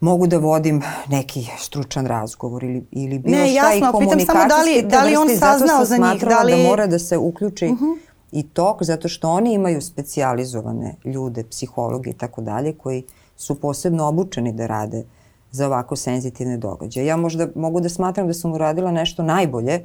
mogu 0.00 0.26
da 0.26 0.38
vodim 0.38 0.82
neki 1.08 1.46
stručan 1.58 2.06
razgovor 2.06 2.64
ili, 2.64 2.84
ili 2.90 3.18
bilo 3.18 3.36
ne, 3.36 3.48
šta 3.48 3.72
jasno, 3.72 3.88
i 3.88 3.92
komunikacijske 3.92 4.48
da 4.48 4.62
li, 4.62 4.82
da 4.82 5.04
li 5.04 5.16
on 5.16 5.38
saznao 5.38 5.84
za 5.84 5.96
njih, 5.96 6.24
da 6.24 6.42
li... 6.42 6.52
da 6.52 6.68
mora 6.68 6.86
da 6.86 6.98
se 6.98 7.18
uključi 7.18 7.66
uh 7.66 7.72
mhm. 7.72 7.84
-huh. 7.84 7.98
i 8.32 8.42
tok, 8.42 8.82
zato 8.82 9.08
što 9.08 9.30
oni 9.30 9.54
imaju 9.54 9.82
specijalizovane 9.82 10.96
ljude, 11.04 11.44
psihologe 11.44 12.10
i 12.10 12.14
tako 12.14 12.40
dalje, 12.40 12.72
koji 12.72 13.02
su 13.36 13.60
posebno 13.60 14.08
obučeni 14.08 14.52
da 14.52 14.66
rade 14.66 15.04
za 15.50 15.66
ovako 15.66 15.96
senzitivne 15.96 16.56
događaje. 16.56 17.06
Ja 17.06 17.16
možda 17.16 17.48
mogu 17.54 17.80
da 17.80 17.88
smatram 17.88 18.26
da 18.26 18.34
sam 18.34 18.52
uradila 18.52 18.90
nešto 18.90 19.22
najbolje, 19.22 19.84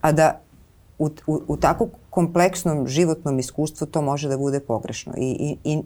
a 0.00 0.12
da 0.12 0.40
u, 0.98 1.10
u, 1.26 1.40
u 1.48 1.56
tako 1.56 1.88
kompleksnom 2.10 2.86
životnom 2.86 3.38
iskustvu 3.38 3.86
to 3.86 4.02
može 4.02 4.28
da 4.28 4.38
bude 4.38 4.60
pogrešno. 4.60 5.12
I, 5.16 5.56
i, 5.64 5.72
i 5.72 5.82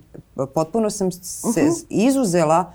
potpuno 0.55 0.91
sam 0.91 1.13
se 1.13 1.49
uh 1.49 1.57
mhm. 1.57 1.67
-huh. 1.67 1.85
izuzela 1.89 2.73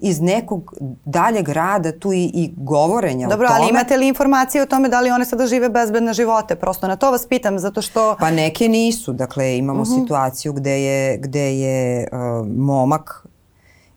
iz 0.00 0.20
nekog 0.20 0.74
daljeg 1.04 1.48
rada 1.48 1.92
tu 1.92 2.12
i, 2.12 2.30
i 2.34 2.52
govorenja 2.56 3.28
Dobro, 3.28 3.46
o 3.46 3.48
tome. 3.48 3.60
ali 3.60 3.70
imate 3.70 3.96
li 3.96 4.08
informacije 4.08 4.62
o 4.62 4.66
tome 4.66 4.88
da 4.88 5.00
li 5.00 5.10
one 5.10 5.24
sada 5.24 5.46
žive 5.46 5.68
bezbedne 5.68 6.12
živote? 6.12 6.56
Prosto 6.56 6.88
na 6.88 6.96
to 6.96 7.10
vas 7.10 7.26
pitam, 7.26 7.58
zato 7.58 7.82
što... 7.82 8.16
Pa 8.20 8.30
neke 8.30 8.68
nisu. 8.68 9.12
Dakle, 9.12 9.58
imamo 9.58 9.82
uh 9.82 9.88
mhm. 9.88 9.96
-huh. 9.96 10.02
situaciju 10.02 10.52
gde 10.52 10.82
je, 10.82 11.18
gde 11.18 11.58
je 11.58 12.08
uh, 12.12 12.48
momak 12.56 13.26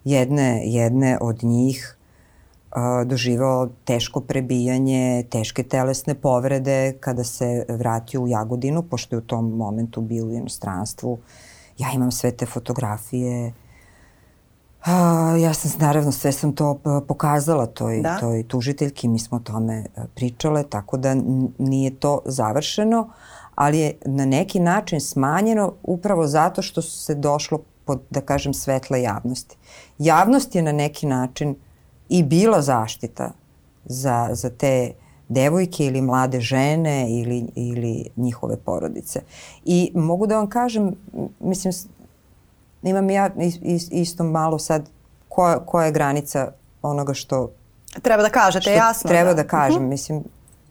jedne, 0.04 0.62
jedne 0.66 1.18
od 1.22 1.44
njih 1.44 1.98
doživao 3.06 3.70
teško 3.86 4.22
prebijanje, 4.22 5.24
teške 5.30 5.64
telesne 5.64 6.16
povrede 6.16 6.94
kada 7.00 7.24
se 7.24 7.66
vratio 7.70 8.22
u 8.22 8.28
Jagodinu, 8.28 8.84
pošto 8.84 9.16
je 9.16 9.18
u 9.18 9.28
tom 9.28 9.50
momentu 9.50 10.02
bio 10.02 10.26
u 10.26 10.32
inostranstvu. 10.32 11.20
Ja 11.78 11.88
imam 11.96 12.12
sve 12.12 12.32
te 12.32 12.46
fotografije. 12.46 13.54
A, 14.86 15.36
ja 15.42 15.54
sam, 15.54 15.72
naravno, 15.80 16.12
sve 16.12 16.32
sam 16.32 16.56
to 16.56 16.80
pokazala 17.08 17.66
toj, 17.66 18.02
da? 18.02 18.20
toj 18.20 18.48
tužiteljki, 18.48 19.08
mi 19.08 19.20
smo 19.20 19.38
o 19.38 19.42
tome 19.42 19.86
pričale, 20.16 20.64
tako 20.64 20.98
da 20.98 21.16
nije 21.58 22.00
to 22.00 22.20
završeno, 22.26 23.10
ali 23.56 23.80
je 23.80 23.98
na 24.06 24.26
neki 24.26 24.60
način 24.60 25.02
smanjeno 25.02 25.74
upravo 25.84 26.28
zato 26.28 26.62
što 26.62 26.82
se 26.82 27.16
došlo 27.16 27.60
pod, 27.86 28.02
da 28.10 28.22
kažem, 28.22 28.54
svetla 28.54 28.98
javnosti. 28.98 29.58
Javnost 29.98 30.56
je 30.56 30.62
na 30.62 30.72
neki 30.72 31.06
način 31.08 31.56
i 32.10 32.24
bila 32.24 32.62
zaštita 32.62 33.32
za, 33.86 34.30
za 34.32 34.50
te 34.50 34.92
devojke 35.30 35.86
ili 35.86 36.02
mlade 36.02 36.40
žene 36.40 37.20
ili, 37.20 37.48
ili 37.56 38.10
njihove 38.16 38.58
porodice. 38.58 39.22
I 39.66 39.92
mogu 39.96 40.28
da 40.28 40.38
vam 40.38 40.50
kažem, 40.50 40.96
mislim, 41.40 41.74
imam 42.84 43.10
ja 43.10 43.30
isto 43.92 44.24
malo 44.24 44.60
sad 44.60 44.90
koja, 45.30 45.60
koja 45.60 45.86
je 45.86 45.92
granica 45.92 46.52
onoga 46.82 47.14
što... 47.14 47.52
Treba 48.02 48.24
da 48.24 48.30
kažete, 48.30 48.62
što 48.62 48.72
jasno. 48.72 49.08
Treba 49.08 49.34
da, 49.34 49.44
da 49.44 49.48
kažem, 49.48 49.76
uh 49.76 49.82
mhm. 49.82 49.88
-huh. 49.88 49.90
mislim, 49.90 50.24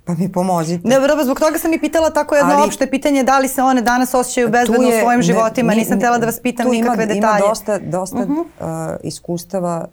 pa 0.05 0.15
mi 0.15 0.33
pomozite. 0.33 0.89
Ne, 0.89 1.01
dobro, 1.01 1.25
zbog 1.25 1.41
toga 1.41 1.59
sam 1.59 1.73
i 1.73 1.81
pitala 1.81 2.11
tako 2.11 2.35
jedno 2.35 2.53
Ali, 2.53 2.67
opšte 2.67 2.87
pitanje, 2.87 3.23
da 3.23 3.39
li 3.39 3.49
se 3.49 3.63
one 3.63 3.83
danas 3.83 4.15
osjećaju 4.15 4.49
bezbedno 4.49 4.89
je, 4.89 4.99
u 4.99 5.01
svojim 5.01 5.23
životima, 5.23 5.73
ne, 5.73 5.79
nisam 5.79 5.99
htela 5.99 6.19
da 6.19 6.27
vas 6.27 6.41
pitam 6.41 6.71
nikakve 6.71 7.05
ima, 7.05 7.15
detalje. 7.15 7.39
Ima 7.39 7.49
dosta, 7.49 7.79
dosta 7.79 8.17
uh 8.17 8.29
-huh. 8.29 8.41
uh, 8.41 8.97
iskustava 9.03 9.87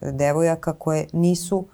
devojaka 0.00 0.72
koje 0.72 1.06
nisu 1.12 1.64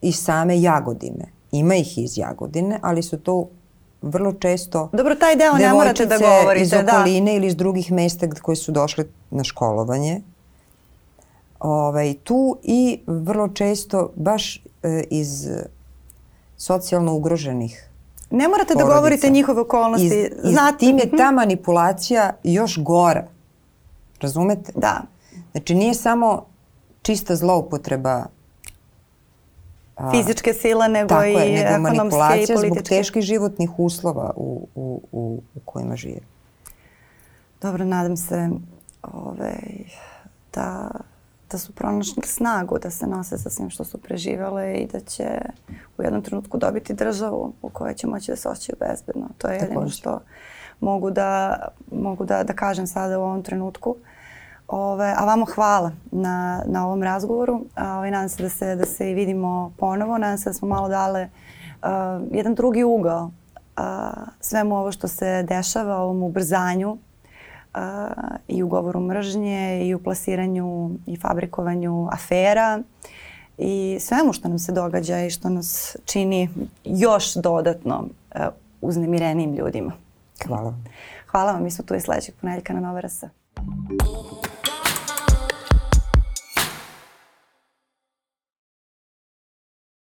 iz 0.00 0.16
same 0.16 0.60
Jagodine. 0.60 1.24
Ima 1.52 1.74
ih 1.74 1.98
iz 1.98 2.18
Jagodine, 2.18 2.78
ali 2.82 3.02
su 3.02 3.18
to 3.18 3.48
vrlo 4.02 4.32
često 4.32 4.88
Dobro, 4.92 5.14
taj 5.14 5.36
deo 5.36 5.54
ne 5.54 5.72
morate 5.72 6.06
da 6.06 6.18
govorite. 6.18 6.62
iz 6.62 6.70
da. 6.70 6.80
okoline 6.80 7.30
da. 7.32 7.36
ili 7.36 7.46
iz 7.46 7.56
drugih 7.56 7.92
mesta 7.92 8.26
koje 8.42 8.56
su 8.56 8.72
došle 8.72 9.04
na 9.30 9.44
školovanje. 9.44 10.20
Ovaj, 11.60 12.14
tu 12.24 12.58
i 12.62 13.00
vrlo 13.06 13.48
često 13.48 14.12
baš 14.16 14.56
e, 14.82 15.04
iz 15.10 15.48
socijalno 16.56 17.14
ugroženih 17.14 17.88
Ne 18.30 18.48
morate 18.48 18.72
porodica. 18.74 18.88
da 18.88 18.94
govorite 18.94 19.30
njihove 19.30 19.60
okolnosti. 19.60 20.06
Iz, 20.06 20.12
iz 20.44 20.52
Znate. 20.52 20.78
tim 20.78 20.98
je 20.98 21.10
ta 21.16 21.30
manipulacija 21.30 22.32
još 22.44 22.78
gora. 22.78 23.26
Razumete? 24.20 24.72
Da. 24.74 25.00
Znači 25.52 25.74
nije 25.74 25.94
samo 25.94 26.46
čista 27.04 27.36
zloupotreba 27.36 28.26
a, 29.96 30.10
fizičke 30.10 30.52
sile 30.52 30.88
nego 30.88 31.08
tako 31.08 31.24
i 31.24 31.32
je, 31.32 31.64
nego 31.64 31.82
manipulacija 31.82 32.58
zbog 32.58 32.82
teških 32.82 33.22
životnih 33.22 33.70
uslova 33.78 34.32
u, 34.36 34.68
u, 34.74 35.00
u, 35.12 35.40
u 35.54 35.60
kojima 35.64 35.96
žive. 35.96 36.20
Dobro, 37.62 37.84
nadam 37.84 38.16
se 38.16 38.48
ovaj, 39.02 39.84
da, 40.54 40.90
da 41.50 41.58
su 41.58 41.72
pronašli 41.72 42.22
snagu 42.26 42.78
da 42.78 42.90
se 42.90 43.06
nose 43.06 43.38
sa 43.38 43.50
svim 43.50 43.70
što 43.70 43.84
su 43.84 43.98
preživale 43.98 44.74
i 44.74 44.86
da 44.86 45.00
će 45.00 45.40
u 45.98 46.02
jednom 46.02 46.22
trenutku 46.22 46.58
dobiti 46.58 46.94
državu 46.94 47.52
u 47.62 47.68
kojoj 47.68 47.94
će 47.94 48.06
moći 48.06 48.32
da 48.32 48.36
se 48.36 48.48
osjećaju 48.48 48.76
bezbedno. 48.80 49.28
To 49.38 49.48
je 49.48 49.58
jedino 49.58 49.88
što 49.88 50.20
mogu 50.80 51.10
da, 51.10 51.58
mogu 51.92 52.24
da, 52.24 52.42
da 52.42 52.52
kažem 52.52 52.86
sada 52.86 53.18
u 53.18 53.22
ovom 53.22 53.42
trenutku. 53.42 53.96
Ove, 54.68 55.14
a 55.16 55.24
vamo 55.24 55.46
hvala 55.54 55.92
na, 56.10 56.62
na 56.66 56.86
ovom 56.86 57.02
razgovoru. 57.02 57.64
A, 57.74 57.98
ove, 57.98 58.10
nadam 58.10 58.28
se 58.28 58.42
da 58.42 58.48
se, 58.48 58.76
da 58.76 58.86
se 58.86 59.10
i 59.10 59.14
vidimo 59.14 59.72
ponovo. 59.78 60.18
Nadam 60.18 60.38
se 60.38 60.50
da 60.50 60.54
smo 60.54 60.68
malo 60.68 60.88
dale 60.88 61.28
uh, 61.82 61.88
jedan 62.30 62.54
drugi 62.54 62.84
ugao 62.84 63.24
uh, 63.24 63.82
svemu 64.40 64.76
ovo 64.76 64.92
što 64.92 65.08
se 65.08 65.42
dešava, 65.42 65.96
ovom 65.96 66.22
ubrzanju 66.22 66.90
uh, 66.90 66.98
i 68.48 68.62
u 68.62 68.68
govoru 68.68 69.00
mržnje 69.00 69.86
i 69.86 69.94
u 69.94 70.02
plasiranju 70.02 70.90
i 71.06 71.16
fabrikovanju 71.16 72.08
afera 72.12 72.82
i 73.58 73.98
svemu 74.00 74.32
što 74.32 74.48
nam 74.48 74.58
se 74.58 74.72
događa 74.72 75.18
i 75.18 75.30
što 75.30 75.48
nas 75.48 75.96
čini 76.04 76.48
još 76.84 77.34
dodatno 77.34 78.04
uh, 78.34 78.40
uznemirenim 78.80 79.54
ljudima. 79.54 79.92
Hvala. 80.46 80.74
Hvala 81.30 81.52
vam, 81.52 81.62
mi 81.62 81.70
smo 81.70 81.84
tu 81.84 81.94
i 81.94 82.00
sledećeg 82.00 82.34
ponedjeljka 82.40 82.72
na 82.72 82.80
Nova 82.80 83.00
Yeah. 83.66 84.63